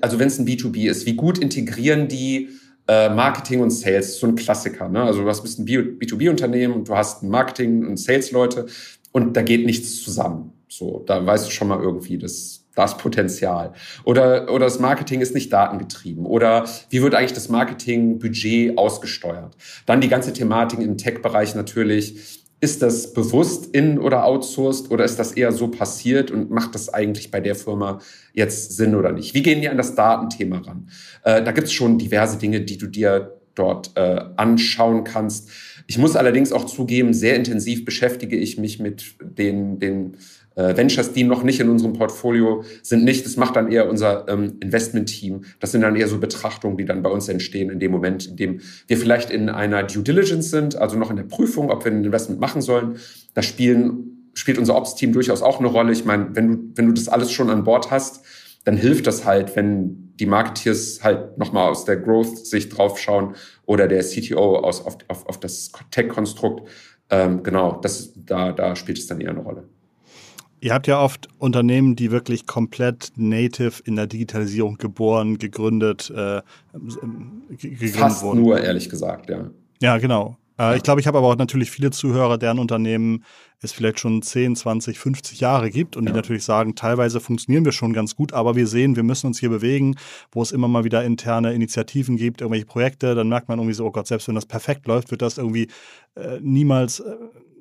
also 0.00 0.18
wenn 0.18 0.28
es 0.28 0.38
ein 0.38 0.46
B2B 0.46 0.88
ist, 0.88 1.06
wie 1.06 1.14
gut 1.14 1.38
integrieren 1.38 2.08
die 2.08 2.50
äh, 2.86 3.08
Marketing 3.08 3.60
und 3.60 3.70
Sales? 3.70 4.18
So 4.18 4.26
ein 4.26 4.36
Klassiker. 4.36 4.88
Ne? 4.88 5.02
Also 5.02 5.22
du 5.22 5.28
hast 5.28 5.58
ein 5.58 5.66
B2B-Unternehmen 5.66 6.74
und 6.74 6.88
du 6.88 6.96
hast 6.96 7.22
Marketing 7.22 7.86
und 7.86 7.96
Sales-Leute 7.96 8.66
und 9.12 9.36
da 9.36 9.42
geht 9.42 9.66
nichts 9.66 10.02
zusammen. 10.02 10.52
So, 10.68 11.02
da 11.06 11.24
weißt 11.24 11.46
du 11.46 11.50
schon 11.50 11.68
mal 11.68 11.80
irgendwie, 11.80 12.18
das, 12.18 12.66
das 12.74 12.98
Potenzial. 12.98 13.72
Oder, 14.04 14.52
oder 14.52 14.66
das 14.66 14.78
Marketing 14.78 15.20
ist 15.20 15.34
nicht 15.34 15.52
datengetrieben. 15.52 16.26
Oder 16.26 16.66
wie 16.90 17.02
wird 17.02 17.14
eigentlich 17.14 17.32
das 17.32 17.48
Marketingbudget 17.48 18.76
ausgesteuert? 18.76 19.56
Dann 19.86 20.00
die 20.00 20.08
ganze 20.08 20.32
Thematik 20.32 20.80
im 20.80 20.98
Tech-Bereich 20.98 21.54
natürlich 21.54 22.37
ist 22.60 22.82
das 22.82 23.12
bewusst 23.12 23.74
in 23.74 23.98
oder 23.98 24.24
outsourced 24.24 24.90
oder 24.90 25.04
ist 25.04 25.18
das 25.18 25.32
eher 25.32 25.52
so 25.52 25.68
passiert 25.68 26.30
und 26.30 26.50
macht 26.50 26.74
das 26.74 26.92
eigentlich 26.92 27.30
bei 27.30 27.40
der 27.40 27.54
Firma 27.54 28.00
jetzt 28.32 28.76
Sinn 28.76 28.94
oder 28.94 29.12
nicht? 29.12 29.34
Wie 29.34 29.42
gehen 29.42 29.60
die 29.60 29.68
an 29.68 29.76
das 29.76 29.94
Datenthema 29.94 30.58
ran? 30.58 30.88
Äh, 31.22 31.42
da 31.42 31.52
gibt 31.52 31.68
es 31.68 31.72
schon 31.72 31.98
diverse 31.98 32.38
Dinge, 32.38 32.60
die 32.62 32.78
du 32.78 32.86
dir 32.86 33.38
dort 33.54 33.92
äh, 33.96 34.20
anschauen 34.36 35.04
kannst. 35.04 35.50
Ich 35.86 35.98
muss 35.98 36.16
allerdings 36.16 36.52
auch 36.52 36.64
zugeben, 36.64 37.14
sehr 37.14 37.34
intensiv 37.34 37.84
beschäftige 37.84 38.36
ich 38.36 38.58
mich 38.58 38.78
mit 38.78 39.14
den, 39.20 39.78
den 39.78 40.16
äh, 40.58 40.76
Ventures, 40.76 41.12
die 41.12 41.22
noch 41.22 41.44
nicht 41.44 41.60
in 41.60 41.68
unserem 41.68 41.92
Portfolio 41.92 42.64
sind, 42.82 43.04
nicht. 43.04 43.24
Das 43.24 43.36
macht 43.36 43.54
dann 43.54 43.70
eher 43.70 43.88
unser 43.88 44.28
ähm, 44.28 44.56
Investment-Team. 44.60 45.44
Das 45.60 45.70
sind 45.70 45.82
dann 45.82 45.94
eher 45.94 46.08
so 46.08 46.18
Betrachtungen, 46.18 46.76
die 46.76 46.84
dann 46.84 47.02
bei 47.02 47.10
uns 47.10 47.28
entstehen 47.28 47.70
in 47.70 47.78
dem 47.78 47.92
Moment, 47.92 48.26
in 48.26 48.36
dem 48.36 48.60
wir 48.88 48.96
vielleicht 48.98 49.30
in 49.30 49.48
einer 49.50 49.84
Due 49.84 50.02
Diligence 50.02 50.50
sind, 50.50 50.76
also 50.76 50.98
noch 50.98 51.10
in 51.10 51.16
der 51.16 51.22
Prüfung, 51.22 51.70
ob 51.70 51.84
wir 51.84 51.92
ein 51.92 52.04
Investment 52.04 52.40
machen 52.40 52.60
sollen. 52.60 52.96
Da 53.34 53.42
spielen, 53.42 54.30
spielt 54.34 54.58
unser 54.58 54.74
Ops-Team 54.74 55.12
durchaus 55.12 55.42
auch 55.42 55.60
eine 55.60 55.68
Rolle. 55.68 55.92
Ich 55.92 56.04
meine, 56.04 56.34
wenn 56.34 56.48
du, 56.48 56.58
wenn 56.74 56.86
du 56.86 56.92
das 56.92 57.08
alles 57.08 57.30
schon 57.30 57.50
an 57.50 57.62
Bord 57.62 57.92
hast, 57.92 58.24
dann 58.64 58.76
hilft 58.76 59.06
das 59.06 59.24
halt, 59.24 59.54
wenn 59.54 60.12
die 60.16 60.26
Marketeers 60.26 61.04
halt 61.04 61.38
nochmal 61.38 61.70
aus 61.70 61.84
der 61.84 61.98
Growth-Sicht 61.98 62.76
draufschauen 62.76 63.36
oder 63.64 63.86
der 63.86 64.02
CTO 64.02 64.56
aus, 64.56 64.84
auf, 64.84 64.98
auf, 65.06 65.24
auf 65.28 65.38
das 65.38 65.70
Tech-Konstrukt. 65.92 66.68
Ähm, 67.10 67.44
genau, 67.44 67.78
das, 67.80 68.12
da, 68.16 68.50
da 68.50 68.74
spielt 68.74 68.98
es 68.98 69.06
dann 69.06 69.20
eher 69.20 69.30
eine 69.30 69.40
Rolle. 69.40 69.68
Ihr 70.60 70.74
habt 70.74 70.86
ja 70.86 71.00
oft 71.00 71.28
Unternehmen, 71.38 71.96
die 71.96 72.10
wirklich 72.10 72.46
komplett 72.46 73.12
native 73.16 73.82
in 73.84 73.96
der 73.96 74.06
Digitalisierung 74.06 74.76
geboren, 74.76 75.38
gegründet, 75.38 76.10
äh, 76.10 76.42
gegründet 77.50 77.96
Fast 77.96 78.22
wurden. 78.22 78.42
nur, 78.42 78.60
ehrlich 78.60 78.88
gesagt, 78.88 79.30
ja. 79.30 79.50
Ja, 79.80 79.98
genau. 79.98 80.36
Äh, 80.58 80.76
ich 80.76 80.82
glaube, 80.82 81.00
ich 81.00 81.06
habe 81.06 81.18
aber 81.18 81.28
auch 81.28 81.36
natürlich 81.36 81.70
viele 81.70 81.90
Zuhörer, 81.90 82.38
deren 82.38 82.58
Unternehmen 82.58 83.24
es 83.60 83.72
vielleicht 83.72 84.00
schon 84.00 84.22
10, 84.22 84.56
20, 84.56 84.98
50 84.98 85.40
Jahre 85.40 85.70
gibt 85.70 85.96
und 85.96 86.04
ja. 86.04 86.10
die 86.10 86.16
natürlich 86.16 86.44
sagen, 86.44 86.74
teilweise 86.74 87.20
funktionieren 87.20 87.64
wir 87.64 87.72
schon 87.72 87.92
ganz 87.92 88.14
gut, 88.14 88.32
aber 88.32 88.54
wir 88.56 88.66
sehen, 88.66 88.96
wir 88.96 89.02
müssen 89.02 89.26
uns 89.26 89.38
hier 89.38 89.50
bewegen, 89.50 89.96
wo 90.30 90.42
es 90.42 90.52
immer 90.52 90.68
mal 90.68 90.84
wieder 90.84 91.04
interne 91.04 91.52
Initiativen 91.54 92.16
gibt, 92.16 92.40
irgendwelche 92.40 92.66
Projekte, 92.66 93.14
dann 93.14 93.28
merkt 93.28 93.48
man 93.48 93.58
irgendwie 93.58 93.74
so, 93.74 93.86
oh 93.86 93.90
Gott, 93.90 94.06
selbst 94.06 94.28
wenn 94.28 94.34
das 94.34 94.46
perfekt 94.46 94.86
läuft, 94.86 95.10
wird 95.10 95.22
das 95.22 95.38
irgendwie 95.38 95.68
äh, 96.14 96.38
niemals 96.40 97.00
äh, 97.00 97.16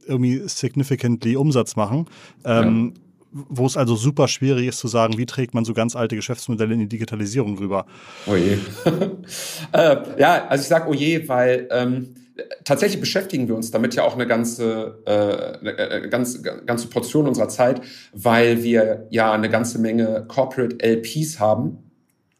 irgendwie 0.07 0.41
significantly 0.47 1.35
Umsatz 1.35 1.75
machen. 1.75 2.05
Ähm, 2.45 2.93
ja. 2.95 3.01
Wo 3.31 3.65
es 3.65 3.75
also 3.75 3.95
super 3.95 4.27
schwierig 4.27 4.67
ist 4.67 4.79
zu 4.79 4.87
sagen, 4.87 5.17
wie 5.17 5.25
trägt 5.25 5.53
man 5.53 5.65
so 5.65 5.73
ganz 5.73 5.95
alte 5.95 6.15
Geschäftsmodelle 6.15 6.73
in 6.73 6.79
die 6.79 6.87
Digitalisierung 6.87 7.57
rüber. 7.57 7.85
Oh 8.25 8.35
je. 8.35 8.57
äh, 9.73 9.97
ja, 10.17 10.47
also 10.47 10.61
ich 10.61 10.67
sage 10.67 10.89
oh 10.89 10.93
je, 10.93 11.27
weil 11.27 11.67
ähm, 11.69 12.15
tatsächlich 12.63 12.99
beschäftigen 12.99 13.47
wir 13.47 13.55
uns 13.55 13.71
damit 13.71 13.95
ja 13.95 14.03
auch 14.03 14.15
eine 14.15 14.27
ganze, 14.27 14.99
äh, 15.05 15.11
eine 15.11 15.77
äh, 15.77 16.09
ganze, 16.09 16.41
ganze 16.41 16.87
Portion 16.87 17.27
unserer 17.27 17.49
Zeit, 17.49 17.81
weil 18.13 18.63
wir 18.63 19.07
ja 19.09 19.31
eine 19.31 19.49
ganze 19.49 19.79
Menge 19.79 20.25
Corporate 20.27 20.77
LPs 20.79 21.39
haben 21.39 21.79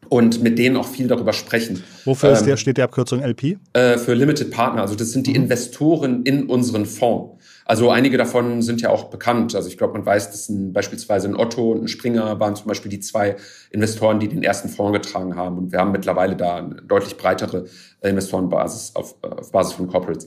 und 0.08 0.42
mit 0.42 0.58
denen 0.58 0.76
auch 0.76 0.86
viel 0.86 1.06
darüber 1.06 1.32
sprechen. 1.32 1.82
Wofür 2.04 2.36
ähm, 2.36 2.46
der, 2.46 2.56
steht 2.56 2.78
die 2.78 2.82
Abkürzung 2.82 3.22
LP? 3.22 3.58
Äh, 3.72 3.98
für 3.98 4.14
Limited 4.14 4.50
Partner. 4.50 4.82
Also 4.82 4.94
das 4.94 5.10
sind 5.10 5.26
die 5.26 5.30
mhm. 5.30 5.44
Investoren 5.44 6.22
in 6.24 6.44
unseren 6.44 6.86
Fonds. 6.86 7.37
Also 7.68 7.90
einige 7.90 8.16
davon 8.16 8.62
sind 8.62 8.80
ja 8.80 8.88
auch 8.88 9.10
bekannt. 9.10 9.54
Also 9.54 9.68
ich 9.68 9.76
glaube, 9.76 9.92
man 9.92 10.06
weiß, 10.06 10.30
dass 10.30 10.48
ein, 10.48 10.72
beispielsweise 10.72 11.28
ein 11.28 11.36
Otto 11.36 11.72
und 11.72 11.82
ein 11.82 11.88
Springer 11.88 12.40
waren 12.40 12.56
zum 12.56 12.66
Beispiel 12.66 12.90
die 12.90 13.00
zwei 13.00 13.36
Investoren, 13.70 14.18
die 14.20 14.28
den 14.28 14.42
ersten 14.42 14.70
Fonds 14.70 14.94
getragen 14.94 15.36
haben. 15.36 15.58
Und 15.58 15.70
wir 15.70 15.78
haben 15.78 15.92
mittlerweile 15.92 16.34
da 16.34 16.56
eine 16.56 16.76
deutlich 16.76 17.18
breitere 17.18 17.66
Investorenbasis 18.00 18.96
auf, 18.96 19.22
auf 19.22 19.52
Basis 19.52 19.74
von 19.74 19.86
Corporates. 19.86 20.24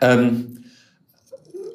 Ähm, 0.00 0.64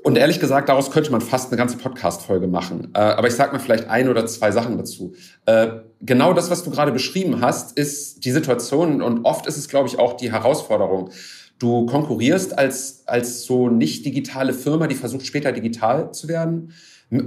und 0.04 0.18
ehrlich 0.18 0.42
gesagt, 0.42 0.68
daraus 0.68 0.92
könnte 0.92 1.12
man 1.12 1.22
fast 1.22 1.52
eine 1.52 1.58
ganze 1.58 1.78
Podcast-Folge 1.78 2.48
machen. 2.48 2.92
Äh, 2.96 3.00
aber 3.00 3.28
ich 3.28 3.36
sage 3.36 3.54
mal 3.54 3.60
vielleicht 3.60 3.88
ein 3.88 4.10
oder 4.10 4.26
zwei 4.28 4.52
Sachen 4.52 4.78
dazu. 4.78 5.14
Äh, 5.46 5.68
genau 6.02 6.34
das, 6.34 6.50
was 6.50 6.64
du 6.64 6.70
gerade 6.70 6.92
beschrieben 6.92 7.40
hast, 7.40 7.78
ist 7.78 8.26
die 8.26 8.32
Situation 8.32 9.02
und 9.02 9.24
oft 9.24 9.46
ist 9.46 9.56
es, 9.58 9.70
glaube 9.70 9.88
ich, 9.88 10.00
auch 10.00 10.18
die 10.18 10.34
Herausforderung. 10.34 11.12
Du 11.60 11.86
konkurrierst 11.86 12.58
als, 12.58 13.04
als 13.06 13.44
so 13.44 13.70
nicht 13.70 14.06
digitale 14.06 14.54
Firma, 14.54 14.88
die 14.88 14.96
versucht 14.96 15.26
später 15.26 15.52
digital 15.52 16.12
zu 16.14 16.28
werden, 16.28 16.72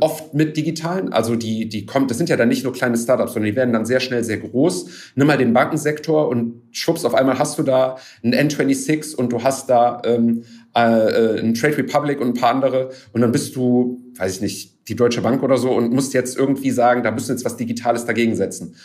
oft 0.00 0.32
mit 0.32 0.56
digitalen, 0.56 1.12
also 1.12 1.34
die, 1.34 1.68
die 1.68 1.86
kommt, 1.86 2.10
das 2.10 2.16
sind 2.16 2.28
ja 2.28 2.36
dann 2.36 2.48
nicht 2.48 2.62
nur 2.62 2.72
kleine 2.72 2.96
Startups, 2.96 3.32
sondern 3.32 3.50
die 3.50 3.56
werden 3.56 3.72
dann 3.72 3.84
sehr 3.84 3.98
schnell 3.98 4.22
sehr 4.22 4.38
groß. 4.38 5.12
Nimm 5.16 5.26
mal 5.26 5.36
den 5.36 5.52
Bankensektor 5.52 6.28
und 6.28 6.62
schwupps, 6.70 7.04
auf 7.04 7.14
einmal 7.14 7.38
hast 7.38 7.58
du 7.58 7.64
da 7.64 7.96
ein 8.22 8.32
N26 8.32 9.16
und 9.16 9.32
du 9.32 9.42
hast 9.42 9.68
da 9.68 10.00
ähm, 10.04 10.44
äh, 10.76 10.80
äh, 10.80 11.40
ein 11.40 11.54
Trade 11.54 11.78
Republic 11.78 12.20
und 12.20 12.28
ein 12.28 12.34
paar 12.34 12.54
andere 12.54 12.90
und 13.12 13.22
dann 13.22 13.32
bist 13.32 13.56
du, 13.56 14.00
weiß 14.16 14.36
ich 14.36 14.40
nicht, 14.40 14.88
die 14.88 14.94
Deutsche 14.94 15.20
Bank 15.20 15.42
oder 15.42 15.58
so 15.58 15.72
und 15.72 15.92
musst 15.92 16.14
jetzt 16.14 16.36
irgendwie 16.36 16.70
sagen, 16.70 17.02
da 17.02 17.10
müssen 17.10 17.32
jetzt 17.32 17.44
was 17.44 17.56
Digitales 17.56 18.04
dagegen 18.04 18.36
setzen. 18.36 18.76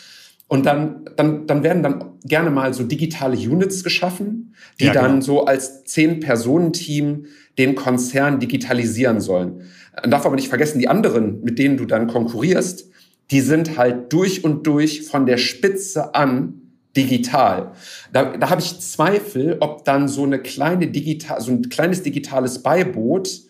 Und 0.47 0.65
dann, 0.65 1.09
dann, 1.17 1.45
dann 1.45 1.63
werden 1.63 1.83
dann 1.83 2.13
gerne 2.23 2.49
mal 2.49 2.73
so 2.73 2.83
digitale 2.83 3.35
Units 3.35 3.83
geschaffen, 3.83 4.55
die 4.79 4.85
ja, 4.85 4.93
genau. 4.93 5.05
dann 5.05 5.21
so 5.21 5.45
als 5.45 5.83
Zehn-Personen-Team 5.83 7.25
den 7.57 7.75
Konzern 7.75 8.39
digitalisieren 8.39 9.19
sollen. 9.19 9.63
Man 10.01 10.11
darf 10.11 10.25
aber 10.25 10.35
nicht 10.35 10.47
vergessen, 10.47 10.79
die 10.79 10.87
anderen, 10.87 11.43
mit 11.43 11.59
denen 11.59 11.75
du 11.77 11.85
dann 11.85 12.07
konkurrierst, 12.07 12.89
die 13.31 13.41
sind 13.41 13.77
halt 13.77 14.13
durch 14.13 14.43
und 14.43 14.65
durch 14.67 15.03
von 15.03 15.25
der 15.25 15.37
Spitze 15.37 16.15
an 16.15 16.61
digital. 16.95 17.73
Da, 18.13 18.37
da 18.37 18.49
habe 18.49 18.61
ich 18.61 18.79
Zweifel, 18.79 19.57
ob 19.59 19.83
dann 19.85 20.07
so 20.07 20.23
eine 20.23 20.39
kleine 20.39 20.87
digital, 20.87 21.41
so 21.41 21.51
ein 21.51 21.69
kleines 21.69 22.03
digitales 22.03 22.63
Beiboot 22.63 23.41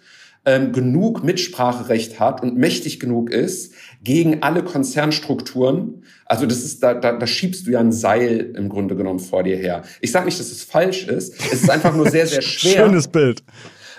ähm, 0.48 0.72
genug 0.72 1.26
Mitspracherecht 1.26 2.22
hat 2.22 2.42
und 2.42 2.56
mächtig 2.56 3.02
genug 3.02 3.30
ist 3.30 3.74
gegen 4.02 4.42
alle 4.42 4.64
Konzernstrukturen. 4.64 6.04
Also 6.26 6.46
das 6.46 6.64
ist, 6.64 6.82
da, 6.82 6.94
da, 6.94 7.12
da 7.12 7.28
schiebst 7.28 7.68
du 7.68 7.72
ja 7.72 7.82
ein 7.82 7.92
Seil 7.92 8.54
im 8.56 8.70
Grunde 8.70 8.96
genommen 8.96 9.20
vor 9.20 9.44
dir 9.44 9.58
her. 9.58 9.84
Ich 10.00 10.14
sage 10.14 10.26
nicht, 10.26 10.40
dass 10.40 10.50
es 10.50 10.64
falsch 10.64 11.06
ist. 11.06 11.36
Es 11.52 11.64
ist 11.64 11.70
einfach 11.70 11.94
nur 11.94 12.10
sehr, 12.10 12.26
sehr 12.28 12.42
schwer. 12.42 12.86
Schönes 12.86 13.10
Bild. 13.10 13.44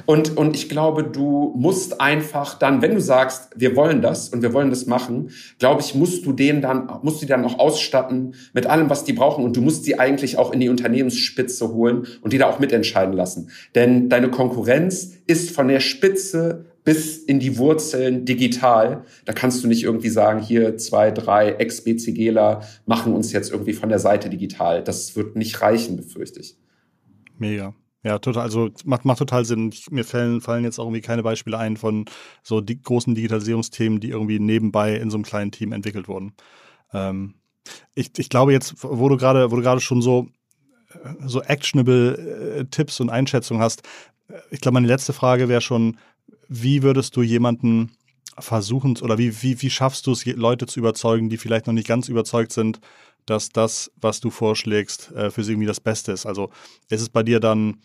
Und, 0.08 0.38
und 0.38 0.56
ich 0.56 0.70
glaube, 0.70 1.04
du 1.04 1.52
musst 1.54 2.00
einfach 2.00 2.58
dann, 2.58 2.80
wenn 2.80 2.94
du 2.94 3.00
sagst, 3.00 3.50
wir 3.56 3.76
wollen 3.76 4.00
das 4.00 4.30
und 4.30 4.40
wir 4.40 4.54
wollen 4.54 4.70
das 4.70 4.86
machen, 4.86 5.32
glaube 5.58 5.82
ich, 5.82 5.94
musst 5.94 6.24
du 6.24 6.32
denen 6.32 6.62
dann, 6.62 6.90
musst 7.02 7.20
du 7.20 7.26
die 7.26 7.30
dann 7.30 7.44
auch 7.44 7.58
ausstatten 7.58 8.34
mit 8.54 8.64
allem, 8.64 8.88
was 8.88 9.04
die 9.04 9.12
brauchen. 9.12 9.44
Und 9.44 9.54
du 9.54 9.60
musst 9.60 9.84
sie 9.84 9.98
eigentlich 9.98 10.38
auch 10.38 10.50
in 10.50 10.60
die 10.60 10.70
Unternehmensspitze 10.70 11.74
holen 11.74 12.06
und 12.22 12.32
die 12.32 12.38
da 12.38 12.48
auch 12.48 12.58
mitentscheiden 12.58 13.12
lassen. 13.12 13.50
Denn 13.74 14.08
deine 14.08 14.30
Konkurrenz 14.30 15.12
ist 15.26 15.50
von 15.50 15.68
der 15.68 15.80
Spitze 15.80 16.64
bis 16.84 17.18
in 17.18 17.38
die 17.38 17.58
Wurzeln 17.58 18.24
digital. 18.24 19.04
Da 19.26 19.34
kannst 19.34 19.62
du 19.62 19.68
nicht 19.68 19.82
irgendwie 19.82 20.08
sagen, 20.08 20.40
hier 20.40 20.78
zwei, 20.78 21.10
drei 21.10 21.50
Ex-BCGler 21.50 22.62
machen 22.86 23.12
uns 23.12 23.30
jetzt 23.32 23.52
irgendwie 23.52 23.74
von 23.74 23.90
der 23.90 23.98
Seite 23.98 24.30
digital. 24.30 24.82
Das 24.82 25.16
wird 25.16 25.36
nicht 25.36 25.60
reichen, 25.60 25.98
befürchte 25.98 26.40
ich. 26.40 26.56
Mega. 27.36 27.74
Ja, 28.08 28.18
total. 28.18 28.44
Also 28.44 28.70
macht, 28.86 29.04
macht 29.04 29.18
total 29.18 29.44
Sinn. 29.44 29.70
Mir 29.90 30.02
fallen, 30.02 30.40
fallen 30.40 30.64
jetzt 30.64 30.78
auch 30.78 30.84
irgendwie 30.84 31.02
keine 31.02 31.22
Beispiele 31.22 31.58
ein 31.58 31.76
von 31.76 32.06
so 32.42 32.62
die 32.62 32.80
großen 32.80 33.14
Digitalisierungsthemen, 33.14 34.00
die 34.00 34.08
irgendwie 34.08 34.38
nebenbei 34.38 34.96
in 34.96 35.10
so 35.10 35.18
einem 35.18 35.24
kleinen 35.24 35.52
Team 35.52 35.72
entwickelt 35.72 36.08
wurden. 36.08 36.32
Ähm, 36.94 37.34
ich, 37.94 38.12
ich 38.16 38.30
glaube 38.30 38.52
jetzt, 38.52 38.76
wo 38.82 39.10
du 39.10 39.18
gerade, 39.18 39.50
wo 39.50 39.56
du 39.56 39.62
gerade 39.62 39.82
schon 39.82 40.00
so, 40.00 40.26
so 41.26 41.42
actionable 41.42 42.60
äh, 42.60 42.64
Tipps 42.64 42.98
und 43.00 43.10
Einschätzungen 43.10 43.62
hast, 43.62 43.82
ich 44.50 44.62
glaube, 44.62 44.74
meine 44.74 44.86
letzte 44.86 45.12
Frage 45.12 45.50
wäre 45.50 45.60
schon, 45.60 45.98
wie 46.48 46.82
würdest 46.82 47.14
du 47.14 47.20
jemanden 47.20 47.92
versuchen 48.38 48.96
oder 49.02 49.18
wie, 49.18 49.42
wie, 49.42 49.60
wie 49.60 49.68
schaffst 49.68 50.06
du 50.06 50.12
es, 50.12 50.24
Leute 50.24 50.64
zu 50.64 50.80
überzeugen, 50.80 51.28
die 51.28 51.36
vielleicht 51.36 51.66
noch 51.66 51.74
nicht 51.74 51.88
ganz 51.88 52.08
überzeugt 52.08 52.52
sind, 52.52 52.80
dass 53.28 53.50
das, 53.50 53.90
was 54.00 54.20
du 54.20 54.30
vorschlägst, 54.30 55.12
äh, 55.12 55.30
für 55.30 55.44
sie 55.44 55.52
irgendwie 55.52 55.66
das 55.66 55.80
Beste 55.80 56.12
ist. 56.12 56.26
Also 56.26 56.50
ist 56.88 57.02
es 57.02 57.10
bei 57.10 57.22
dir 57.22 57.40
dann, 57.40 57.78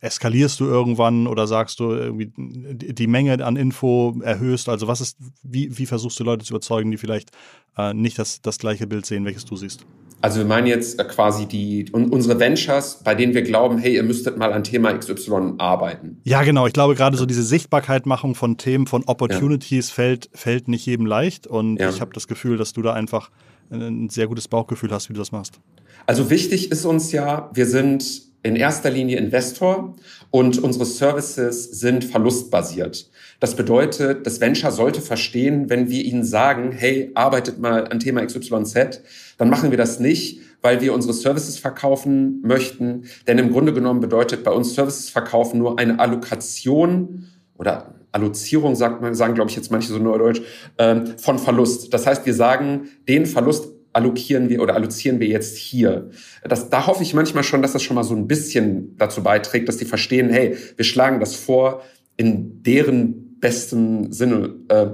eskalierst 0.00 0.60
du 0.60 0.66
irgendwann 0.66 1.26
oder 1.26 1.46
sagst 1.46 1.80
du 1.80 1.92
irgendwie 1.92 2.32
die 2.36 3.06
Menge 3.06 3.44
an 3.44 3.56
Info 3.56 4.16
erhöhst? 4.22 4.68
Also 4.68 4.88
was 4.88 5.00
ist, 5.00 5.18
wie, 5.42 5.76
wie 5.78 5.86
versuchst 5.86 6.18
du 6.20 6.24
Leute 6.24 6.44
zu 6.44 6.52
überzeugen, 6.52 6.90
die 6.90 6.98
vielleicht 6.98 7.30
äh, 7.76 7.94
nicht 7.94 8.18
das, 8.18 8.42
das 8.42 8.58
gleiche 8.58 8.86
Bild 8.86 9.06
sehen, 9.06 9.24
welches 9.24 9.44
du 9.44 9.56
siehst? 9.56 9.86
Also 10.22 10.40
wir 10.40 10.46
meinen 10.46 10.66
jetzt 10.66 10.98
äh, 10.98 11.04
quasi 11.04 11.46
die 11.46 11.86
unsere 11.92 12.38
Ventures, 12.38 13.00
bei 13.02 13.14
denen 13.14 13.32
wir 13.32 13.42
glauben, 13.42 13.78
hey, 13.78 13.94
ihr 13.94 14.02
müsstet 14.02 14.36
mal 14.36 14.52
an 14.52 14.64
Thema 14.64 14.92
XY 14.92 15.54
arbeiten. 15.58 16.20
Ja, 16.24 16.42
genau. 16.42 16.66
Ich 16.66 16.74
glaube, 16.74 16.94
gerade 16.94 17.16
so 17.16 17.24
diese 17.24 17.42
Sichtbarkeitmachung 17.42 18.34
von 18.34 18.58
Themen, 18.58 18.86
von 18.86 19.04
Opportunities 19.04 19.88
ja. 19.88 19.94
fällt, 19.94 20.30
fällt 20.34 20.68
nicht 20.68 20.84
jedem 20.84 21.06
leicht. 21.06 21.46
Und 21.46 21.78
ja. 21.78 21.88
ich 21.88 22.00
habe 22.00 22.12
das 22.12 22.28
Gefühl, 22.28 22.58
dass 22.58 22.72
du 22.74 22.82
da 22.82 22.92
einfach 22.92 23.30
ein 23.70 24.08
sehr 24.10 24.26
gutes 24.26 24.48
Bauchgefühl 24.48 24.90
hast, 24.90 25.08
wie 25.08 25.14
du 25.14 25.20
das 25.20 25.32
machst. 25.32 25.60
Also 26.06 26.28
wichtig 26.28 26.70
ist 26.70 26.84
uns 26.84 27.12
ja, 27.12 27.50
wir 27.54 27.66
sind 27.66 28.29
in 28.42 28.56
erster 28.56 28.90
Linie 28.90 29.18
Investor 29.18 29.94
und 30.30 30.58
unsere 30.58 30.84
Services 30.84 31.64
sind 31.64 32.04
verlustbasiert. 32.04 33.10
Das 33.38 33.56
bedeutet, 33.56 34.26
das 34.26 34.40
Venture 34.40 34.70
sollte 34.70 35.00
verstehen, 35.00 35.68
wenn 35.68 35.88
wir 35.88 36.04
ihnen 36.04 36.24
sagen, 36.24 36.72
hey, 36.72 37.10
arbeitet 37.14 37.58
mal 37.58 37.88
an 37.88 37.98
Thema 37.98 38.24
XYZ, 38.24 39.02
dann 39.38 39.50
machen 39.50 39.70
wir 39.70 39.78
das 39.78 40.00
nicht, 40.00 40.40
weil 40.62 40.80
wir 40.80 40.92
unsere 40.92 41.14
Services 41.14 41.58
verkaufen 41.58 42.42
möchten. 42.42 43.04
Denn 43.26 43.38
im 43.38 43.50
Grunde 43.50 43.72
genommen 43.72 44.00
bedeutet 44.00 44.44
bei 44.44 44.50
uns 44.50 44.74
Services 44.74 45.10
verkaufen 45.10 45.58
nur 45.58 45.78
eine 45.78 45.98
Allokation 45.98 47.26
oder 47.58 47.94
Allozierung 48.12 48.74
sagt 48.74 49.00
man, 49.00 49.14
sagen 49.14 49.34
glaube 49.34 49.50
ich 49.50 49.56
jetzt 49.56 49.70
manche 49.70 49.92
so 49.92 49.98
neudeutsch, 49.98 50.42
ähm, 50.78 51.18
von 51.18 51.38
Verlust. 51.38 51.94
Das 51.94 52.06
heißt, 52.06 52.26
wir 52.26 52.34
sagen, 52.34 52.88
den 53.08 53.26
Verlust 53.26 53.68
allokieren 53.92 54.48
wir 54.48 54.62
oder 54.62 54.74
allozieren 54.74 55.20
wir 55.20 55.26
jetzt 55.26 55.56
hier. 55.56 56.10
Das, 56.44 56.70
da 56.70 56.86
hoffe 56.86 57.02
ich 57.02 57.14
manchmal 57.14 57.44
schon, 57.44 57.62
dass 57.62 57.72
das 57.72 57.82
schon 57.82 57.96
mal 57.96 58.04
so 58.04 58.14
ein 58.14 58.28
bisschen 58.28 58.96
dazu 58.96 59.22
beiträgt, 59.22 59.68
dass 59.68 59.76
die 59.76 59.84
verstehen, 59.84 60.30
hey, 60.30 60.56
wir 60.76 60.84
schlagen 60.84 61.20
das 61.20 61.34
vor 61.34 61.82
in 62.16 62.62
deren 62.62 63.38
besten 63.40 64.12
Sinne. 64.12 64.54
Äh, 64.68 64.86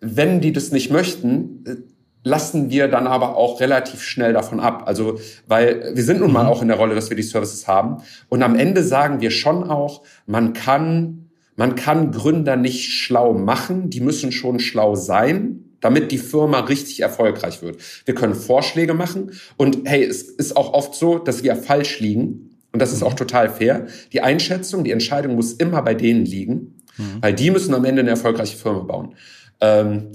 wenn 0.00 0.40
die 0.40 0.52
das 0.52 0.70
nicht 0.70 0.90
möchten, 0.90 1.64
äh, 1.66 1.76
lassen 2.22 2.70
wir 2.70 2.88
dann 2.88 3.06
aber 3.06 3.36
auch 3.36 3.60
relativ 3.60 4.02
schnell 4.02 4.32
davon 4.32 4.60
ab. 4.60 4.84
Also, 4.86 5.18
weil 5.46 5.92
wir 5.94 6.02
sind 6.02 6.20
nun 6.20 6.32
mal 6.32 6.44
mhm. 6.44 6.48
auch 6.50 6.62
in 6.62 6.68
der 6.68 6.76
Rolle, 6.76 6.94
dass 6.94 7.10
wir 7.10 7.16
die 7.16 7.22
Services 7.22 7.66
haben. 7.66 8.02
Und 8.28 8.42
am 8.42 8.54
Ende 8.54 8.84
sagen 8.84 9.20
wir 9.20 9.30
schon 9.30 9.64
auch, 9.64 10.02
man 10.26 10.52
kann 10.52 11.24
man 11.58 11.74
kann 11.74 12.12
Gründer 12.12 12.54
nicht 12.54 12.88
schlau 12.92 13.34
machen, 13.34 13.90
die 13.90 14.00
müssen 14.00 14.30
schon 14.30 14.60
schlau 14.60 14.94
sein, 14.94 15.67
damit 15.80 16.10
die 16.12 16.18
Firma 16.18 16.60
richtig 16.60 17.00
erfolgreich 17.00 17.62
wird. 17.62 17.78
Wir 18.04 18.14
können 18.14 18.34
Vorschläge 18.34 18.94
machen 18.94 19.32
und 19.56 19.88
hey, 19.88 20.04
es 20.04 20.22
ist 20.22 20.56
auch 20.56 20.72
oft 20.72 20.94
so, 20.94 21.18
dass 21.18 21.42
wir 21.42 21.56
falsch 21.56 22.00
liegen 22.00 22.56
und 22.72 22.82
das 22.82 22.92
ist 22.92 23.02
auch 23.02 23.14
total 23.14 23.48
fair. 23.48 23.86
Die 24.12 24.20
Einschätzung, 24.20 24.84
die 24.84 24.92
Entscheidung 24.92 25.34
muss 25.34 25.52
immer 25.52 25.82
bei 25.82 25.94
denen 25.94 26.24
liegen, 26.24 26.76
mhm. 26.96 27.18
weil 27.20 27.34
die 27.34 27.50
müssen 27.50 27.74
am 27.74 27.84
Ende 27.84 28.00
eine 28.00 28.10
erfolgreiche 28.10 28.56
Firma 28.56 28.80
bauen. 28.80 29.14
Ähm, 29.60 30.12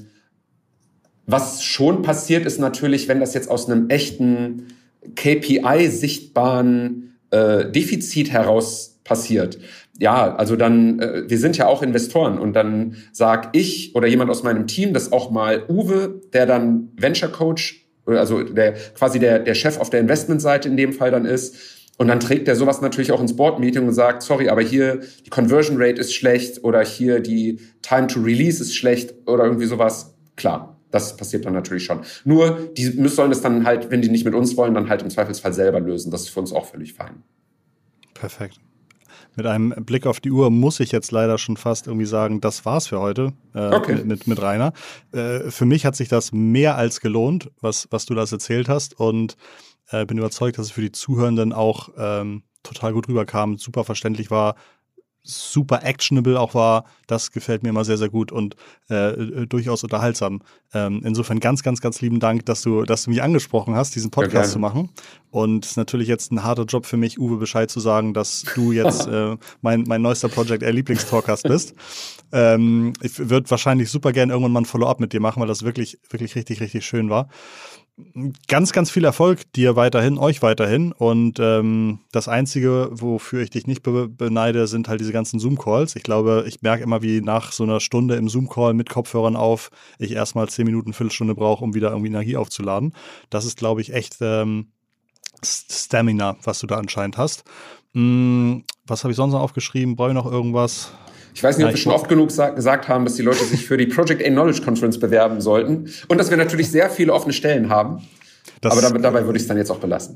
was 1.26 1.64
schon 1.64 2.02
passiert 2.02 2.46
ist 2.46 2.60
natürlich, 2.60 3.08
wenn 3.08 3.20
das 3.20 3.34
jetzt 3.34 3.50
aus 3.50 3.70
einem 3.70 3.90
echten 3.90 4.68
KPI 5.16 5.90
sichtbaren 5.90 7.16
äh, 7.32 7.72
Defizit 7.72 8.32
heraus 8.32 8.93
passiert, 9.04 9.60
ja, 10.00 10.36
also 10.36 10.56
dann, 10.56 11.00
äh, 11.00 11.24
wir 11.28 11.38
sind 11.38 11.58
ja 11.58 11.68
auch 11.68 11.84
Investoren 11.84 12.40
und 12.40 12.54
dann 12.54 12.96
sag 13.12 13.56
ich 13.56 13.96
oder 13.96 14.08
jemand 14.08 14.32
aus 14.32 14.44
meinem 14.44 14.68
Team, 14.68 14.94
das 14.94 15.12
auch 15.12 15.30
mal 15.30 15.64
Uwe, 15.70 16.22
der 16.34 16.46
dann 16.46 16.90
Venture 16.96 17.30
Coach, 17.30 17.86
also 18.06 18.44
der 18.44 18.74
quasi 18.96 19.20
der, 19.20 19.40
der 19.40 19.54
Chef 19.54 19.80
auf 19.80 19.90
der 19.90 20.00
Investmentseite 20.00 20.68
in 20.68 20.78
dem 20.78 20.94
Fall 20.94 21.12
dann 21.12 21.26
ist, 21.26 21.56
und 21.98 22.08
dann 22.08 22.20
trägt 22.20 22.48
er 22.48 22.56
sowas 22.56 22.82
natürlich 22.82 23.12
auch 23.12 23.22
ins 23.22 23.36
Board-Meeting 23.36 23.88
und 23.88 23.94
sagt, 23.94 24.24
sorry, 24.24 24.50
aber 24.50 24.62
hier 24.62 25.02
die 25.26 25.30
Conversion 25.30 25.78
Rate 25.80 26.02
ist 26.02 26.14
schlecht 26.14 26.64
oder 26.64 26.84
hier 26.84 27.20
die 27.20 27.60
Time 27.84 28.08
to 28.08 28.20
Release 28.20 28.62
ist 28.62 28.76
schlecht 28.76 29.14
oder 29.28 29.44
irgendwie 29.44 29.68
sowas. 29.68 30.16
Klar, 30.36 30.80
das 30.90 31.16
passiert 31.16 31.46
dann 31.46 31.54
natürlich 31.54 31.86
schon. 31.86 32.02
Nur, 32.26 32.72
die 32.76 32.86
sollen 33.08 33.30
das 33.30 33.42
dann 33.42 33.64
halt, 33.64 33.92
wenn 33.92 34.02
die 34.02 34.10
nicht 34.10 34.26
mit 34.26 34.34
uns 34.34 34.58
wollen, 34.58 34.74
dann 34.74 34.90
halt 34.90 35.04
im 35.04 35.12
Zweifelsfall 35.12 35.54
selber 35.54 35.80
lösen. 35.80 36.10
Das 36.10 36.22
ist 36.24 36.30
für 36.30 36.40
uns 36.40 36.52
auch 36.52 36.66
völlig 36.66 36.94
fein. 36.94 37.22
Perfekt. 38.16 38.60
Mit 39.36 39.46
einem 39.46 39.74
Blick 39.86 40.06
auf 40.06 40.20
die 40.20 40.32
Uhr 40.32 40.52
muss 40.52 40.80
ich 40.80 40.92
jetzt 40.92 41.12
leider 41.12 41.38
schon 41.38 41.58
fast 41.58 41.88
irgendwie 41.88 42.06
sagen, 42.06 42.42
das 42.42 42.66
war's 42.66 42.88
für 42.88 43.00
heute 43.00 43.34
äh, 43.56 43.74
okay. 43.74 44.04
mit, 44.04 44.28
mit 44.28 44.42
Rainer. 44.42 44.74
Äh, 45.12 45.52
für 45.52 45.66
mich 45.66 45.86
hat 45.86 45.96
sich 45.96 46.08
das 46.08 46.32
mehr 46.32 46.78
als 46.78 47.00
gelohnt, 47.00 47.50
was, 47.60 47.88
was 47.92 48.06
du 48.06 48.14
das 48.14 48.32
erzählt 48.32 48.70
hast 48.70 49.00
und 49.00 49.36
äh, 49.90 50.06
bin 50.06 50.18
überzeugt, 50.18 50.58
dass 50.58 50.68
es 50.68 50.72
für 50.72 50.82
die 50.82 50.92
Zuhörenden 50.92 51.54
auch 51.54 51.90
ähm, 51.98 52.44
total 52.64 52.94
gut 52.94 53.08
rüberkam, 53.08 53.58
super 53.58 53.84
verständlich 53.84 54.32
war, 54.32 54.56
super 55.24 55.84
actionable 55.84 56.40
auch 56.40 56.54
war, 56.54 56.86
das 57.08 57.32
gefällt 57.32 57.64
mir 57.64 57.70
immer 57.70 57.86
sehr, 57.86 57.98
sehr 57.98 58.10
gut 58.10 58.32
und 58.32 58.56
äh, 58.90 59.12
äh, 59.12 59.48
durchaus 59.48 59.84
unterhaltsam. 59.84 60.42
Ähm, 60.74 61.02
insofern 61.06 61.40
ganz, 61.40 61.64
ganz, 61.64 61.80
ganz 61.80 62.02
lieben 62.02 62.20
Dank, 62.20 62.46
dass 62.46 62.62
du, 62.62 62.84
dass 62.84 63.04
du 63.04 63.10
mich 63.10 63.24
angesprochen 63.24 63.76
hast, 63.76 63.96
diesen 63.96 64.12
Podcast 64.12 64.52
zu 64.52 64.60
machen. 64.60 64.90
Und 65.32 65.78
natürlich 65.78 66.08
jetzt 66.08 66.32
ein 66.32 66.44
harter 66.44 66.66
Job 66.66 66.86
für 66.86 66.98
mich, 66.98 67.20
Uwe 67.20 67.38
Bescheid 67.38 67.72
zu 67.72 67.80
sagen, 67.80 68.14
dass 68.14 68.44
du 68.56 68.72
jetzt 68.72 69.08
äh, 69.08 69.38
mein, 69.62 69.84
mein 69.88 70.02
neuester 70.02 70.28
Project 70.28 70.62
Air 70.62 70.74
Lieblingstalkast 70.74 71.44
bist. 71.44 71.74
Ähm, 72.32 72.94
ich 73.02 73.18
würde 73.18 73.50
wahrscheinlich 73.50 73.90
super 73.90 74.12
gerne 74.12 74.34
irgendwann 74.34 74.52
mal 74.52 74.62
ein 74.62 74.66
Follow-up 74.66 75.00
mit 75.00 75.14
dir 75.14 75.22
machen, 75.22 75.40
weil 75.40 75.48
das 75.48 75.64
wirklich, 75.64 76.00
wirklich 76.10 76.36
richtig, 76.36 76.60
richtig 76.60 76.86
schön 76.86 77.10
war 77.10 77.30
ganz, 78.48 78.72
ganz 78.72 78.90
viel 78.90 79.06
Erfolg 79.06 79.52
dir 79.54 79.76
weiterhin, 79.76 80.18
euch 80.18 80.42
weiterhin. 80.42 80.92
Und 80.92 81.40
ähm, 81.40 82.00
das 82.12 82.28
Einzige, 82.28 82.90
wofür 82.92 83.42
ich 83.42 83.52
dich 83.52 83.68
nicht 83.68 83.84
be 83.84 84.10
beneide, 84.10 84.68
sind 84.68 84.88
halt 84.88 85.00
diese 85.00 85.14
ganzen 85.14 85.40
Zoom-Calls. 85.40 85.96
Ich 85.96 86.04
glaube, 86.04 86.46
ich 86.48 86.62
merke 86.62 86.84
immer, 86.84 87.02
wie 87.02 87.22
nach 87.22 87.52
so 87.52 87.64
einer 87.64 87.80
Stunde 87.80 88.16
im 88.16 88.30
Zoom-Call 88.30 88.74
mit 88.74 88.90
Kopfhörern 88.90 89.36
auf, 89.36 89.70
ich 90.00 90.12
erstmal 90.12 90.50
zehn 90.50 90.66
Minuten, 90.66 90.94
Viertelstunde 90.94 91.36
brauche, 91.36 91.64
um 91.64 91.76
wieder 91.76 91.90
irgendwie 91.90 92.10
Energie 92.10 92.38
aufzuladen. 92.38 92.94
Das 93.30 93.46
ist, 93.46 93.58
glaube 93.58 93.82
ich, 93.82 93.94
echt 93.94 94.18
ähm, 94.22 94.72
Stamina, 95.44 96.38
was 96.44 96.60
du 96.60 96.68
da 96.68 96.78
anscheinend 96.78 97.18
hast. 97.18 97.44
Hm, 97.94 98.64
was 98.88 99.04
habe 99.04 99.12
ich 99.12 99.18
sonst 99.18 99.34
noch 99.34 99.42
aufgeschrieben? 99.42 99.96
Brauche 99.96 100.10
ich 100.10 100.16
noch 100.16 100.32
irgendwas? 100.32 100.94
Ich 101.34 101.44
weiß 101.44 101.58
nicht, 101.58 101.66
ob 101.66 101.72
wir 101.74 101.78
schon 101.78 101.92
oft 101.92 102.08
genug 102.08 102.30
gesagt 102.30 102.88
haben, 102.88 103.06
dass 103.06 103.16
die 103.16 103.24
Leute 103.24 103.44
sich 103.44 103.66
für 103.66 103.78
die 103.78 103.88
Project 103.88 104.24
A 104.24 104.30
Knowledge 104.30 104.62
Conference 104.62 105.00
bewerben 105.00 105.42
sollten 105.42 105.90
und 106.08 106.18
dass 106.18 106.30
wir 106.30 106.38
natürlich 106.38 106.70
sehr 106.70 106.90
viele 106.90 107.14
offene 107.14 107.34
Stellen 107.34 107.70
haben. 107.70 108.02
Das, 108.64 108.82
Aber 108.82 108.98
dabei 108.98 109.26
würde 109.26 109.36
ich 109.36 109.44
es 109.44 109.48
dann 109.50 109.58
jetzt 109.58 109.70
auch 109.70 109.78
belassen. 109.78 110.16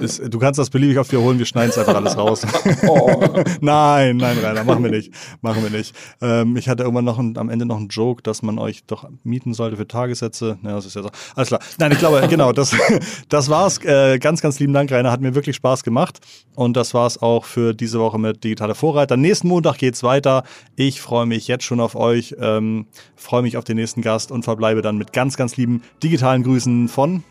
Ist, 0.00 0.20
du 0.28 0.38
kannst 0.40 0.58
das 0.58 0.68
beliebig 0.68 0.98
auf 0.98 1.12
wiederholen, 1.12 1.38
wir 1.38 1.46
schneiden 1.46 1.70
es 1.70 1.78
einfach 1.78 1.94
alles 1.94 2.16
raus. 2.16 2.44
oh. 2.88 3.22
nein, 3.60 4.16
nein, 4.16 4.36
Rainer, 4.42 4.64
machen 4.64 4.82
wir 4.82 4.90
nicht. 4.90 5.14
Machen 5.42 5.62
wir 5.62 5.70
nicht. 5.70 5.94
Ähm, 6.20 6.56
ich 6.56 6.68
hatte 6.68 6.82
irgendwann 6.82 7.04
noch 7.04 7.20
ein, 7.20 7.38
am 7.38 7.48
Ende 7.48 7.66
noch 7.66 7.76
einen 7.76 7.86
Joke, 7.86 8.20
dass 8.24 8.42
man 8.42 8.58
euch 8.58 8.84
doch 8.86 9.08
mieten 9.22 9.54
sollte 9.54 9.76
für 9.76 9.86
Tagessätze. 9.86 10.58
Ja, 10.64 10.72
das 10.72 10.86
ist 10.86 10.96
ja 10.96 11.04
so. 11.04 11.10
Alles 11.36 11.48
klar. 11.48 11.60
Nein, 11.78 11.92
ich 11.92 11.98
glaube, 11.98 12.26
genau, 12.28 12.50
das, 12.50 12.74
das 13.28 13.48
war's. 13.48 13.78
Äh, 13.84 14.18
ganz, 14.18 14.40
ganz 14.40 14.58
lieben 14.58 14.72
Dank, 14.72 14.90
Rainer. 14.90 15.12
Hat 15.12 15.20
mir 15.20 15.36
wirklich 15.36 15.54
Spaß 15.54 15.84
gemacht. 15.84 16.18
Und 16.56 16.76
das 16.76 16.94
war's 16.94 17.22
auch 17.22 17.44
für 17.44 17.74
diese 17.74 18.00
Woche 18.00 18.18
mit 18.18 18.42
Digitale 18.42 18.74
Vorreiter. 18.74 19.16
Nächsten 19.16 19.46
Montag 19.46 19.78
geht's 19.78 20.02
weiter. 20.02 20.42
Ich 20.74 21.00
freue 21.00 21.26
mich 21.26 21.46
jetzt 21.46 21.62
schon 21.62 21.78
auf 21.78 21.94
euch, 21.94 22.34
ähm, 22.40 22.86
freue 23.14 23.42
mich 23.42 23.56
auf 23.56 23.62
den 23.62 23.76
nächsten 23.76 24.02
Gast 24.02 24.32
und 24.32 24.42
verbleibe 24.42 24.82
dann 24.82 24.98
mit 24.98 25.12
ganz, 25.12 25.36
ganz 25.36 25.56
lieben 25.56 25.82
digitalen 26.02 26.42
Grüßen 26.42 26.88
von 26.88 27.22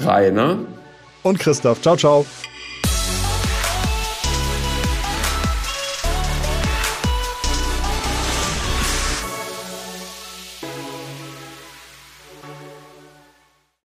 Rainer 0.00 0.58
und 1.22 1.38
Christoph. 1.38 1.80
Ciao, 1.80 1.96
ciao. 1.96 2.26